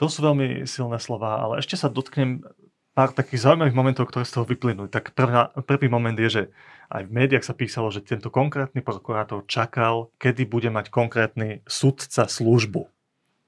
To 0.00 0.08
sú 0.08 0.24
veľmi 0.24 0.64
silné 0.64 0.98
slova, 0.98 1.38
ale 1.38 1.60
ešte 1.60 1.76
sa 1.76 1.92
dotknem 1.92 2.42
pár 2.92 3.16
takých 3.16 3.48
zaujímavých 3.48 3.76
momentov, 3.76 4.12
ktoré 4.12 4.28
z 4.28 4.36
toho 4.36 4.44
vyplynuli. 4.44 4.92
Tak 4.92 5.16
prvá, 5.16 5.48
prvý 5.64 5.88
moment 5.88 6.16
je, 6.16 6.28
že 6.28 6.42
aj 6.92 7.08
v 7.08 7.14
médiách 7.16 7.44
sa 7.44 7.56
písalo, 7.56 7.88
že 7.88 8.04
tento 8.04 8.28
konkrétny 8.28 8.84
prokurátor 8.84 9.48
čakal, 9.48 10.12
kedy 10.20 10.44
bude 10.44 10.68
mať 10.68 10.92
konkrétny 10.92 11.64
sudca 11.64 12.28
službu. 12.28 12.84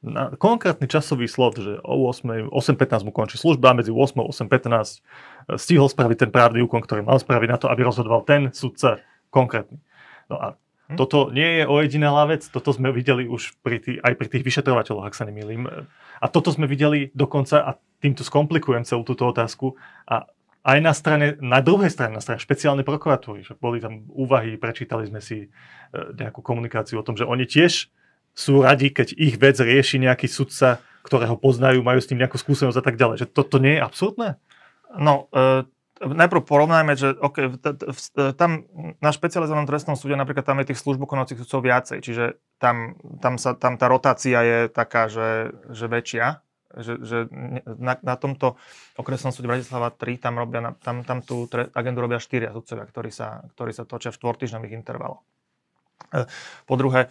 Na 0.05 0.33
konkrétny 0.37 0.85
časový 0.85 1.29
slot, 1.29 1.61
že 1.61 1.81
o 1.81 2.09
8, 2.09 2.53
8.15 2.53 3.09
mu 3.09 3.13
končí 3.13 3.41
služba, 3.41 3.73
medzi 3.77 3.89
8 3.89 4.21
a 4.21 4.25
8.15 4.29 5.57
stihol 5.57 5.89
spraviť 5.89 6.29
ten 6.29 6.31
právny 6.33 6.61
úkon, 6.61 6.85
ktorý 6.85 7.05
mal 7.05 7.17
spraviť 7.17 7.49
na 7.49 7.57
to, 7.57 7.73
aby 7.73 7.85
rozhodoval 7.85 8.25
ten 8.25 8.53
sudca 8.53 9.01
konkrétny. 9.33 9.81
No 10.29 10.37
a 10.41 10.47
hm? 10.93 10.97
toto 11.01 11.33
nie 11.33 11.61
je 11.61 11.65
ojedinelá 11.65 12.29
vec, 12.29 12.45
toto 12.49 12.73
sme 12.77 12.93
videli 12.93 13.25
už 13.25 13.57
pri 13.65 13.81
tých, 13.81 14.01
aj 14.05 14.13
pri 14.17 14.29
tých 14.29 14.45
vyšetrovateľoch, 14.45 15.09
ak 15.09 15.17
sa 15.17 15.25
nemýlim. 15.25 15.69
A 16.21 16.27
toto 16.29 16.53
sme 16.53 16.69
videli 16.69 17.09
dokonca, 17.17 17.65
a 17.65 17.71
týmto 18.05 18.21
skomplikujem 18.21 18.85
celú 18.85 19.01
túto 19.09 19.25
otázku, 19.25 19.81
a 20.05 20.29
aj 20.65 20.79
na 20.81 20.93
strane, 20.97 21.37
na 21.45 21.61
druhej 21.61 21.93
strane, 21.93 22.17
na 22.17 22.25
strane 22.25 22.41
špeciálnej 22.41 22.89
prokuratúry, 22.89 23.45
že 23.45 23.53
boli 23.57 23.85
tam 23.85 24.09
úvahy, 24.09 24.57
prečítali 24.57 25.05
sme 25.09 25.21
si 25.21 25.45
e, 25.45 25.49
nejakú 25.93 26.41
komunikáciu 26.41 27.01
o 27.01 27.07
tom, 27.07 27.21
že 27.21 27.29
oni 27.29 27.45
tiež 27.45 27.93
sú 28.33 28.65
radi, 28.65 28.89
keď 28.89 29.13
ich 29.13 29.37
vec 29.37 29.61
rieši 29.61 30.01
nejaký 30.01 30.25
sudca, 30.25 30.81
ktorého 31.05 31.37
poznajú, 31.37 31.85
majú 31.85 32.01
s 32.01 32.09
tým 32.09 32.17
nejakú 32.17 32.41
skúsenosť 32.41 32.81
a 32.81 32.85
tak 32.85 32.97
ďalej. 32.97 33.17
Že 33.25 33.27
toto 33.37 33.57
nie 33.61 33.77
je 33.77 33.85
absurdné? 33.85 34.29
No, 34.97 35.29
e, 35.37 35.69
najprv 36.01 36.43
porovnajme, 36.49 36.93
že 36.97 37.13
okay, 37.13 37.53
t- 37.61 37.77
t- 37.77 37.89
t- 37.93 38.33
tam 38.33 38.65
na 39.05 39.11
špecializovanom 39.13 39.69
trestnom 39.69 40.01
súde 40.01 40.17
napríklad 40.17 40.49
tam 40.49 40.65
je 40.65 40.73
tých 40.73 40.81
službu 40.81 41.05
konocích 41.05 41.39
sudcov 41.45 41.61
viacej, 41.61 41.99
čiže 42.01 42.41
tam, 42.57 42.97
tam, 43.21 43.37
sa, 43.37 43.53
tam 43.53 43.77
tá 43.77 43.87
rotácia 43.89 44.41
je 44.41 44.59
taká, 44.73 45.13
že, 45.13 45.53
že 45.71 45.87
väčšia 45.93 46.44
že, 46.79 46.93
že 47.03 47.19
na, 47.67 47.95
na 48.03 48.15
tomto 48.19 48.59
okresnom 48.99 49.31
súde 49.31 49.51
Bratislava 49.51 49.95
3 49.95 50.19
tam, 50.19 50.41
robia, 50.41 50.75
tam, 50.83 51.07
tam 51.07 51.19
tú 51.23 51.47
tre, 51.47 51.71
agendu 51.75 52.03
robia 52.03 52.19
štyria 52.19 52.51
sudcovia, 52.51 52.87
ktorí 52.87 53.11
sa, 53.15 53.43
ktorí 53.55 53.71
sa 53.71 53.87
točia 53.87 54.11
v 54.11 54.19
štvortýždňových 54.19 54.75
intervaloch. 54.75 55.23
E, 56.11 56.27
po 56.67 56.75
druhé, 56.75 57.11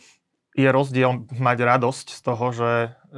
je 0.54 0.70
rozdiel 0.70 1.26
mať 1.34 1.58
radosť 1.66 2.08
z 2.13 2.22
toho, 2.22 2.46
že, 2.54 2.74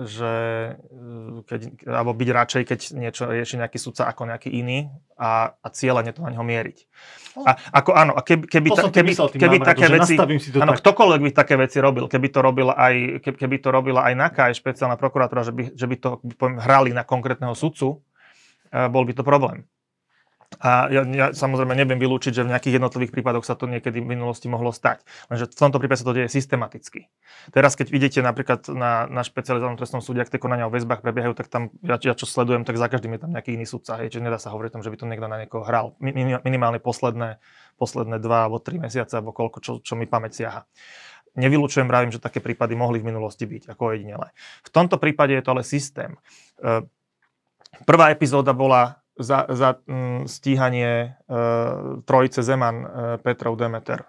že 0.08 0.34
e, 0.80 1.44
keď, 1.44 1.62
alebo 1.84 2.16
byť 2.16 2.30
radšej, 2.32 2.64
keď 2.64 2.80
niečo 2.96 3.28
rieši 3.28 3.60
nejaký 3.60 3.76
sudca 3.76 4.08
ako 4.08 4.32
nejaký 4.32 4.56
iný 4.56 4.88
a, 5.20 5.52
a 5.52 5.68
cieľene 5.68 6.16
to 6.16 6.24
na 6.24 6.32
ňo 6.32 6.48
mieriť. 6.48 6.78
A, 7.44 7.60
ako 7.84 7.92
áno, 7.92 8.16
a 8.16 8.24
keby, 8.24 8.48
keby, 8.48 8.70
ta, 8.72 8.88
keby, 8.88 9.12
keby 9.36 9.58
také 9.60 9.86
veci, 9.92 10.16
áno, 10.56 10.72
tak. 10.72 10.80
ktokoľvek 10.80 11.22
by 11.28 11.32
také 11.36 11.56
veci 11.60 11.84
robil, 11.84 12.08
keby 12.08 12.28
to 12.32 12.40
robila 12.40 12.74
aj, 12.80 13.20
keby, 13.20 13.36
keby 13.36 13.56
to 13.60 13.70
robila 13.76 14.08
aj 14.08 14.14
NAKA, 14.16 14.42
aj 14.52 14.56
špeciálna 14.56 14.96
prokuratúra, 14.96 15.44
že 15.44 15.52
by, 15.52 15.76
že 15.76 15.86
by 15.92 15.96
to 16.00 16.10
poviem, 16.40 16.64
hrali 16.64 16.96
na 16.96 17.04
konkrétneho 17.04 17.52
sudcu, 17.52 18.00
e, 18.72 18.88
bol 18.88 19.04
by 19.04 19.12
to 19.12 19.28
problém. 19.28 19.68
A 20.62 20.88
ja, 20.88 21.02
ja 21.04 21.26
samozrejme 21.36 21.76
neviem 21.76 22.00
vylúčiť, 22.00 22.32
že 22.32 22.46
v 22.46 22.52
nejakých 22.56 22.80
jednotlivých 22.80 23.12
prípadoch 23.12 23.44
sa 23.44 23.60
to 23.60 23.68
niekedy 23.68 24.00
v 24.00 24.16
minulosti 24.16 24.48
mohlo 24.48 24.72
stať. 24.72 25.04
Lenže 25.28 25.52
v 25.52 25.58
tomto 25.58 25.78
prípade 25.82 26.00
sa 26.00 26.08
to 26.08 26.16
deje 26.16 26.32
systematicky. 26.32 27.12
Teraz, 27.52 27.76
keď 27.76 27.88
vidíte 27.92 28.20
napríklad 28.24 28.70
na, 28.72 29.10
na 29.10 29.22
špecializovanom 29.26 29.76
trestnom 29.76 30.00
súde, 30.00 30.24
ak 30.24 30.32
tie 30.32 30.40
konania 30.40 30.70
o 30.70 30.74
väzbách 30.74 31.04
prebiehajú, 31.04 31.34
tak 31.36 31.52
tam, 31.52 31.74
ja, 31.84 32.00
ja 32.00 32.16
čo 32.16 32.24
sledujem, 32.24 32.64
tak 32.64 32.80
za 32.80 32.88
každým 32.88 33.18
je 33.18 33.22
tam 33.28 33.32
nejaký 33.36 33.58
iný 33.58 33.68
sudca. 33.68 34.00
Hej, 34.00 34.16
čiže 34.16 34.24
nedá 34.24 34.40
sa 34.40 34.54
hovoriť 34.56 34.72
tom, 34.80 34.84
že 34.86 34.92
by 34.94 34.98
to 34.98 35.10
niekto 35.10 35.28
na 35.28 35.38
niekoho 35.44 35.64
hral. 35.68 35.98
Minimálne 36.00 36.80
posledné, 36.80 37.42
posledné 37.76 38.18
dva 38.24 38.48
alebo 38.48 38.64
tri 38.64 38.80
mesiace, 38.80 39.20
alebo 39.20 39.36
koľko, 39.36 39.58
čo, 39.60 39.72
čo 39.84 39.94
mi 40.00 40.08
pamäť 40.08 40.46
siaha. 40.46 40.62
Nevylučujem, 41.36 41.84
vravím, 41.84 42.16
že 42.16 42.24
také 42.24 42.40
prípady 42.40 42.80
mohli 42.80 43.04
v 43.04 43.12
minulosti 43.12 43.44
byť, 43.44 43.76
ako 43.76 43.92
jedinele. 43.92 44.32
V 44.64 44.70
tomto 44.72 44.96
prípade 44.96 45.36
je 45.36 45.44
to 45.44 45.52
ale 45.52 45.68
systém. 45.68 46.16
E, 46.64 46.88
prvá 47.84 48.08
epizóda 48.16 48.56
bola 48.56 49.04
za, 49.16 49.48
za 49.50 49.80
m, 49.88 49.96
mm, 49.96 50.22
stíhanie 50.28 50.92
e, 50.92 51.08
trojice 52.04 52.44
Zeman 52.44 52.78
e, 52.84 52.88
Petrov 53.24 53.56
Demeter. 53.56 54.04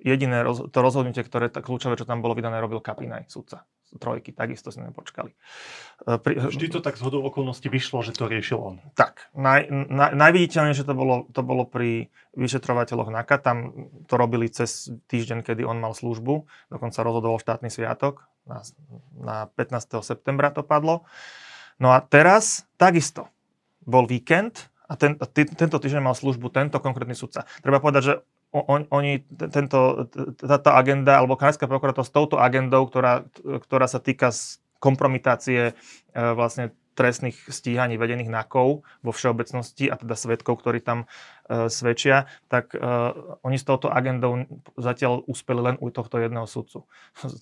Jediné 0.00 0.40
roz, 0.40 0.72
to 0.72 0.78
rozhodnutie, 0.80 1.20
ktoré 1.20 1.52
tá 1.52 1.60
kľúčové, 1.60 1.98
čo 1.98 2.08
tam 2.08 2.24
bolo 2.24 2.32
vydané, 2.32 2.56
robil 2.62 2.80
Kapinaj, 2.80 3.28
sudca 3.28 3.68
trojky, 3.98 4.30
takisto 4.30 4.70
sme 4.70 4.94
nepočkali. 4.94 5.34
E, 5.34 6.10
pri, 6.22 6.46
Vždy 6.46 6.70
to 6.70 6.78
tak 6.78 6.94
z 6.94 7.02
hodou 7.02 7.26
okolností 7.26 7.66
vyšlo, 7.66 8.06
že 8.06 8.14
to 8.14 8.30
riešil 8.30 8.58
on. 8.62 8.76
Tak, 8.94 9.34
naj, 9.34 9.66
naj, 9.90 10.14
najviditeľnejšie 10.14 10.86
to 10.86 10.94
bolo, 10.94 11.26
to 11.34 11.42
bolo 11.42 11.66
pri 11.66 12.14
vyšetrovateľoch 12.38 13.10
NAKA, 13.10 13.36
tam 13.42 13.56
to 14.06 14.14
robili 14.14 14.46
cez 14.46 14.94
týždeň, 15.10 15.42
kedy 15.42 15.66
on 15.66 15.82
mal 15.82 15.90
službu, 15.90 16.46
dokonca 16.70 16.98
rozhodoval 17.02 17.42
štátny 17.42 17.66
sviatok, 17.66 18.30
na, 18.46 18.62
na 19.18 19.36
15. 19.58 20.06
septembra 20.06 20.54
to 20.54 20.62
padlo. 20.62 21.02
No 21.82 21.90
a 21.90 21.98
teraz 22.04 22.68
takisto 22.78 23.26
bol 23.90 24.06
víkend 24.06 24.70
a 24.86 24.94
ten, 24.94 25.18
t- 25.18 25.50
tento 25.54 25.76
týždeň 25.82 26.02
mal 26.02 26.14
službu 26.14 26.50
tento 26.54 26.78
konkrétny 26.78 27.18
sudca. 27.18 27.46
Treba 27.62 27.82
povedať, 27.82 28.02
že 28.02 28.14
on, 28.50 28.86
oni, 28.90 29.22
tento, 29.50 30.10
táto 30.34 30.70
agenda, 30.74 31.22
alebo 31.22 31.38
Kanadská 31.38 31.70
prokuratúra 31.70 32.02
s 32.02 32.10
touto 32.10 32.42
agendou, 32.42 32.82
ktorá, 32.86 33.22
ktorá 33.42 33.86
sa 33.86 34.02
týka 34.02 34.34
kompromitácie 34.82 35.70
e, 35.70 35.72
vlastne 36.14 36.74
trestných 36.94 37.36
stíhaní 37.48 37.96
vedených 37.96 38.28
NAKov 38.28 38.82
vo 38.82 39.12
všeobecnosti 39.14 39.88
a 39.88 39.96
teda 39.96 40.14
svetkov, 40.18 40.60
ktorí 40.60 40.82
tam 40.82 41.06
e, 41.48 41.70
svedčia, 41.70 42.28
tak 42.50 42.74
e, 42.74 42.78
oni 43.40 43.56
s 43.56 43.64
touto 43.64 43.88
agendou 43.88 44.44
zatiaľ 44.74 45.22
uspeli 45.24 45.60
len 45.72 45.76
u 45.78 45.88
tohto 45.88 46.18
jedného 46.18 46.44
sudcu. 46.44 46.84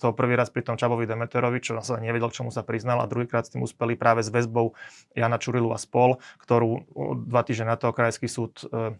Toho 0.01 0.13
prvý 0.13 0.37
raz 0.37 0.53
pri 0.53 0.63
tom 0.63 0.77
Čabovi 0.77 1.09
Demeterovi, 1.09 1.59
čo 1.59 1.75
sa 1.81 1.97
nevedel, 1.97 2.29
k 2.29 2.37
čomu 2.41 2.53
sa 2.53 2.61
priznal 2.61 3.01
a 3.01 3.09
druhýkrát 3.09 3.45
s 3.45 3.53
tým 3.57 3.65
uspeli 3.65 3.97
práve 3.97 4.21
s 4.21 4.29
väzbou 4.29 4.77
Jana 5.17 5.41
Čurilu 5.41 5.73
a 5.73 5.79
spol, 5.81 6.21
ktorú 6.39 6.85
dva 7.25 7.41
týždne 7.43 7.73
na 7.73 7.77
to 7.77 7.89
krajský 7.91 8.29
súd 8.29 8.63
e, 8.69 8.95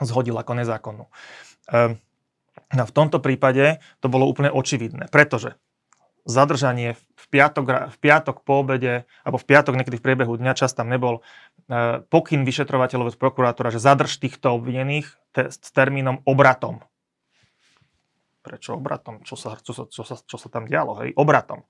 zhodil 0.00 0.38
ako 0.38 0.52
nezákonnú. 0.56 1.04
E, 1.68 1.98
no 2.72 2.84
v 2.86 2.92
tomto 2.94 3.18
prípade 3.18 3.82
to 4.00 4.06
bolo 4.06 4.30
úplne 4.30 4.48
očividné, 4.48 5.10
pretože 5.10 5.58
zadržanie 6.22 6.94
v 7.18 7.26
piatok, 7.30 7.90
v 7.90 7.96
piatok 7.98 8.46
po 8.46 8.62
obede, 8.62 9.08
alebo 9.26 9.38
v 9.42 9.46
piatok 9.46 9.74
niekedy 9.74 9.98
v 9.98 10.04
priebehu 10.06 10.38
dňa, 10.38 10.54
čas 10.54 10.70
tam 10.74 10.86
nebol, 10.86 11.22
e, 11.66 12.02
pokyn 12.06 12.46
vyšetrovateľov 12.46 13.10
z 13.14 13.18
prokurátora, 13.18 13.74
že 13.74 13.82
zadrž 13.82 14.22
týchto 14.22 14.54
obvinených 14.54 15.10
te, 15.34 15.50
s 15.50 15.70
termínom 15.74 16.22
obratom. 16.22 16.82
Prečo 18.42 18.78
obratom? 18.78 19.22
Čo 19.22 19.34
sa, 19.38 19.58
čo, 19.58 19.70
sa, 19.74 19.86
čo, 19.86 20.02
sa, 20.02 20.18
čo 20.18 20.36
sa 20.38 20.48
tam 20.50 20.66
dialo? 20.66 20.98
Hej? 21.02 21.14
Obratom. 21.14 21.66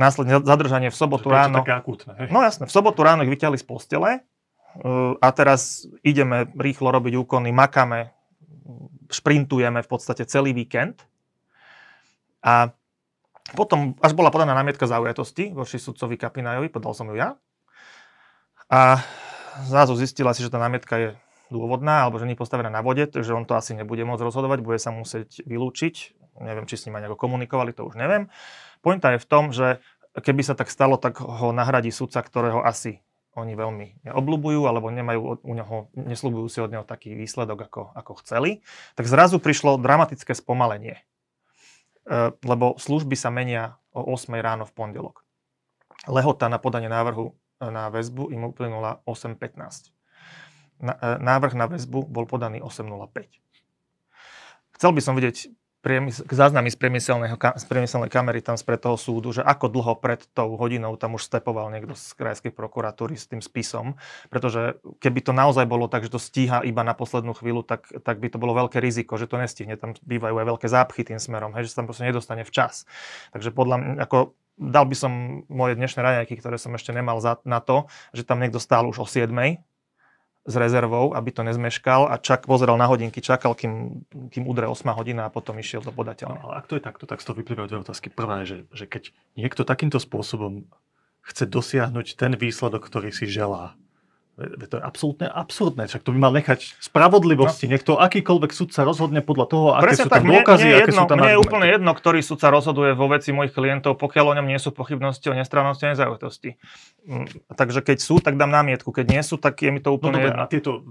Následne 0.00 0.40
zadržanie 0.40 0.88
v 0.88 0.96
sobotu 0.96 1.28
to 1.28 1.36
ráno. 1.36 1.60
Také 1.60 1.76
akútne, 1.76 2.12
hej? 2.20 2.28
No 2.32 2.40
jasne, 2.40 2.64
v 2.68 2.72
sobotu 2.72 3.04
ráno 3.04 3.24
ich 3.24 3.32
vyťahli 3.32 3.56
z 3.56 3.64
postele 3.64 4.10
e, 4.16 4.20
a 5.16 5.28
teraz 5.32 5.88
ideme 6.04 6.52
rýchlo 6.52 6.92
robiť 6.92 7.16
úkony, 7.16 7.48
makáme, 7.52 8.12
šprintujeme 9.08 9.80
v 9.80 9.88
podstate 9.88 10.28
celý 10.28 10.52
víkend. 10.52 11.04
A 12.40 12.72
potom, 13.56 13.98
až 13.98 14.14
bola 14.14 14.30
podaná 14.30 14.54
námietka 14.54 14.86
zaujatosti 14.86 15.50
voči 15.56 15.80
sudcovi 15.80 16.14
Kapinajovi, 16.14 16.70
podal 16.70 16.94
som 16.94 17.10
ju 17.10 17.18
ja. 17.18 17.34
A 18.70 19.02
zrazu 19.66 19.98
zistila 19.98 20.30
si, 20.30 20.46
že 20.46 20.52
tá 20.52 20.62
námietka 20.62 20.94
je 20.96 21.08
dôvodná, 21.50 22.06
alebo 22.06 22.22
že 22.22 22.30
nie 22.30 22.38
je 22.38 22.42
postavená 22.42 22.70
na 22.70 22.80
vode, 22.80 23.02
takže 23.10 23.34
on 23.34 23.42
to 23.42 23.58
asi 23.58 23.74
nebude 23.74 24.06
môcť 24.06 24.22
rozhodovať, 24.22 24.62
bude 24.62 24.78
sa 24.78 24.94
musieť 24.94 25.42
vylúčiť. 25.42 26.14
Neviem, 26.40 26.64
či 26.70 26.78
s 26.78 26.86
ním 26.86 26.96
aj 26.96 27.10
nejako 27.10 27.18
komunikovali, 27.18 27.74
to 27.74 27.82
už 27.84 27.98
neviem. 27.98 28.30
Pointa 28.80 29.12
je 29.12 29.18
v 29.20 29.28
tom, 29.28 29.50
že 29.50 29.82
keby 30.14 30.46
sa 30.46 30.54
tak 30.54 30.70
stalo, 30.70 30.94
tak 30.96 31.18
ho 31.18 31.50
nahradí 31.50 31.90
sudca, 31.90 32.22
ktorého 32.22 32.62
asi 32.62 33.02
oni 33.34 33.54
veľmi 33.54 34.06
neobľúbujú, 34.06 34.66
alebo 34.66 34.90
nemajú 34.90 35.42
u 35.42 35.52
neho, 35.54 35.76
nesľubujú 35.94 36.46
si 36.50 36.58
od 36.62 36.70
neho 36.70 36.86
taký 36.86 37.14
výsledok, 37.14 37.66
ako, 37.70 37.82
ako 37.94 38.12
chceli, 38.22 38.62
tak 38.94 39.06
zrazu 39.06 39.38
prišlo 39.38 39.78
dramatické 39.78 40.34
spomalenie. 40.34 41.02
E, 42.08 42.32
lebo 42.32 42.80
služby 42.80 43.12
sa 43.16 43.28
menia 43.28 43.76
o 43.92 44.14
8 44.14 44.32
ráno 44.40 44.64
v 44.64 44.72
pondelok. 44.72 45.24
Lehota 46.08 46.48
na 46.48 46.56
podanie 46.56 46.88
návrhu 46.88 47.36
e, 47.60 47.68
na 47.68 47.92
väzbu 47.92 48.32
im 48.32 48.48
uplynula 48.48 49.04
8.15. 49.04 49.92
E, 50.80 50.92
návrh 51.20 51.52
na 51.52 51.68
väzbu 51.68 52.08
bol 52.08 52.24
podaný 52.24 52.64
8.05. 52.64 53.28
Chcel 54.80 54.90
by 54.96 55.00
som 55.04 55.12
vidieť 55.12 55.52
priemysl, 55.80 56.28
záznamy 56.28 56.68
z, 56.68 56.76
z 57.56 57.64
priemyselnej 57.64 58.10
kamery 58.12 58.44
tam 58.44 58.60
spred 58.60 58.80
toho 58.80 59.00
súdu, 59.00 59.32
že 59.32 59.40
ako 59.40 59.72
dlho 59.72 59.94
pred 59.96 60.20
tou 60.36 60.54
hodinou 60.60 60.92
tam 61.00 61.16
už 61.16 61.24
stepoval 61.24 61.72
niekto 61.72 61.96
z 61.96 62.12
krajskej 62.16 62.52
prokuratúry 62.52 63.16
s 63.16 63.26
tým 63.26 63.40
spisom, 63.40 63.96
pretože 64.28 64.76
keby 65.00 65.20
to 65.24 65.32
naozaj 65.32 65.64
bolo 65.64 65.88
tak, 65.88 66.04
že 66.04 66.12
to 66.12 66.20
stíha 66.20 66.60
iba 66.68 66.84
na 66.84 66.92
poslednú 66.92 67.32
chvíľu, 67.32 67.64
tak, 67.64 67.88
tak 68.04 68.20
by 68.20 68.28
to 68.28 68.36
bolo 68.36 68.52
veľké 68.52 68.76
riziko, 68.78 69.16
že 69.16 69.26
to 69.26 69.40
nestihne. 69.40 69.74
Tam 69.80 69.96
bývajú 69.96 70.36
aj 70.36 70.46
veľké 70.56 70.66
zápchy 70.68 71.02
tým 71.02 71.18
smerom, 71.18 71.56
hej, 71.56 71.66
že 71.66 71.72
sa 71.72 71.82
tam 71.82 71.88
proste 71.88 72.04
nedostane 72.04 72.44
včas. 72.44 72.84
Takže 73.32 73.48
podľa 73.50 73.76
mňa, 73.80 73.92
ako 74.04 74.36
dal 74.60 74.84
by 74.84 74.96
som 74.96 75.12
moje 75.48 75.72
dnešné 75.80 76.04
raňajky, 76.04 76.36
ktoré 76.36 76.60
som 76.60 76.76
ešte 76.76 76.92
nemal 76.92 77.16
za, 77.24 77.40
na 77.48 77.64
to, 77.64 77.88
že 78.12 78.28
tam 78.28 78.44
niekto 78.44 78.60
stál 78.60 78.84
už 78.84 79.00
o 79.00 79.06
7 79.08 79.32
s 80.50 80.56
rezervou, 80.58 81.14
aby 81.14 81.30
to 81.30 81.46
nezmeškal 81.46 82.10
a 82.10 82.18
čak, 82.18 82.50
pozeral 82.50 82.74
na 82.74 82.90
hodinky, 82.90 83.22
čakal, 83.22 83.54
kým, 83.54 84.02
kým 84.34 84.44
udre 84.50 84.66
8 84.66 84.82
hodina 84.98 85.30
a 85.30 85.32
potom 85.32 85.54
išiel 85.62 85.80
do 85.86 85.94
podateľa. 85.94 86.34
No, 86.34 86.50
ale 86.50 86.54
ak 86.58 86.66
to 86.66 86.74
je 86.76 86.82
takto, 86.82 87.06
tak 87.06 87.22
z 87.22 87.30
toho 87.30 87.38
vyplývajú 87.38 87.66
dve 87.70 87.80
otázky. 87.86 88.10
Prvá 88.10 88.42
je, 88.42 88.46
že, 88.46 88.58
že 88.74 88.84
keď 88.90 89.02
niekto 89.38 89.62
takýmto 89.62 90.02
spôsobom 90.02 90.66
chce 91.22 91.46
dosiahnuť 91.46 92.18
ten 92.18 92.34
výsledok, 92.34 92.82
ktorý 92.82 93.14
si 93.14 93.30
želá, 93.30 93.78
to 94.40 94.74
je 94.80 94.82
absolútne 94.82 95.26
absurdné, 95.28 95.84
však 95.84 96.00
to 96.00 96.16
by 96.16 96.18
mal 96.18 96.32
nechať 96.32 96.80
spravodlivosti. 96.80 97.68
No. 97.68 97.76
Niekto, 97.76 98.00
akýkoľvek 98.00 98.50
sa 98.72 98.82
rozhodne 98.88 99.20
podľa 99.20 99.46
toho, 99.52 99.66
aké 99.76 99.92
Presne 99.92 100.04
sú 100.06 100.08
tam 100.08 100.24
dôkazy, 100.24 100.64
mne, 100.64 100.72
mne 100.72 100.80
aké 100.80 100.90
jedno, 100.90 101.02
sú 101.04 101.10
tam 101.12 101.16
Mne 101.20 101.30
je 101.30 101.40
úplne 101.44 101.66
jedno, 101.68 101.90
ktorý 101.92 102.20
sa 102.24 102.48
rozhoduje 102.48 102.90
vo 102.96 103.06
veci 103.12 103.30
mojich 103.36 103.52
klientov, 103.52 104.00
pokiaľ 104.00 104.24
o 104.24 104.36
ňom 104.40 104.46
nie 104.48 104.56
sú 104.56 104.72
pochybnosti 104.72 105.28
o 105.28 105.36
nestrannosti 105.36 105.84
a 105.84 105.92
nezaujatosti. 105.92 106.56
Mm, 107.04 107.28
takže 107.52 107.80
keď 107.84 107.98
sú, 108.00 108.18
tak 108.24 108.40
dám 108.40 108.48
námietku. 108.48 108.88
Keď 108.88 109.06
nie 109.12 109.22
sú, 109.22 109.36
tak 109.36 109.60
je 109.60 109.68
mi 109.68 109.84
to 109.84 109.92
úplne 109.92 110.18
no, 110.20 110.24
jedno. 110.24 110.42
A 110.44 110.50
tieto 110.50 110.84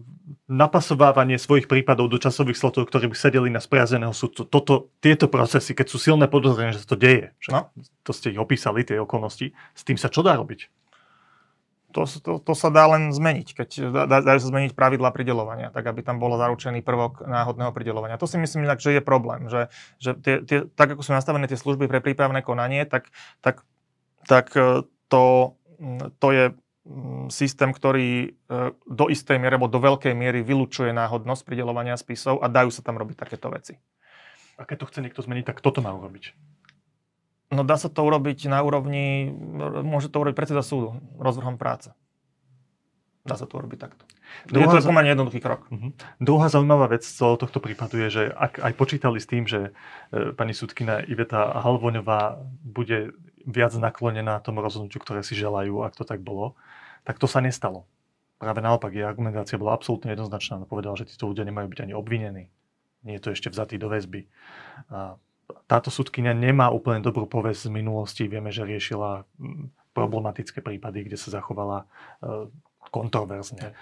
napasovávanie 0.49 1.37
svojich 1.37 1.69
prípadov 1.69 2.09
do 2.09 2.17
časových 2.17 2.57
slotov, 2.57 2.89
ktorí 2.89 3.13
by 3.13 3.15
sedeli 3.17 3.49
na 3.53 3.61
spriazeného 3.61 4.13
súdcu, 4.13 4.49
toto, 4.49 4.89
tieto 4.97 5.29
procesy, 5.29 5.77
keď 5.77 5.87
sú 5.89 6.01
silné 6.01 6.25
podozrenie, 6.25 6.73
že 6.73 6.81
sa 6.81 6.89
to 6.93 6.97
deje, 6.97 7.37
však 7.37 7.53
no. 7.53 7.69
to 8.01 8.11
ste 8.13 8.33
ich 8.33 8.41
opísali, 8.41 8.81
tie 8.81 8.97
okolnosti, 8.97 9.53
s 9.53 9.81
tým 9.85 10.01
sa 10.01 10.09
čo 10.09 10.25
dá 10.25 10.33
robiť? 10.33 10.78
To, 11.89 12.05
to, 12.05 12.31
to 12.37 12.53
sa 12.53 12.69
dá 12.69 12.85
len 12.85 13.09
zmeniť, 13.09 13.47
keď 13.57 13.69
dá, 14.05 14.21
dajú 14.21 14.39
sa 14.45 14.51
zmeniť 14.53 14.77
pravidla 14.77 15.09
pridelovania, 15.09 15.73
tak 15.73 15.89
aby 15.89 16.05
tam 16.05 16.21
bol 16.21 16.37
zaručený 16.37 16.85
prvok 16.85 17.25
náhodného 17.25 17.73
pridelovania. 17.73 18.21
To 18.21 18.29
si 18.29 18.37
myslím, 18.37 18.69
že 18.77 18.93
je 18.93 19.01
problém, 19.01 19.49
že, 19.49 19.73
že 19.97 20.13
tie, 20.13 20.45
tie, 20.45 20.69
tak 20.77 20.93
ako 20.93 21.01
sú 21.01 21.11
nastavené 21.17 21.49
tie 21.49 21.57
služby 21.57 21.89
pre 21.89 21.99
prípravné 21.99 22.45
konanie, 22.45 22.85
tak, 22.85 23.09
tak, 23.41 23.65
tak 24.29 24.53
e, 24.53 24.85
to, 25.09 25.57
to 26.21 26.27
je 26.29 26.45
systém, 27.29 27.69
ktorý 27.73 28.09
e, 28.25 28.29
do 28.85 29.05
istej 29.09 29.37
miery, 29.41 29.57
alebo 29.57 29.69
do 29.69 29.81
veľkej 29.81 30.13
miery 30.13 30.45
vylučuje 30.45 30.93
náhodnosť 30.93 31.41
pridelovania 31.45 31.97
spisov 31.97 32.41
a 32.41 32.49
dajú 32.49 32.69
sa 32.69 32.85
tam 32.85 32.97
robiť 32.97 33.17
takéto 33.17 33.49
veci. 33.49 33.77
A 34.57 34.65
keď 34.65 34.83
to 34.83 34.87
chce 34.93 34.99
niekto 35.05 35.21
zmeniť, 35.25 35.45
tak 35.53 35.61
toto 35.61 35.79
má 35.79 35.93
urobiť. 35.93 36.33
No 37.49 37.65
dá 37.65 37.81
sa 37.81 37.89
to 37.89 38.05
urobiť 38.05 38.45
na 38.45 38.61
úrovni, 38.61 39.33
môže 39.81 40.13
to 40.13 40.21
urobiť 40.21 40.37
predseda 40.37 40.61
súdu 40.61 41.01
rozvrhom 41.17 41.57
práce. 41.57 41.89
Dá 43.25 43.33
sa 43.35 43.49
to 43.49 43.57
urobiť 43.57 43.79
takto. 43.81 44.03
Druhá, 44.45 44.77
je 44.77 44.85
to 44.85 44.93
pomerne 44.93 45.11
jednoduchý 45.11 45.41
krok. 45.41 45.65
Uh-huh. 45.73 45.89
Druhá 46.21 46.53
zaujímavá 46.53 46.93
vec 46.93 47.01
z 47.01 47.17
celého 47.17 47.41
tohto 47.41 47.57
prípadu 47.57 47.97
je, 47.97 48.09
že 48.09 48.23
ak 48.29 48.61
aj 48.61 48.73
počítali 48.77 49.17
s 49.17 49.25
tým, 49.25 49.49
že 49.49 49.73
e, 50.13 50.31
pani 50.37 50.53
sudkina 50.53 51.01
Iveta 51.09 51.57
Halvoňová 51.57 52.37
bude 52.61 53.17
viac 53.49 53.73
naklonená 53.73 54.37
tomu 54.45 54.61
rozhodnutiu, 54.61 55.01
ktoré 55.01 55.25
si 55.25 55.33
želajú, 55.33 55.81
ak 55.81 55.97
to 55.97 56.05
tak 56.05 56.21
bolo, 56.21 56.53
tak 57.01 57.17
to 57.17 57.25
sa 57.25 57.41
nestalo. 57.41 57.89
Práve 58.37 58.61
naopak, 58.63 58.93
jej 58.93 59.03
argumentácia 59.03 59.59
bola 59.59 59.75
absolútne 59.75 60.13
jednoznačná. 60.13 60.63
Povedala, 60.63 60.95
že 60.95 61.09
títo 61.09 61.27
ľudia 61.27 61.43
nemajú 61.43 61.67
byť 61.75 61.79
ani 61.83 61.93
obvinení. 61.97 62.47
Nie 63.03 63.19
je 63.19 63.23
to 63.25 63.29
ešte 63.35 63.51
vzatý 63.51 63.75
do 63.75 63.91
väzby. 63.91 64.29
A 64.93 65.19
táto 65.69 65.89
súdkynia 65.93 66.33
nemá 66.33 66.69
úplne 66.73 67.01
dobrú 67.01 67.29
povesť 67.29 67.69
z 67.69 67.73
minulosti. 67.73 68.23
Vieme, 68.25 68.49
že 68.49 68.65
riešila 68.65 69.25
mm, 69.37 69.93
problematické 69.93 70.61
prípady, 70.61 71.05
kde 71.05 71.17
sa 71.17 71.29
zachovala 71.33 71.85
e, 72.21 72.49
kontroverzne. 72.89 73.77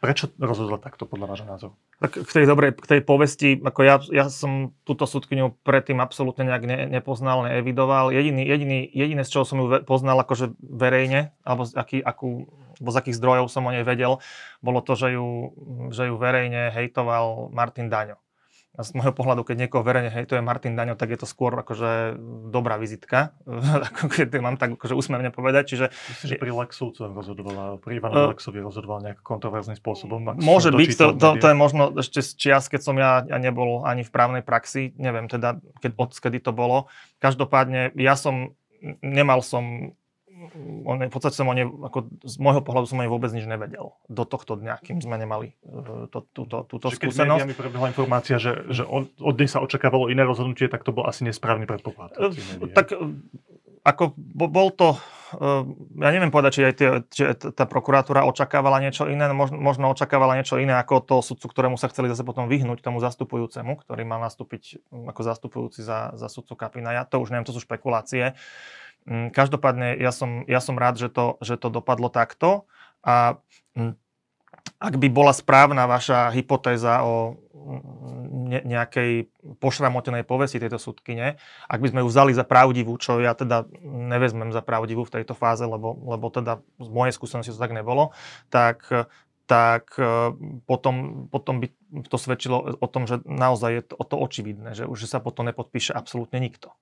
Prečo 0.00 0.32
rozhodla 0.40 0.80
takto 0.80 1.04
podľa 1.04 1.26
vášho 1.28 1.48
názoru? 1.48 1.72
Tak 2.00 2.24
k 2.24 2.30
tej 2.32 2.44
dobrej, 2.48 2.76
k 2.76 2.88
tej 2.88 3.00
povesti, 3.04 3.48
ako 3.60 3.80
ja, 3.84 3.96
ja 4.12 4.24
som 4.32 4.72
túto 4.84 5.04
súdkyňu 5.04 5.60
predtým 5.64 6.00
absolútne 6.00 6.48
nejak 6.48 6.64
ne, 6.64 6.78
nepoznal, 6.88 7.44
neevidoval. 7.44 8.12
Jediný, 8.12 8.44
jediný, 8.44 8.88
jediné, 8.88 9.22
z 9.24 9.32
čoho 9.32 9.44
som 9.44 9.60
ju 9.60 9.66
poznal 9.84 10.16
akože 10.24 10.56
verejne, 10.60 11.36
alebo 11.44 11.68
z, 11.68 11.72
aký, 11.76 11.98
akú, 12.00 12.48
alebo 12.80 12.90
z 12.92 12.98
akých 13.00 13.18
zdrojov 13.20 13.46
som 13.52 13.68
o 13.68 13.72
nej 13.72 13.84
vedel, 13.84 14.20
bolo 14.64 14.80
to, 14.80 14.96
že 14.96 15.16
ju, 15.16 15.52
že 15.92 16.08
ju 16.08 16.14
verejne 16.16 16.72
hejtoval 16.72 17.52
Martin 17.52 17.92
Daňo. 17.92 18.20
A 18.76 18.84
z 18.84 18.92
môjho 18.92 19.16
pohľadu, 19.16 19.40
keď 19.40 19.66
niekoho 19.66 19.80
verejne 19.80 20.12
hejtuje 20.12 20.44
Martin 20.44 20.76
Daňo, 20.76 21.00
tak 21.00 21.16
je 21.16 21.18
to 21.20 21.24
skôr 21.24 21.56
akože 21.56 22.20
dobrá 22.52 22.76
vizitka, 22.76 23.32
ako 23.88 24.12
keď 24.12 24.26
mám 24.44 24.60
tak 24.60 24.76
akože 24.76 24.92
úsmevne 24.92 25.32
povedať. 25.32 25.72
Čiže, 25.72 25.86
Myslím, 25.90 26.28
že 26.28 26.36
pri 26.36 26.52
Lexovcoch 26.52 27.12
rozhodovala, 27.16 27.80
pri 27.80 27.96
Ivanovi 27.96 28.24
uh, 28.28 28.30
Lexovi 28.36 28.60
rozhodoval 28.60 28.98
nejak 29.00 29.24
kontroverzným 29.24 29.80
spôsobom. 29.80 30.36
Môže 30.36 30.68
byť, 30.70 30.90
to, 30.92 31.06
to, 31.16 31.28
to, 31.40 31.46
je 31.48 31.56
možno 31.56 31.96
ešte 31.96 32.20
z 32.20 32.30
čias, 32.36 32.68
keď 32.68 32.80
som 32.84 32.94
ja, 33.00 33.24
ja 33.24 33.40
nebol 33.40 33.82
ani 33.88 34.04
v 34.04 34.12
právnej 34.12 34.44
praxi, 34.44 34.92
neviem 35.00 35.26
teda, 35.26 35.56
keď, 35.80 35.90
od 35.96 36.12
kedy 36.12 36.38
to 36.44 36.52
bolo. 36.52 36.92
Každopádne, 37.18 37.96
ja 37.96 38.12
som, 38.12 38.52
nemal 39.00 39.40
som 39.40 39.96
on, 40.84 40.96
v 41.00 41.12
podstate 41.12 41.32
som 41.32 41.48
o 41.48 41.54
ne, 41.56 41.64
ako 41.64 42.12
z 42.22 42.36
môjho 42.36 42.60
pohľadu 42.60 42.86
som 42.86 43.00
o 43.00 43.04
ne 43.04 43.10
vôbec 43.10 43.32
nič 43.32 43.48
nevedel 43.48 43.96
do 44.06 44.24
tohto 44.28 44.60
dňa, 44.60 44.84
kým 44.84 45.00
sme 45.00 45.16
nemali 45.16 45.56
uh, 45.64 46.06
to, 46.12 46.28
túto, 46.36 46.68
túto 46.68 46.92
Čiže 46.92 47.08
skúsenosť. 47.08 47.48
Keď 47.52 47.56
prebehla 47.56 47.88
informácia, 47.90 48.36
že, 48.36 48.68
že 48.68 48.84
od, 48.84 49.08
od 49.16 49.34
nej 49.36 49.48
sa 49.48 49.64
očakávalo 49.64 50.12
iné 50.12 50.22
rozhodnutie, 50.28 50.68
tak 50.68 50.84
to 50.84 50.92
bol 50.92 51.08
asi 51.08 51.24
nesprávny 51.24 51.64
predpoklad. 51.64 52.12
Uh, 52.20 52.32
tak 52.76 52.92
uh, 52.92 53.08
ako 53.86 54.18
bol 54.34 54.74
to, 54.74 54.98
uh, 55.38 55.62
ja 56.02 56.10
neviem 56.10 56.34
povedať, 56.34 56.50
či 56.52 56.60
aj 56.66 56.74
tie, 56.74 56.88
či 57.06 57.22
tá 57.54 57.64
prokuratúra 57.64 58.26
očakávala 58.26 58.82
niečo 58.82 59.06
iné, 59.06 59.30
možno, 59.30 59.62
možno 59.62 59.88
očakávala 59.94 60.34
niečo 60.34 60.58
iné 60.58 60.74
ako 60.74 61.06
to 61.06 61.16
sudcu, 61.22 61.46
ktorému 61.46 61.78
sa 61.78 61.86
chceli 61.88 62.10
zase 62.10 62.26
potom 62.26 62.50
vyhnúť 62.50 62.82
tomu 62.82 62.98
zastupujúcemu, 62.98 63.78
ktorý 63.78 64.02
mal 64.02 64.18
nastúpiť 64.20 64.82
ako 64.90 65.20
zastupujúci 65.22 65.86
za, 65.86 66.12
za 66.18 66.26
sudcu 66.26 66.58
Kapina. 66.58 66.92
Ja 66.92 67.06
to 67.06 67.22
už 67.22 67.30
neviem, 67.30 67.46
to 67.46 67.54
sú 67.54 67.62
špekulácie. 67.62 68.34
Mm, 68.34 68.85
každopádne 69.06 69.94
ja 69.96 70.10
som, 70.10 70.42
ja 70.50 70.58
som 70.58 70.74
rád, 70.74 70.98
že 70.98 71.08
to, 71.08 71.38
že 71.38 71.54
to 71.56 71.70
dopadlo 71.70 72.10
takto 72.10 72.66
a 73.06 73.38
mm, 73.78 73.94
ak 74.76 74.94
by 74.98 75.08
bola 75.08 75.30
správna 75.30 75.86
vaša 75.86 76.34
hypotéza 76.34 77.06
o 77.06 77.38
mm, 77.54 77.80
ne, 78.50 78.60
nejakej 78.66 79.30
pošramotenej 79.62 80.26
povesti 80.26 80.58
tejto 80.58 80.76
súdkyne, 80.82 81.38
ak 81.70 81.78
by 81.78 81.88
sme 81.94 82.02
ju 82.02 82.08
vzali 82.10 82.32
za 82.34 82.42
pravdivú, 82.42 82.98
čo 82.98 83.22
ja 83.22 83.32
teda 83.32 83.70
nevezmem 83.86 84.50
za 84.50 84.60
pravdivú 84.60 85.06
v 85.06 85.22
tejto 85.22 85.38
fáze, 85.38 85.62
lebo, 85.62 85.94
lebo 86.02 86.26
teda 86.28 86.60
z 86.82 86.88
mojej 86.90 87.14
skúsenosti 87.14 87.54
to 87.54 87.62
tak 87.62 87.72
nebolo, 87.72 88.10
tak 88.50 88.90
tak 89.46 89.94
e, 89.96 90.34
potom, 90.66 91.26
potom 91.30 91.62
by 91.62 91.70
to 92.10 92.18
svedčilo 92.18 92.76
o 92.82 92.86
tom, 92.90 93.06
že 93.06 93.22
naozaj 93.22 93.70
je 93.70 93.82
to, 93.86 93.94
to 94.02 94.16
očividné, 94.18 94.74
že 94.74 94.84
už 94.90 95.06
sa 95.06 95.22
potom 95.22 95.46
nepodpíše 95.46 95.94
absolútne 95.94 96.42
nikto. 96.42 96.74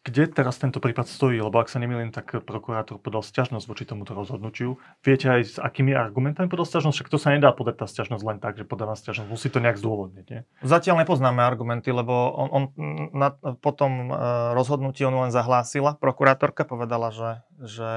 Kde 0.00 0.32
teraz 0.32 0.56
tento 0.56 0.80
prípad 0.80 1.04
stojí? 1.04 1.36
Lebo 1.44 1.60
ak 1.60 1.68
sa 1.68 1.76
nemýlim, 1.76 2.08
tak 2.08 2.40
prokurátor 2.48 2.96
podal 2.96 3.20
sťažnosť 3.20 3.68
voči 3.68 3.84
tomuto 3.84 4.16
rozhodnutiu. 4.16 4.80
Viete 5.04 5.28
aj 5.28 5.40
s 5.44 5.56
akými 5.60 5.92
argumentami 5.92 6.48
podal 6.48 6.64
sťažnosť? 6.64 6.96
Však 6.96 7.12
to 7.12 7.20
sa 7.20 7.36
nedá 7.36 7.52
podať 7.52 7.84
tá 7.84 7.86
sťažnosť 7.86 8.24
len 8.24 8.40
tak, 8.40 8.56
že 8.56 8.64
podáva 8.64 8.96
sťažnosť. 8.96 9.28
Musí 9.28 9.52
to 9.52 9.60
nejak 9.60 9.76
zdôvodniť, 9.76 10.26
nie? 10.32 10.40
Zatiaľ 10.64 11.04
nepoznáme 11.04 11.44
argumenty, 11.44 11.92
lebo 11.92 12.32
on, 12.32 12.48
on 12.48 12.64
na, 13.12 13.36
po 13.36 13.76
tom 13.76 14.08
e, 14.08 14.16
rozhodnutí 14.56 15.04
on 15.04 15.20
len 15.20 15.36
zahlásila. 15.36 16.00
Prokurátorka 16.00 16.64
povedala, 16.64 17.12
že, 17.12 17.30
že 17.60 17.90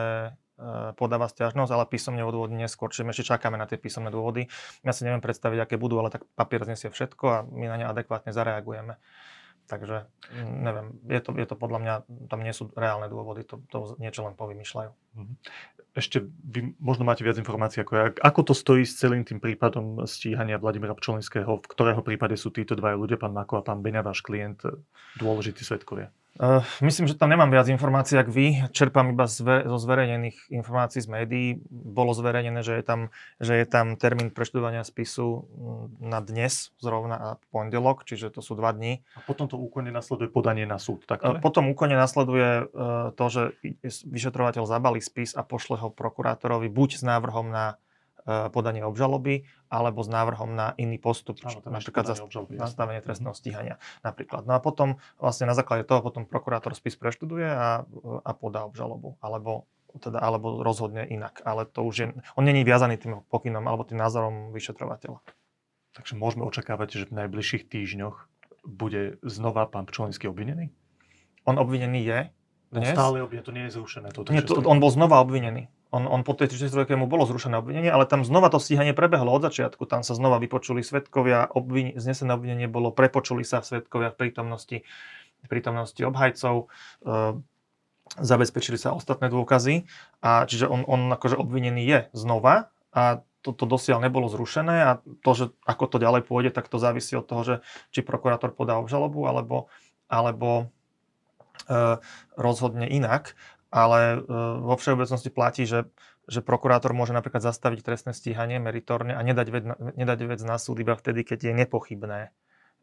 e, 0.60 0.92
podáva 1.00 1.32
sťažnosť, 1.32 1.72
ale 1.72 1.88
písomne 1.88 2.28
odôvodí 2.28 2.60
neskôr. 2.60 2.92
Čiže 2.92 3.16
ešte 3.16 3.32
čakáme 3.32 3.56
na 3.56 3.64
tie 3.64 3.80
písomné 3.80 4.12
dôvody. 4.12 4.52
Ja 4.84 4.92
si 4.92 5.08
neviem 5.08 5.24
predstaviť, 5.24 5.72
aké 5.72 5.76
budú, 5.80 6.04
ale 6.04 6.12
tak 6.12 6.28
papier 6.36 6.68
znesie 6.68 6.92
všetko 6.92 7.26
a 7.32 7.38
my 7.48 7.66
na 7.72 7.76
ne 7.80 7.86
adekvátne 7.88 8.36
zareagujeme. 8.36 9.00
Takže 9.64 10.06
mm, 10.36 10.56
neviem, 10.60 10.88
je 11.08 11.20
to, 11.24 11.30
je 11.40 11.48
to 11.48 11.56
podľa 11.56 11.80
mňa, 11.80 11.94
tam 12.28 12.40
nie 12.44 12.52
sú 12.52 12.68
reálne 12.76 13.08
dôvody, 13.08 13.48
to, 13.48 13.64
to 13.72 13.96
niečo 13.96 14.28
len 14.28 14.36
povymýšľajú. 14.36 14.92
Mhm. 15.16 15.34
Ešte 15.94 16.26
vy 16.26 16.74
možno 16.82 17.06
máte 17.06 17.22
viac 17.22 17.38
informácií, 17.38 17.86
ako 17.86 17.94
ja. 17.94 18.06
Ako 18.26 18.42
to 18.50 18.54
stojí 18.58 18.82
s 18.82 18.98
celým 18.98 19.22
tým 19.22 19.38
prípadom 19.38 20.02
stíhania 20.10 20.58
Vladimira 20.58 20.98
Pčolinského, 20.98 21.62
v 21.62 21.70
ktorého 21.70 22.02
prípade 22.02 22.34
sú 22.34 22.50
títo 22.50 22.74
dvaja 22.74 22.98
ľudia, 22.98 23.22
pán 23.22 23.30
Mako 23.30 23.62
a 23.62 23.66
pán 23.66 23.86
Beňa, 23.86 24.02
váš 24.02 24.26
klient, 24.26 24.66
dôležití 25.22 25.62
svetkovia? 25.62 26.10
Uh, 26.34 26.66
myslím, 26.82 27.06
že 27.06 27.14
tam 27.14 27.30
nemám 27.30 27.54
viac 27.54 27.70
informácií, 27.70 28.18
ako 28.18 28.34
vy. 28.34 28.66
Čerpám 28.74 29.14
iba 29.14 29.30
zve, 29.30 29.70
zo 29.70 29.78
zverejnených 29.78 30.50
informácií 30.50 31.06
z 31.06 31.10
médií. 31.14 31.48
Bolo 31.70 32.10
zverejnené, 32.18 32.66
že 32.66 32.74
je 32.74 32.84
tam, 32.84 33.14
že 33.38 33.54
je 33.62 33.66
tam 33.70 33.94
termín 34.02 34.34
preštudovania 34.34 34.82
spisu 34.82 35.46
mm, 35.46 36.02
na 36.02 36.26
dnes, 36.26 36.74
zrovna 36.82 37.16
a 37.22 37.30
pondelok, 37.54 38.02
čiže 38.02 38.34
to 38.34 38.42
sú 38.42 38.58
dva 38.58 38.74
dní. 38.74 39.06
A 39.14 39.22
potom 39.30 39.46
to 39.46 39.62
úkonne 39.62 39.94
nasleduje 39.94 40.26
podanie 40.34 40.66
na 40.66 40.82
súd, 40.82 41.06
tak 41.06 41.22
uh, 41.22 41.38
Potom 41.38 41.70
úkonne 41.70 41.94
nasleduje 41.94 42.66
uh, 42.66 43.14
to, 43.14 43.26
že 43.30 43.42
vyšetrovateľ 43.86 44.66
zabalí 44.66 45.06
spis 45.06 45.38
a 45.38 45.46
pošle 45.46 45.78
ho 45.86 45.94
prokurátorovi 45.94 46.66
buď 46.66 46.98
s 46.98 47.04
návrhom 47.06 47.54
na 47.54 47.78
podanie 48.26 48.84
obžaloby 48.88 49.44
alebo 49.68 50.00
s 50.00 50.10
návrhom 50.10 50.56
na 50.56 50.72
iný 50.80 50.96
postup, 50.96 51.44
Áno, 51.44 51.60
napríklad 51.68 52.08
za 52.08 52.16
obžaloby, 52.24 52.56
nastavenie 52.56 53.04
trestného 53.04 53.36
stíhania 53.36 53.76
napríklad. 54.00 54.48
No 54.48 54.56
a 54.56 54.60
potom 54.64 55.02
vlastne 55.20 55.50
na 55.50 55.56
základe 55.56 55.84
toho 55.84 56.00
potom 56.00 56.24
prokurátor 56.24 56.72
spis 56.72 56.96
preštuduje 56.96 57.48
a, 57.48 57.84
a 58.24 58.32
podá 58.32 58.64
obžalobu 58.64 59.20
alebo 59.20 59.68
teda, 60.00 60.18
alebo 60.18 60.66
rozhodne 60.66 61.06
inak. 61.06 61.44
Ale 61.46 61.70
to 61.70 61.86
už 61.86 61.96
je, 62.00 62.06
on 62.34 62.44
není 62.48 62.66
viazaný 62.66 62.98
tým 62.98 63.22
pokynom 63.30 63.62
alebo 63.68 63.86
tým 63.86 64.02
názorom 64.02 64.50
vyšetrovateľa. 64.50 65.22
Takže 65.94 66.18
môžeme 66.18 66.42
očakávať, 66.50 67.06
že 67.06 67.10
v 67.14 67.22
najbližších 67.26 67.70
týždňoch 67.70 68.26
bude 68.66 69.22
znova 69.22 69.70
pán 69.70 69.86
Pčolinský 69.86 70.32
obvinený? 70.32 70.74
On 71.46 71.60
obvinený 71.60 72.02
je 72.02 72.20
dnes. 72.74 72.96
On 72.96 72.98
stále 72.98 73.22
obvinený, 73.22 73.46
to 73.46 73.54
nie 73.54 73.66
je 73.70 73.72
zrušené. 73.78 74.08
Toto 74.10 74.34
nie, 74.34 74.42
to, 74.42 74.58
on 74.66 74.82
bol 74.82 74.90
znova 74.90 75.22
obvinený. 75.22 75.70
On, 75.94 76.10
on 76.10 76.26
po 76.26 76.34
tej 76.34 76.50
33 76.50 76.98
mu 76.98 77.06
bolo 77.06 77.30
zrušené 77.30 77.62
obvinenie, 77.62 77.94
ale 77.94 78.10
tam 78.10 78.26
znova 78.26 78.50
to 78.50 78.58
stíhanie 78.58 78.98
prebehlo 78.98 79.30
od 79.30 79.46
začiatku. 79.46 79.86
Tam 79.86 80.02
sa 80.02 80.18
znova 80.18 80.42
vypočuli 80.42 80.82
svetkovia, 80.82 81.46
obvin, 81.54 81.94
znesené 81.94 82.34
obvinenie 82.34 82.66
bolo, 82.66 82.90
prepočuli 82.90 83.46
sa 83.46 83.62
svetkovia 83.62 84.10
v 84.10 84.18
prítomnosti, 84.18 84.78
v 85.46 85.48
prítomnosti 85.48 86.02
obhajcov. 86.02 86.66
E, 87.06 87.38
zabezpečili 88.18 88.82
sa 88.82 88.98
ostatné 88.98 89.30
dôkazy. 89.30 89.86
A 90.26 90.50
čiže 90.50 90.66
on, 90.66 90.82
on 90.90 91.14
akože 91.14 91.38
obvinený 91.38 91.86
je 91.86 92.00
znova 92.18 92.74
a 92.90 93.22
toto 93.44 93.68
dosiaľ 93.68 94.02
nebolo 94.02 94.32
zrušené 94.32 94.76
a 94.88 94.92
to, 95.22 95.32
že 95.36 95.46
ako 95.68 95.86
to 95.92 95.98
ďalej 96.00 96.24
pôjde, 96.24 96.56
tak 96.56 96.72
to 96.72 96.80
závisí 96.80 97.14
od 97.20 97.28
toho, 97.28 97.42
že 97.44 97.56
či 97.92 98.00
prokurátor 98.02 98.56
podá 98.56 98.80
obžalobu 98.80 99.28
alebo, 99.28 99.68
alebo 100.08 100.72
e, 101.68 102.00
rozhodne 102.40 102.88
inak. 102.88 103.36
Ale 103.74 104.22
e, 104.22 104.30
vo 104.62 104.78
všeobecnosti 104.78 105.34
platí, 105.34 105.66
že, 105.66 105.90
že 106.30 106.46
prokurátor 106.46 106.94
môže 106.94 107.10
napríklad 107.10 107.42
zastaviť 107.42 107.82
trestné 107.82 108.14
stíhanie 108.14 108.62
meritorne 108.62 109.18
a 109.18 109.22
nedať 109.26 109.48
vec, 109.50 109.64
nedať 109.98 110.20
vec 110.30 110.40
na 110.46 110.62
súd 110.62 110.78
iba 110.86 110.94
vtedy, 110.94 111.26
keď 111.26 111.50
je 111.50 111.54
nepochybné, 111.66 112.30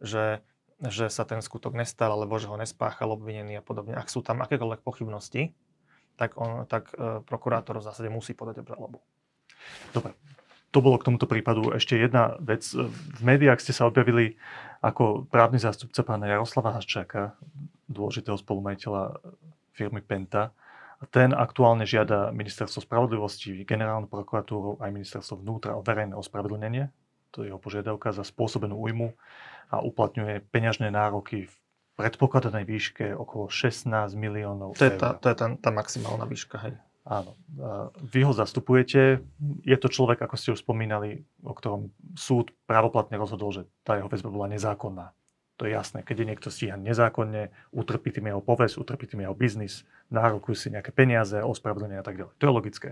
že, 0.02 0.42
že 0.82 1.06
sa 1.06 1.22
ten 1.22 1.38
skutok 1.38 1.78
nestal 1.78 2.10
alebo 2.10 2.42
že 2.42 2.50
ho 2.50 2.58
nespáchal 2.58 3.14
obvinený 3.14 3.62
a 3.62 3.64
podobne. 3.64 3.94
Ak 3.94 4.10
sú 4.10 4.18
tam 4.26 4.42
akékoľvek 4.42 4.82
pochybnosti, 4.82 5.54
tak, 6.18 6.34
on, 6.34 6.66
tak 6.66 6.90
e, 6.98 7.22
prokurátor 7.22 7.78
v 7.78 7.86
zásade 7.86 8.10
musí 8.10 8.34
podať 8.34 8.66
obžalobu. 8.66 8.98
Dobre, 9.94 10.18
to 10.74 10.82
bolo 10.82 10.98
k 10.98 11.06
tomuto 11.06 11.30
prípadu. 11.30 11.70
Ešte 11.70 11.98
jedna 11.98 12.34
vec. 12.42 12.66
V 12.74 13.20
médiách 13.22 13.62
ste 13.62 13.70
sa 13.70 13.86
objavili 13.86 14.38
ako 14.82 15.30
právny 15.30 15.62
zástupca 15.62 16.02
pána 16.02 16.26
Jaroslava 16.26 16.74
Haščáka, 16.74 17.38
dôležitého 17.86 18.34
spolumajiteľa 18.34 19.22
firmy 19.74 20.02
Penta. 20.02 20.50
Ten 21.08 21.32
aktuálne 21.32 21.88
žiada 21.88 22.28
ministerstvo 22.28 22.84
spravodlivosti, 22.84 23.64
generálnu 23.64 24.04
prokuratúru 24.04 24.76
aj 24.84 24.92
ministerstvo 24.92 25.40
vnútra 25.40 25.72
o 25.72 25.80
verejné 25.80 26.12
ospravedlnenie. 26.12 26.92
To 27.32 27.40
je 27.40 27.48
jeho 27.48 27.56
požiadavka 27.56 28.12
za 28.12 28.20
spôsobenú 28.20 28.76
újmu 28.76 29.16
a 29.72 29.80
uplatňuje 29.80 30.44
peňažné 30.52 30.92
nároky 30.92 31.48
v 31.48 31.54
predpokladanej 31.96 32.64
výške 32.68 33.06
okolo 33.16 33.48
16 33.48 33.88
miliónov 34.16 34.76
to 34.76 34.88
je 34.88 34.92
tá, 34.96 35.16
To 35.16 35.26
je 35.32 35.36
tá, 35.36 35.46
tá 35.56 35.70
maximálna 35.72 36.28
výška, 36.28 36.56
hej. 36.68 36.74
Áno. 37.08 37.32
Vy 38.04 38.28
ho 38.28 38.32
zastupujete. 38.36 39.24
Je 39.64 39.76
to 39.80 39.88
človek, 39.88 40.20
ako 40.20 40.36
ste 40.36 40.52
už 40.52 40.60
spomínali, 40.60 41.24
o 41.40 41.56
ktorom 41.56 41.88
súd 42.12 42.52
právoplatne 42.68 43.16
rozhodol, 43.16 43.50
že 43.56 43.62
tá 43.82 43.96
jeho 43.96 44.08
väzba 44.08 44.28
bola 44.28 44.52
nezákonná. 44.52 45.16
To 45.60 45.68
je 45.68 45.76
jasné. 45.76 46.00
Keď 46.00 46.16
je 46.24 46.28
niekto 46.32 46.48
stíhaný 46.48 46.96
nezákonne, 46.96 47.52
utrpí 47.76 48.08
tým 48.08 48.32
jeho 48.32 48.40
poves, 48.40 48.80
utrpí 48.80 49.04
tým 49.04 49.28
jeho 49.28 49.36
biznis, 49.36 49.84
nárokujú 50.08 50.56
si 50.56 50.72
nejaké 50.72 50.88
peniaze, 50.88 51.36
ospravedlenie 51.36 52.00
a 52.00 52.04
tak 52.04 52.16
ďalej. 52.16 52.32
To 52.40 52.44
je 52.48 52.52
logické. 52.56 52.90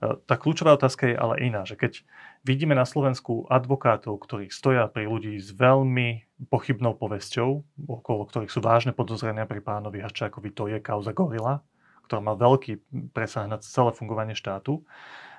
Tá 0.00 0.40
kľúčová 0.40 0.80
otázka 0.80 1.12
je 1.12 1.16
ale 1.20 1.44
iná, 1.44 1.68
že 1.68 1.76
keď 1.76 2.00
vidíme 2.40 2.72
na 2.72 2.88
Slovensku 2.88 3.44
advokátov, 3.52 4.16
ktorí 4.16 4.48
stoja 4.48 4.88
pri 4.88 5.04
ľudí 5.04 5.36
s 5.36 5.52
veľmi 5.52 6.24
pochybnou 6.48 6.96
povesťou, 6.96 7.84
okolo 7.84 8.24
ktorých 8.24 8.48
sú 8.48 8.64
vážne 8.64 8.96
podozrenia 8.96 9.44
pri 9.44 9.60
pánovi 9.60 10.00
Haščákovi, 10.00 10.56
to 10.56 10.72
je 10.72 10.80
kauza 10.80 11.12
Gorila, 11.12 11.60
ktorá 12.08 12.24
má 12.24 12.32
veľký 12.32 12.80
presah 13.12 13.44
na 13.44 13.60
celé 13.60 13.92
fungovanie 13.92 14.32
štátu, 14.32 14.80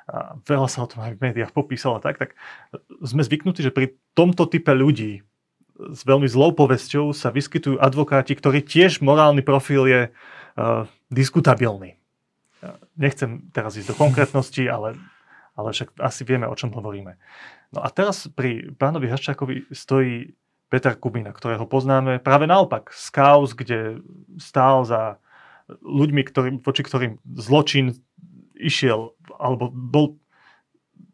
a 0.05 0.37
veľa 0.45 0.69
sa 0.69 0.85
o 0.85 0.89
tom 0.89 1.09
aj 1.09 1.17
v 1.17 1.23
médiách 1.25 1.57
popísalo 1.57 1.97
tak, 1.97 2.21
tak 2.21 2.37
sme 3.01 3.25
zvyknutí, 3.25 3.65
že 3.65 3.73
pri 3.73 3.97
tomto 4.13 4.45
type 4.45 4.69
ľudí 4.73 5.25
s 5.89 6.05
veľmi 6.05 6.29
zlou 6.29 6.53
povesťou 6.53 7.09
sa 7.17 7.33
vyskytujú 7.33 7.81
advokáti, 7.81 8.37
ktorí 8.37 8.61
tiež 8.61 9.01
morálny 9.01 9.41
profil 9.41 9.89
je 9.89 10.01
uh, 10.11 10.85
diskutabilný. 11.09 11.97
Nechcem 12.93 13.49
teraz 13.49 13.73
ísť 13.73 13.93
do 13.93 13.97
konkrétnosti, 13.97 14.61
ale, 14.69 14.93
ale 15.57 15.73
však 15.73 15.97
asi 15.97 16.21
vieme, 16.21 16.45
o 16.45 16.53
čom 16.53 16.69
hovoríme. 16.69 17.17
No 17.73 17.81
a 17.81 17.89
teraz 17.89 18.29
pri 18.29 18.69
pánovi 18.77 19.09
Haščákovi 19.09 19.73
stojí 19.73 20.37
Peter 20.69 20.93
Kubina, 20.93 21.33
ktorého 21.33 21.65
poznáme 21.65 22.21
práve 22.21 22.45
naopak 22.45 22.93
z 22.93 23.07
kauz, 23.11 23.57
kde 23.57 24.05
stál 24.37 24.85
za 24.85 25.17
ľuďmi, 25.81 26.21
ktorý, 26.21 26.49
voči 26.61 26.81
ktorým 26.85 27.17
zločin 27.25 27.97
išiel, 28.55 29.17
alebo 29.41 29.73
bol... 29.73 30.20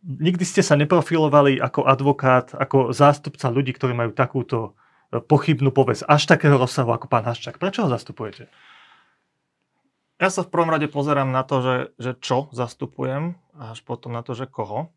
Nikdy 0.08 0.46
ste 0.48 0.64
sa 0.64 0.80
neprofilovali 0.80 1.60
ako 1.60 1.84
advokát, 1.84 2.56
ako 2.56 2.96
zástupca 2.96 3.52
ľudí, 3.52 3.76
ktorí 3.76 3.92
majú 3.92 4.16
takúto 4.16 4.80
e, 5.12 5.20
pochybnú 5.20 5.76
povesť 5.76 6.08
až 6.08 6.32
takého 6.32 6.56
rozsahu 6.56 6.96
ako 6.96 7.12
pán 7.12 7.28
Haščák. 7.28 7.60
Prečo 7.60 7.84
ho 7.84 7.92
zastupujete? 7.92 8.48
Ja 10.18 10.32
sa 10.32 10.48
v 10.48 10.50
prvom 10.50 10.72
rade 10.72 10.88
pozerám 10.88 11.28
na 11.30 11.44
to, 11.44 11.60
že, 11.60 11.76
že 12.00 12.12
čo 12.24 12.48
zastupujem, 12.56 13.36
až 13.60 13.84
potom 13.84 14.16
na 14.16 14.24
to, 14.24 14.32
že 14.32 14.48
koho. 14.48 14.96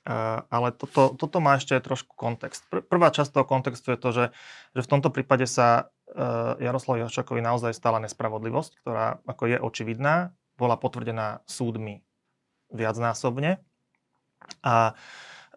Uh, 0.00 0.44
ale 0.48 0.72
toto, 0.72 1.12
toto 1.12 1.44
má 1.44 1.60
ešte 1.60 1.76
trošku 1.76 2.16
kontext. 2.16 2.64
Pr- 2.72 2.80
prvá 2.80 3.12
časť 3.12 3.36
toho 3.36 3.44
kontextu 3.44 3.92
je 3.92 3.98
to, 4.00 4.08
že, 4.16 4.24
že 4.72 4.80
v 4.80 4.90
tomto 4.96 5.12
prípade 5.12 5.44
sa 5.44 5.88
uh, 5.88 6.56
Jaroslav 6.56 7.04
Jaščakovi 7.04 7.44
naozaj 7.44 7.76
stala 7.76 8.00
nespravodlivosť, 8.00 8.80
ktorá 8.80 9.20
ako 9.28 9.44
je 9.44 9.58
očividná, 9.60 10.32
bola 10.56 10.80
potvrdená 10.80 11.44
súdmi 11.44 12.00
viacnásobne. 12.72 13.60
A 14.60 14.92
uh, 14.92 14.98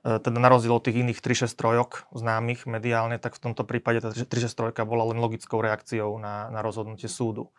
teda 0.04 0.36
na 0.36 0.52
rozdiel 0.52 0.76
od 0.76 0.84
tých 0.84 1.00
iných 1.00 1.24
363 1.24 2.12
známych 2.12 2.68
mediálne, 2.68 3.16
tak 3.16 3.40
v 3.40 3.50
tomto 3.50 3.64
prípade 3.64 4.04
tá 4.04 4.12
363 4.12 4.76
bola 4.84 5.08
len 5.08 5.16
logickou 5.16 5.64
reakciou 5.64 6.20
na, 6.20 6.52
na 6.52 6.60
rozhodnutie 6.60 7.08
súdu. 7.08 7.56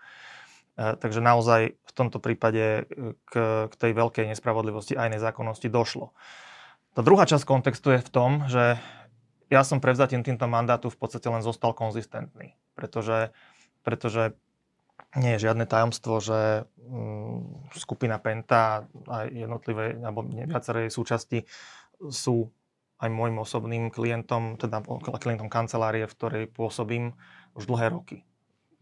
Takže 0.75 1.23
naozaj 1.23 1.79
v 1.79 1.93
tomto 1.95 2.19
prípade 2.19 2.85
k, 3.31 3.35
k 3.71 3.75
tej 3.79 3.93
veľkej 3.95 4.27
nespravodlivosti 4.35 4.99
aj 4.99 5.17
nezákonnosti 5.17 5.71
došlo. 5.71 6.13
Tá 6.93 7.01
druhá 7.01 7.25
časť 7.25 7.47
kontextu 7.47 7.95
je 7.95 8.01
v 8.03 8.11
tom, 8.11 8.31
že 8.51 8.77
ja 9.49 9.63
som 9.63 9.79
prevzatím 9.79 10.27
týmto 10.27 10.51
mandátu 10.51 10.91
v 10.91 10.99
podstate 10.99 11.31
len 11.31 11.47
zostal 11.47 11.73
konzistentný, 11.73 12.59
pretože, 12.75 13.31
pretože 13.87 14.35
nie 15.21 15.37
je 15.37 15.49
žiadne 15.49 15.67
tajomstvo, 15.67 16.19
že 16.19 16.67
mm, 16.79 17.75
skupina 17.79 18.19
Penta 18.19 18.87
a 19.07 19.17
jednotlivé, 19.27 19.99
alebo 20.03 20.27
viaceré 20.27 20.91
súčasti 20.91 21.47
sú 22.11 22.51
aj 22.99 23.11
môjim 23.11 23.37
osobným 23.39 23.91
klientom, 23.91 24.57
teda 24.59 24.83
klientom 25.19 25.51
kancelárie, 25.51 26.07
v 26.07 26.17
ktorej 26.17 26.45
pôsobím 26.51 27.15
už 27.59 27.67
dlhé 27.67 27.91
roky. 27.93 28.27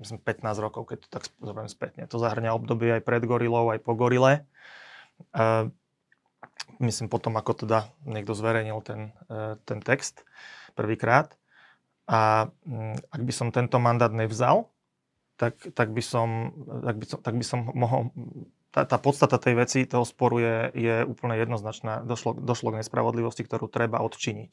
Myslím 0.01 0.19
15 0.21 0.65
rokov, 0.65 0.89
keď 0.89 0.99
to 1.05 1.09
tak 1.09 1.25
zoberiem 1.39 1.71
spätne. 1.71 2.05
To 2.11 2.19
zahrňa 2.19 2.57
obdobie 2.57 2.99
aj 2.99 3.03
pred 3.07 3.23
gorilou, 3.25 3.71
aj 3.71 3.81
po 3.81 3.95
gorile 3.95 4.47
myslím 6.83 7.09
potom, 7.09 7.37
ako 7.39 7.67
teda 7.67 7.91
niekto 8.09 8.33
zverejnil 8.33 8.81
ten, 8.83 9.15
e, 9.29 9.57
ten 9.63 9.79
text 9.79 10.27
prvýkrát. 10.75 11.35
A 12.11 12.51
mm, 12.67 13.13
ak 13.13 13.21
by 13.23 13.33
som 13.33 13.49
tento 13.55 13.79
mandát 13.79 14.11
nevzal, 14.11 14.72
tak, 15.37 15.59
tak, 15.75 15.89
by, 15.91 16.03
som, 16.05 16.53
tak, 16.85 16.97
by, 16.97 17.07
som, 17.07 17.19
tak 17.21 17.35
by 17.35 17.45
som 17.45 17.61
mohol... 17.73 18.13
Tá, 18.73 18.89
tá 18.89 18.97
podstata 18.97 19.37
tej 19.37 19.61
veci, 19.61 19.85
toho 19.85 20.01
sporu 20.01 20.41
je, 20.41 20.57
je 20.73 20.95
úplne 21.05 21.37
jednoznačná. 21.37 22.09
Došlo, 22.09 22.33
došlo 22.33 22.73
k 22.73 22.81
nespravodlivosti, 22.81 23.45
ktorú 23.45 23.69
treba 23.69 24.01
odčiniť. 24.01 24.53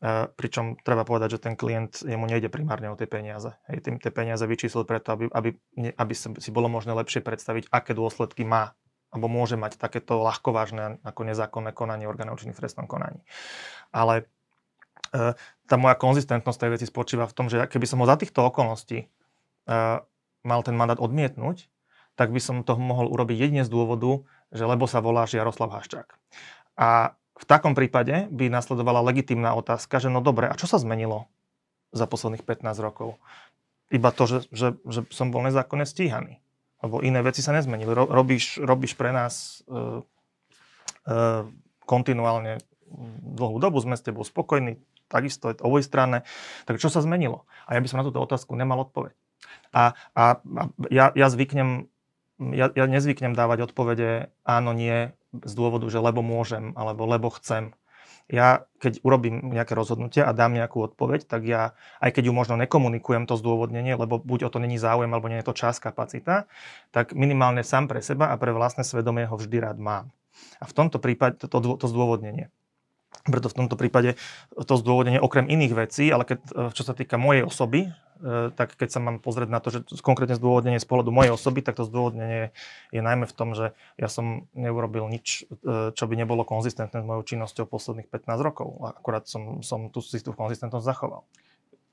E, 0.00 0.28
pričom 0.28 0.76
treba 0.84 1.08
povedať, 1.08 1.40
že 1.40 1.44
ten 1.48 1.54
klient, 1.56 2.04
jemu 2.04 2.28
nejde 2.28 2.52
primárne 2.52 2.92
o 2.92 3.00
tie 3.00 3.08
peniaze. 3.08 3.56
Hej, 3.72 3.88
tým, 3.88 3.96
tie 3.96 4.12
peniaze 4.12 4.44
vyčíslil 4.44 4.84
preto, 4.84 5.16
aby, 5.16 5.32
aby, 5.32 5.50
aby 5.96 6.14
si 6.16 6.50
bolo 6.52 6.68
možné 6.68 6.92
lepšie 6.92 7.24
predstaviť, 7.24 7.72
aké 7.72 7.96
dôsledky 7.96 8.44
má 8.44 8.76
alebo 9.10 9.26
môže 9.26 9.58
mať 9.58 9.76
takéto 9.76 10.22
ľahkovážne 10.22 11.02
ako 11.02 11.20
nezákonné 11.26 11.74
konanie 11.74 12.06
orgánov 12.06 12.38
činných 12.38 12.56
v 12.56 12.62
trestnom 12.62 12.86
konaní. 12.86 13.26
Ale 13.90 14.30
e, 15.10 15.34
tá 15.66 15.74
moja 15.74 15.98
konzistentnosť 15.98 16.58
tej 16.58 16.70
veci 16.78 16.86
spočíva 16.86 17.26
v 17.26 17.34
tom, 17.34 17.46
že 17.50 17.66
keby 17.66 17.86
som 17.90 17.98
ho 17.98 18.06
za 18.06 18.14
týchto 18.14 18.46
okolností 18.46 19.10
mal 20.44 20.60
ten 20.64 20.76
mandát 20.76 21.00
odmietnúť, 21.00 21.68
tak 22.14 22.32
by 22.32 22.40
som 22.40 22.62
to 22.64 22.76
mohol 22.76 23.08
urobiť 23.08 23.48
jedine 23.48 23.62
z 23.64 23.72
dôvodu, 23.72 24.24
že 24.52 24.64
lebo 24.66 24.84
sa 24.84 25.00
voláš 25.00 25.36
Jaroslav 25.36 25.72
Haščák. 25.72 26.08
A 26.76 27.16
v 27.40 27.44
takom 27.48 27.72
prípade 27.72 28.28
by 28.28 28.52
nasledovala 28.52 29.00
legitimná 29.00 29.56
otázka, 29.56 30.00
že 30.00 30.12
no 30.12 30.20
dobre, 30.20 30.48
a 30.48 30.58
čo 30.58 30.68
sa 30.68 30.76
zmenilo 30.76 31.28
za 31.92 32.04
posledných 32.04 32.44
15 32.44 32.84
rokov? 32.84 33.16
Iba 33.90 34.12
to, 34.12 34.28
že, 34.28 34.38
že, 34.52 34.68
že 34.86 35.00
som 35.10 35.32
bol 35.32 35.42
nezákonne 35.42 35.88
stíhaný 35.88 36.40
lebo 36.80 37.04
iné 37.04 37.20
veci 37.20 37.44
sa 37.44 37.52
nezmenili. 37.52 37.92
Robíš, 37.92 38.60
robíš 38.64 38.96
pre 38.96 39.12
nás 39.12 39.60
uh, 39.68 40.00
uh, 40.00 41.44
kontinuálne 41.84 42.60
dlhú 43.36 43.60
dobu, 43.60 43.78
sme 43.78 43.94
s 43.94 44.02
tebou 44.02 44.24
spokojní, 44.24 44.80
takisto 45.06 45.52
je 45.52 45.60
to 45.60 45.68
obojstranné. 45.68 46.24
Tak 46.64 46.80
čo 46.80 46.88
sa 46.88 47.04
zmenilo? 47.04 47.44
A 47.68 47.76
ja 47.76 47.80
by 47.84 47.86
som 47.86 48.00
na 48.00 48.06
túto 48.08 48.18
otázku 48.18 48.56
nemal 48.56 48.82
odpoveď. 48.82 49.14
A, 49.70 49.94
a, 50.12 50.24
a 50.42 50.62
ja, 50.90 51.14
ja 51.14 51.26
zvyknem, 51.30 51.86
ja, 52.40 52.72
ja 52.74 52.84
nezvyknem 52.90 53.38
dávať 53.38 53.70
odpovede 53.70 54.34
áno, 54.42 54.70
nie, 54.74 55.14
z 55.30 55.52
dôvodu, 55.54 55.86
že 55.86 56.02
lebo 56.02 56.20
môžem, 56.26 56.74
alebo 56.74 57.06
lebo 57.06 57.30
chcem. 57.38 57.70
Ja, 58.30 58.62
keď 58.78 59.02
urobím 59.02 59.50
nejaké 59.50 59.74
rozhodnutie 59.74 60.22
a 60.22 60.30
dám 60.30 60.54
nejakú 60.54 60.86
odpoveď, 60.86 61.26
tak 61.26 61.42
ja, 61.42 61.74
aj 61.98 62.14
keď 62.14 62.30
ju 62.30 62.32
možno 62.34 62.54
nekomunikujem 62.62 63.26
to 63.26 63.34
zdôvodnenie, 63.34 63.98
lebo 63.98 64.22
buď 64.22 64.46
o 64.46 64.50
to 64.54 64.62
není 64.62 64.78
záujem, 64.78 65.10
alebo 65.10 65.26
nie 65.26 65.42
je 65.42 65.50
to 65.50 65.58
čas, 65.58 65.82
kapacita, 65.82 66.46
tak 66.94 67.10
minimálne 67.10 67.66
sám 67.66 67.90
pre 67.90 67.98
seba 67.98 68.30
a 68.30 68.38
pre 68.38 68.54
vlastné 68.54 68.86
svedomie 68.86 69.26
ho 69.26 69.34
vždy 69.34 69.58
rád 69.58 69.78
mám. 69.82 70.14
A 70.62 70.64
v 70.70 70.76
tomto 70.78 71.02
prípade 71.02 71.42
to, 71.42 71.50
to, 71.50 71.74
to 71.74 71.86
zdôvodnenie. 71.90 72.54
Preto 73.26 73.52
v 73.52 73.58
tomto 73.64 73.76
prípade 73.76 74.16
to 74.54 74.74
zdôvodnenie 74.80 75.20
okrem 75.20 75.50
iných 75.50 75.74
vecí, 75.76 76.08
ale 76.08 76.24
keď, 76.24 76.38
e, 76.40 76.72
čo 76.72 76.82
sa 76.86 76.96
týka 76.96 77.20
mojej 77.20 77.44
osoby, 77.44 77.90
e, 77.90 78.50
tak 78.54 78.80
keď 78.80 78.88
sa 78.88 79.00
mám 79.02 79.20
pozrieť 79.20 79.50
na 79.52 79.60
to, 79.60 79.68
že 79.68 79.84
konkrétne 80.00 80.38
zdôvodnenie 80.40 80.80
z 80.80 80.88
pohľadu 80.88 81.12
mojej 81.12 81.32
osoby, 81.34 81.60
tak 81.60 81.76
to 81.76 81.84
zdôvodnenie 81.84 82.54
je 82.94 83.02
najmä 83.04 83.28
v 83.28 83.34
tom, 83.36 83.52
že 83.52 83.76
ja 84.00 84.08
som 84.08 84.48
neurobil 84.56 85.04
nič, 85.12 85.44
e, 85.60 85.92
čo 85.92 86.04
by 86.08 86.14
nebolo 86.16 86.48
konzistentné 86.48 87.02
s 87.02 87.06
mojou 87.06 87.22
činnosťou 87.26 87.68
posledných 87.68 88.08
15 88.08 88.40
rokov. 88.40 88.80
Akurát 88.88 89.28
som, 89.28 89.60
som 89.60 89.92
tú 89.92 90.00
si 90.00 90.22
tú 90.24 90.32
konzistentnosť 90.32 90.86
zachoval. 90.86 91.26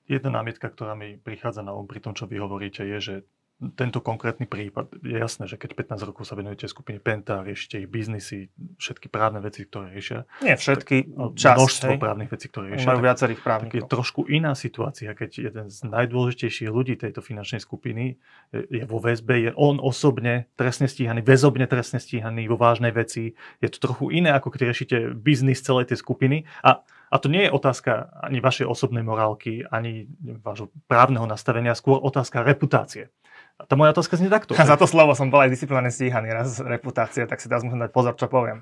Jedna 0.08 0.32
námietka, 0.32 0.72
ktorá 0.72 0.96
mi 0.96 1.20
prichádza 1.20 1.68
na 1.68 1.76
um 1.76 1.84
pri 1.84 2.00
tom, 2.00 2.16
čo 2.16 2.32
vy 2.32 2.40
hovoríte, 2.40 2.88
je, 2.88 2.98
že 3.04 3.16
tento 3.58 4.06
konkrétny 4.06 4.46
prípad, 4.46 5.02
je 5.02 5.18
jasné, 5.18 5.50
že 5.50 5.58
keď 5.58 5.74
15 5.74 6.06
rokov 6.06 6.30
sa 6.30 6.38
venujete 6.38 6.70
skupine 6.70 7.02
Penta, 7.02 7.42
riešite 7.42 7.82
ich 7.82 7.90
biznisy, 7.90 8.54
všetky 8.78 9.10
právne 9.10 9.42
veci, 9.42 9.66
ktoré 9.66 9.90
riešia. 9.90 10.30
Nie 10.46 10.54
všetky, 10.54 11.10
tak, 11.34 11.58
Množstvo 11.58 11.98
hej. 11.98 12.02
právnych 12.02 12.30
vecí, 12.30 12.54
ktoré 12.54 12.78
riešia. 12.78 12.94
Majú 12.94 13.02
viacerých 13.02 13.42
právnikov. 13.42 13.74
Tak 13.74 13.80
je 13.82 13.90
trošku 13.90 14.22
iná 14.30 14.54
situácia, 14.54 15.10
keď 15.18 15.50
jeden 15.50 15.66
z 15.74 15.78
najdôležitejších 15.90 16.70
ľudí 16.70 17.02
tejto 17.02 17.26
finančnej 17.26 17.58
skupiny 17.58 18.22
je 18.54 18.84
vo 18.86 19.02
väzbe, 19.02 19.50
je 19.50 19.52
on 19.58 19.82
osobne 19.82 20.46
trestne 20.54 20.86
stíhaný, 20.86 21.26
väzobne 21.26 21.66
trestne 21.66 21.98
stíhaný 21.98 22.46
vo 22.46 22.62
vážnej 22.62 22.94
veci. 22.94 23.34
Je 23.58 23.70
to 23.74 23.82
trochu 23.82 24.14
iné, 24.14 24.38
ako 24.38 24.54
keď 24.54 24.62
riešite 24.70 24.98
biznis 25.18 25.66
celej 25.66 25.90
tej 25.90 25.98
skupiny. 26.06 26.46
A 26.62 26.86
a 27.08 27.16
to 27.24 27.32
nie 27.32 27.48
je 27.48 27.52
otázka 27.56 28.12
ani 28.20 28.44
vašej 28.44 28.68
osobnej 28.68 29.04
morálky, 29.04 29.64
ani 29.64 30.12
vášho 30.44 30.68
právneho 30.92 31.24
nastavenia, 31.24 31.72
skôr 31.72 32.04
otázka 32.04 32.44
reputácie. 32.44 33.16
A 33.58 33.66
tá 33.66 33.74
moja 33.74 33.90
otázka 33.90 34.22
znie 34.22 34.30
takto. 34.30 34.54
Za 34.54 34.78
to 34.78 34.86
slovo 34.86 35.18
som 35.18 35.34
bol 35.34 35.42
aj 35.42 35.50
disciplinárne 35.50 35.90
stíhaný 35.90 36.30
raz 36.30 36.62
reputácie, 36.62 37.26
tak 37.26 37.42
si 37.42 37.50
teraz 37.50 37.66
musím 37.66 37.82
dať 37.82 37.92
pozor, 37.92 38.14
čo 38.14 38.30
poviem. 38.30 38.62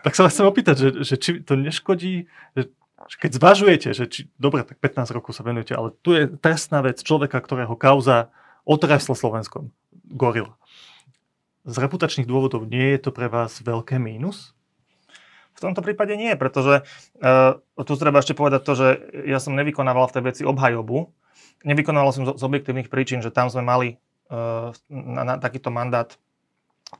Tak 0.00 0.16
sa 0.16 0.24
vás 0.24 0.32
chcem 0.32 0.48
opýtať, 0.48 0.76
že, 0.80 0.88
že 1.04 1.14
či 1.20 1.30
to 1.44 1.56
neškodí, 1.56 2.28
že 2.56 2.62
keď 3.20 3.30
zvažujete, 3.36 3.88
že 3.92 4.04
či, 4.08 4.20
dobre, 4.40 4.64
tak 4.64 4.80
15 4.80 5.12
rokov 5.12 5.36
sa 5.36 5.44
venujete, 5.44 5.76
ale 5.76 5.92
tu 6.00 6.16
je 6.16 6.28
trestná 6.40 6.80
vec 6.80 7.04
človeka, 7.04 7.36
ktorého 7.40 7.76
kauza 7.76 8.32
otresla 8.64 9.12
Slovenskom, 9.12 9.68
gorila. 10.08 10.56
Z 11.64 11.80
reputačných 11.80 12.28
dôvodov 12.28 12.68
nie 12.68 12.96
je 12.96 13.08
to 13.08 13.10
pre 13.12 13.28
vás 13.28 13.60
veľké 13.60 14.00
mínus? 14.00 14.56
V 15.54 15.62
tomto 15.62 15.80
prípade 15.84 16.16
nie, 16.18 16.34
pretože 16.34 16.82
uh, 17.22 17.60
tu 17.84 17.92
treba 17.94 18.20
ešte 18.20 18.34
povedať 18.34 18.60
to, 18.66 18.72
že 18.74 18.88
ja 19.28 19.38
som 19.38 19.54
nevykonával 19.54 20.10
v 20.10 20.14
tej 20.18 20.22
veci 20.24 20.42
obhajobu. 20.42 21.14
Nevykonával 21.62 22.12
som 22.12 22.24
z, 22.26 22.30
z 22.36 22.42
objektívnych 22.42 22.90
príčin, 22.90 23.22
že 23.22 23.32
tam 23.32 23.48
sme 23.48 23.62
mali 23.64 23.88
na, 24.90 25.22
na 25.22 25.34
takýto 25.40 25.68
mandát 25.68 26.14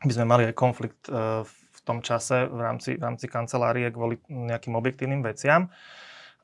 by 0.02 0.12
sme 0.12 0.26
mali 0.26 0.42
aj 0.50 0.54
konflikt 0.56 1.06
e, 1.06 1.44
v 1.46 1.80
tom 1.84 2.00
čase 2.00 2.48
v 2.48 2.58
rámci, 2.58 2.96
v 2.96 3.02
rámci 3.02 3.26
kancelárie 3.28 3.92
kvôli 3.92 4.18
nejakým 4.26 4.74
objektívnym 4.74 5.22
veciam. 5.22 5.70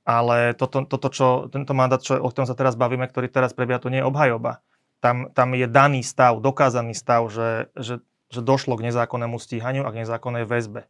Ale 0.04 0.56
toto, 0.56 0.84
toto 0.88 1.08
čo, 1.12 1.28
tento 1.52 1.76
mandát, 1.76 2.00
čo, 2.00 2.18
o 2.18 2.28
ktorom 2.28 2.48
sa 2.48 2.56
teraz 2.56 2.76
bavíme, 2.76 3.04
ktorý 3.08 3.28
teraz 3.28 3.52
prebieha, 3.52 3.82
to 3.82 3.92
nie 3.92 4.00
je 4.00 4.08
obhajoba. 4.08 4.64
Tam, 5.00 5.32
tam 5.32 5.56
je 5.56 5.64
daný 5.64 6.04
stav, 6.04 6.40
dokázaný 6.44 6.92
stav, 6.92 7.24
že, 7.32 7.72
že, 7.76 8.04
že 8.28 8.40
došlo 8.44 8.76
k 8.76 8.92
nezákonnému 8.92 9.40
stíhaniu 9.40 9.84
a 9.84 9.92
k 9.92 10.04
nezákonnej 10.04 10.44
väzbe. 10.44 10.88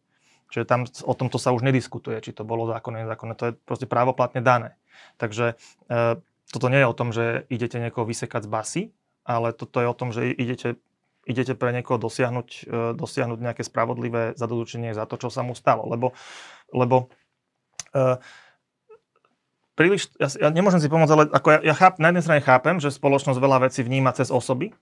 Čiže 0.50 0.66
tam 0.66 0.82
o 1.06 1.14
tomto 1.14 1.38
sa 1.38 1.54
už 1.54 1.62
nediskutuje, 1.62 2.18
či 2.18 2.34
to 2.34 2.42
bolo 2.42 2.66
zákonné, 2.66 3.06
nezákonné. 3.06 3.38
To 3.38 3.44
je 3.50 3.52
proste 3.54 3.86
právoplatne 3.86 4.42
dané. 4.42 4.74
Takže 5.14 5.54
e, 5.86 6.18
toto 6.50 6.66
nie 6.66 6.82
je 6.82 6.90
o 6.90 6.98
tom, 6.98 7.14
že 7.14 7.46
idete 7.46 7.78
niekoho 7.78 8.02
vysekať 8.02 8.46
z 8.46 8.50
basy, 8.50 8.82
ale 9.30 9.54
toto 9.54 9.78
je 9.78 9.86
o 9.86 9.94
tom, 9.94 10.10
že 10.10 10.26
idete, 10.34 10.82
idete 11.22 11.54
pre 11.54 11.70
niekoho 11.70 12.02
dosiahnuť, 12.02 12.48
e, 12.66 12.72
dosiahnuť 12.98 13.38
nejaké 13.38 13.62
spravodlivé 13.62 14.34
zadodučenie 14.34 14.90
za 14.90 15.06
to, 15.06 15.14
čo 15.22 15.30
sa 15.30 15.46
mu 15.46 15.54
stalo. 15.54 15.86
Lebo, 15.86 16.18
lebo 16.74 17.06
uh, 17.94 18.18
príliš, 19.78 20.10
ja, 20.18 20.26
ja 20.34 20.48
nemôžem 20.50 20.82
si 20.82 20.90
pomôcť, 20.90 21.12
ale 21.14 21.24
ako 21.30 21.48
ja, 21.54 21.58
ja 21.70 21.74
cháp, 21.78 22.02
na 22.02 22.10
jednej 22.10 22.24
strane 22.26 22.42
chápem, 22.42 22.76
že 22.82 22.90
spoločnosť 22.90 23.38
veľa 23.38 23.70
vecí 23.70 23.86
vníma 23.86 24.10
cez 24.12 24.34
osoby, 24.34 24.74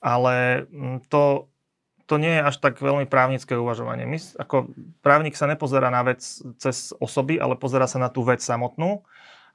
ale 0.00 0.66
mm, 0.72 1.06
to, 1.12 1.52
to 2.08 2.16
nie 2.16 2.32
je 2.40 2.42
až 2.42 2.56
tak 2.58 2.80
veľmi 2.80 3.04
právnické 3.06 3.54
uvažovanie. 3.54 4.08
My, 4.08 4.18
ako 4.18 4.72
právnik 5.04 5.36
sa 5.36 5.46
nepozerá 5.46 5.92
na 5.92 6.02
vec 6.02 6.24
cez 6.58 6.92
osoby, 6.98 7.36
ale 7.36 7.54
pozera 7.54 7.84
sa 7.86 8.00
na 8.00 8.08
tú 8.08 8.24
vec 8.24 8.40
samotnú 8.40 9.04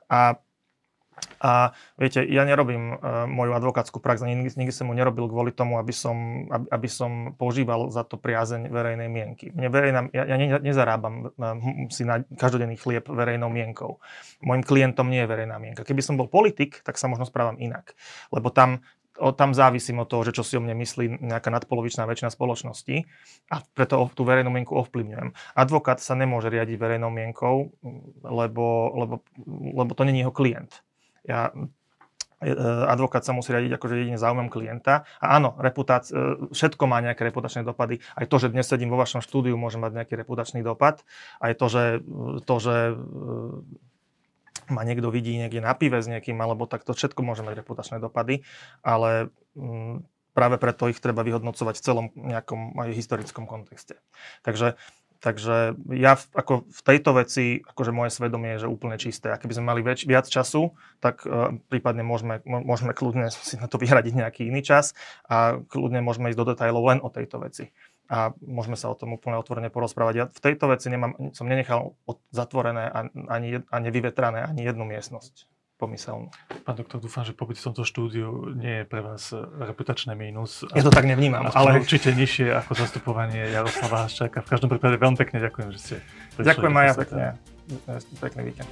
a 0.07 0.39
a 1.37 1.73
viete, 1.97 2.25
ja 2.25 2.45
nerobím 2.45 2.97
uh, 2.97 3.29
moju 3.29 3.53
advokátsku 3.53 4.01
prax, 4.01 4.25
nikdy, 4.25 4.53
nikdy 4.57 4.73
som 4.73 4.89
mu 4.89 4.93
nerobil 4.97 5.29
kvôli 5.29 5.53
tomu, 5.53 5.77
aby 5.77 5.93
som, 5.93 6.49
aby, 6.49 6.65
aby 6.69 6.89
som 6.89 7.11
používal 7.37 7.93
za 7.93 8.01
to 8.05 8.17
priazeň 8.17 8.69
verejnej 8.73 9.09
mienky. 9.09 9.53
Mne 9.53 9.69
verejná, 9.69 9.99
ja, 10.13 10.25
ja 10.25 10.35
ne, 10.37 10.57
nezarábam 10.61 11.29
uh, 11.29 11.57
si 11.93 12.05
na 12.05 12.25
každodenný 12.37 12.77
chlieb 12.77 13.05
verejnou 13.05 13.53
mienkou. 13.53 14.01
Mojim 14.41 14.65
klientom 14.65 15.09
nie 15.09 15.21
je 15.25 15.29
verejná 15.29 15.61
mienka. 15.61 15.85
Keby 15.85 16.01
som 16.01 16.17
bol 16.17 16.29
politik, 16.29 16.81
tak 16.81 16.97
sa 16.97 17.05
možno 17.05 17.25
správam 17.25 17.57
inak. 17.61 17.93
Lebo 18.33 18.49
tam 18.49 18.81
o, 19.17 19.33
tam 19.33 19.53
závisím 19.53 19.99
od 19.99 20.07
toho, 20.09 20.23
že 20.23 20.33
čo 20.33 20.45
si 20.45 20.53
o 20.57 20.61
mne 20.61 20.77
myslí 20.77 21.21
nejaká 21.21 21.49
nadpolovičná 21.49 22.05
väčšina 22.05 22.29
spoločnosti 22.29 23.05
a 23.49 23.55
preto 23.73 24.09
tú 24.13 24.21
verejnú 24.23 24.53
mienku 24.53 24.77
ovplyvňujem. 24.77 25.33
Advokát 25.57 25.97
sa 25.97 26.13
nemôže 26.13 26.53
riadiť 26.53 26.77
verejnou 26.77 27.09
mienkou, 27.09 27.73
lebo, 28.23 28.65
lebo, 28.93 29.15
lebo 29.49 29.91
to 29.97 30.05
není 30.05 30.21
jeho 30.23 30.33
klient. 30.33 30.85
Ja 31.27 31.51
e, 32.39 32.55
advokát 32.87 33.21
sa 33.21 33.35
musí 33.35 33.51
riadiť 33.51 33.75
akože 33.75 33.93
jedine 33.99 34.17
záujmom 34.17 34.47
klienta. 34.47 35.03
A 35.19 35.35
áno, 35.37 35.59
reputác, 35.59 36.07
e, 36.09 36.49
všetko 36.55 36.83
má 36.87 37.03
nejaké 37.03 37.27
reputačné 37.27 37.67
dopady. 37.67 37.99
Aj 38.15 38.25
to, 38.25 38.39
že 38.39 38.49
dnes 38.49 38.65
sedím 38.65 38.89
vo 38.89 38.97
vašom 38.97 39.19
štúdiu, 39.19 39.59
môže 39.59 39.77
mať 39.77 40.03
nejaký 40.03 40.15
reputačný 40.15 40.63
dopad. 40.63 41.03
Aj 41.43 41.51
to, 41.53 41.67
že, 41.67 42.01
to, 42.47 42.55
že 42.63 42.75
e, 42.91 42.95
ma 44.71 44.81
niekto 44.87 45.11
vidí 45.11 45.35
niekde 45.35 45.59
na 45.59 45.75
pive 45.75 45.99
s 45.99 46.07
niekým, 46.07 46.39
alebo 46.39 46.65
tak 46.65 46.87
to 46.87 46.95
všetko 46.95 47.19
môže 47.23 47.43
mať 47.43 47.63
reputačné 47.63 47.99
dopady. 47.99 48.47
Ale 48.83 49.31
práve 50.37 50.61
preto 50.61 50.85
ich 50.85 51.01
treba 51.01 51.25
vyhodnocovať 51.25 51.75
v 51.81 51.85
celom 51.85 52.05
nejakom 52.13 52.77
aj 52.77 52.93
historickom 52.93 53.49
kontexte. 53.49 53.97
Takže 54.45 54.77
Takže 55.17 55.73
ja 55.97 56.13
v, 56.13 56.23
ako 56.37 56.53
v 56.69 56.81
tejto 56.85 57.11
veci, 57.17 57.65
akože 57.65 57.89
moje 57.89 58.13
svedomie 58.13 58.57
je 58.57 58.65
že 58.65 58.71
úplne 58.71 58.97
čisté. 59.01 59.33
A 59.33 59.41
keby 59.41 59.57
sme 59.57 59.69
mali 59.73 59.81
väč, 59.81 60.05
viac 60.05 60.29
času, 60.29 60.77
tak 61.01 61.25
uh, 61.25 61.57
prípadne 61.73 62.05
môžeme, 62.05 62.41
môžeme 62.45 62.93
kľudne 62.93 63.33
si 63.33 63.57
na 63.57 63.65
to 63.65 63.81
vyhradiť 63.81 64.13
nejaký 64.13 64.41
iný 64.45 64.61
čas 64.61 64.93
a 65.25 65.57
kľudne 65.57 66.05
môžeme 66.05 66.29
ísť 66.29 66.39
do 66.39 66.47
detajlov 66.53 66.83
len 66.93 66.99
o 67.01 67.09
tejto 67.09 67.41
veci. 67.41 67.73
A 68.07 68.31
môžeme 68.39 68.79
sa 68.79 68.87
o 68.87 68.95
tom 68.95 69.17
úplne 69.17 69.35
otvorene 69.35 69.67
porozprávať. 69.67 70.13
Ja 70.15 70.25
v 70.29 70.39
tejto 70.39 70.71
veci 70.71 70.87
nemám, 70.87 71.35
som 71.35 71.49
nenechal 71.49 71.97
zatvorené 72.31 72.87
ani, 73.27 73.59
a 73.67 73.77
nevyvetrané 73.83 74.47
ani 74.47 74.63
jednu 74.63 74.87
miestnosť 74.87 75.56
pomyselnú. 75.77 76.33
Pán 76.65 76.75
doktor, 76.75 76.97
dúfam, 76.97 77.21
že 77.21 77.37
pobyt 77.37 77.61
v 77.61 77.69
tomto 77.69 77.85
štúdiu 77.85 78.51
nie 78.57 78.81
je 78.81 78.85
pre 78.89 79.05
vás 79.05 79.29
reputačné 79.61 80.17
mínus. 80.17 80.65
Ja 80.73 80.81
to 80.81 80.89
tak 80.89 81.05
nevnímam. 81.05 81.47
Ale 81.53 81.77
určite 81.77 82.11
nižšie 82.11 82.51
ako 82.65 82.73
zastupovanie 82.73 83.53
Jaroslava 83.53 84.09
Haščáka. 84.09 84.41
V 84.43 84.49
každom 84.49 84.69
prípade 84.73 84.97
veľmi 84.97 85.17
pekne 85.17 85.37
ďakujem, 85.39 85.69
že 85.77 85.79
ste 85.79 85.95
Ďakujem 86.41 86.73
aj 86.73 86.85
ja 86.85 86.93
pekne. 86.97 87.25
Pekný 88.19 88.41
víkend. 88.53 88.69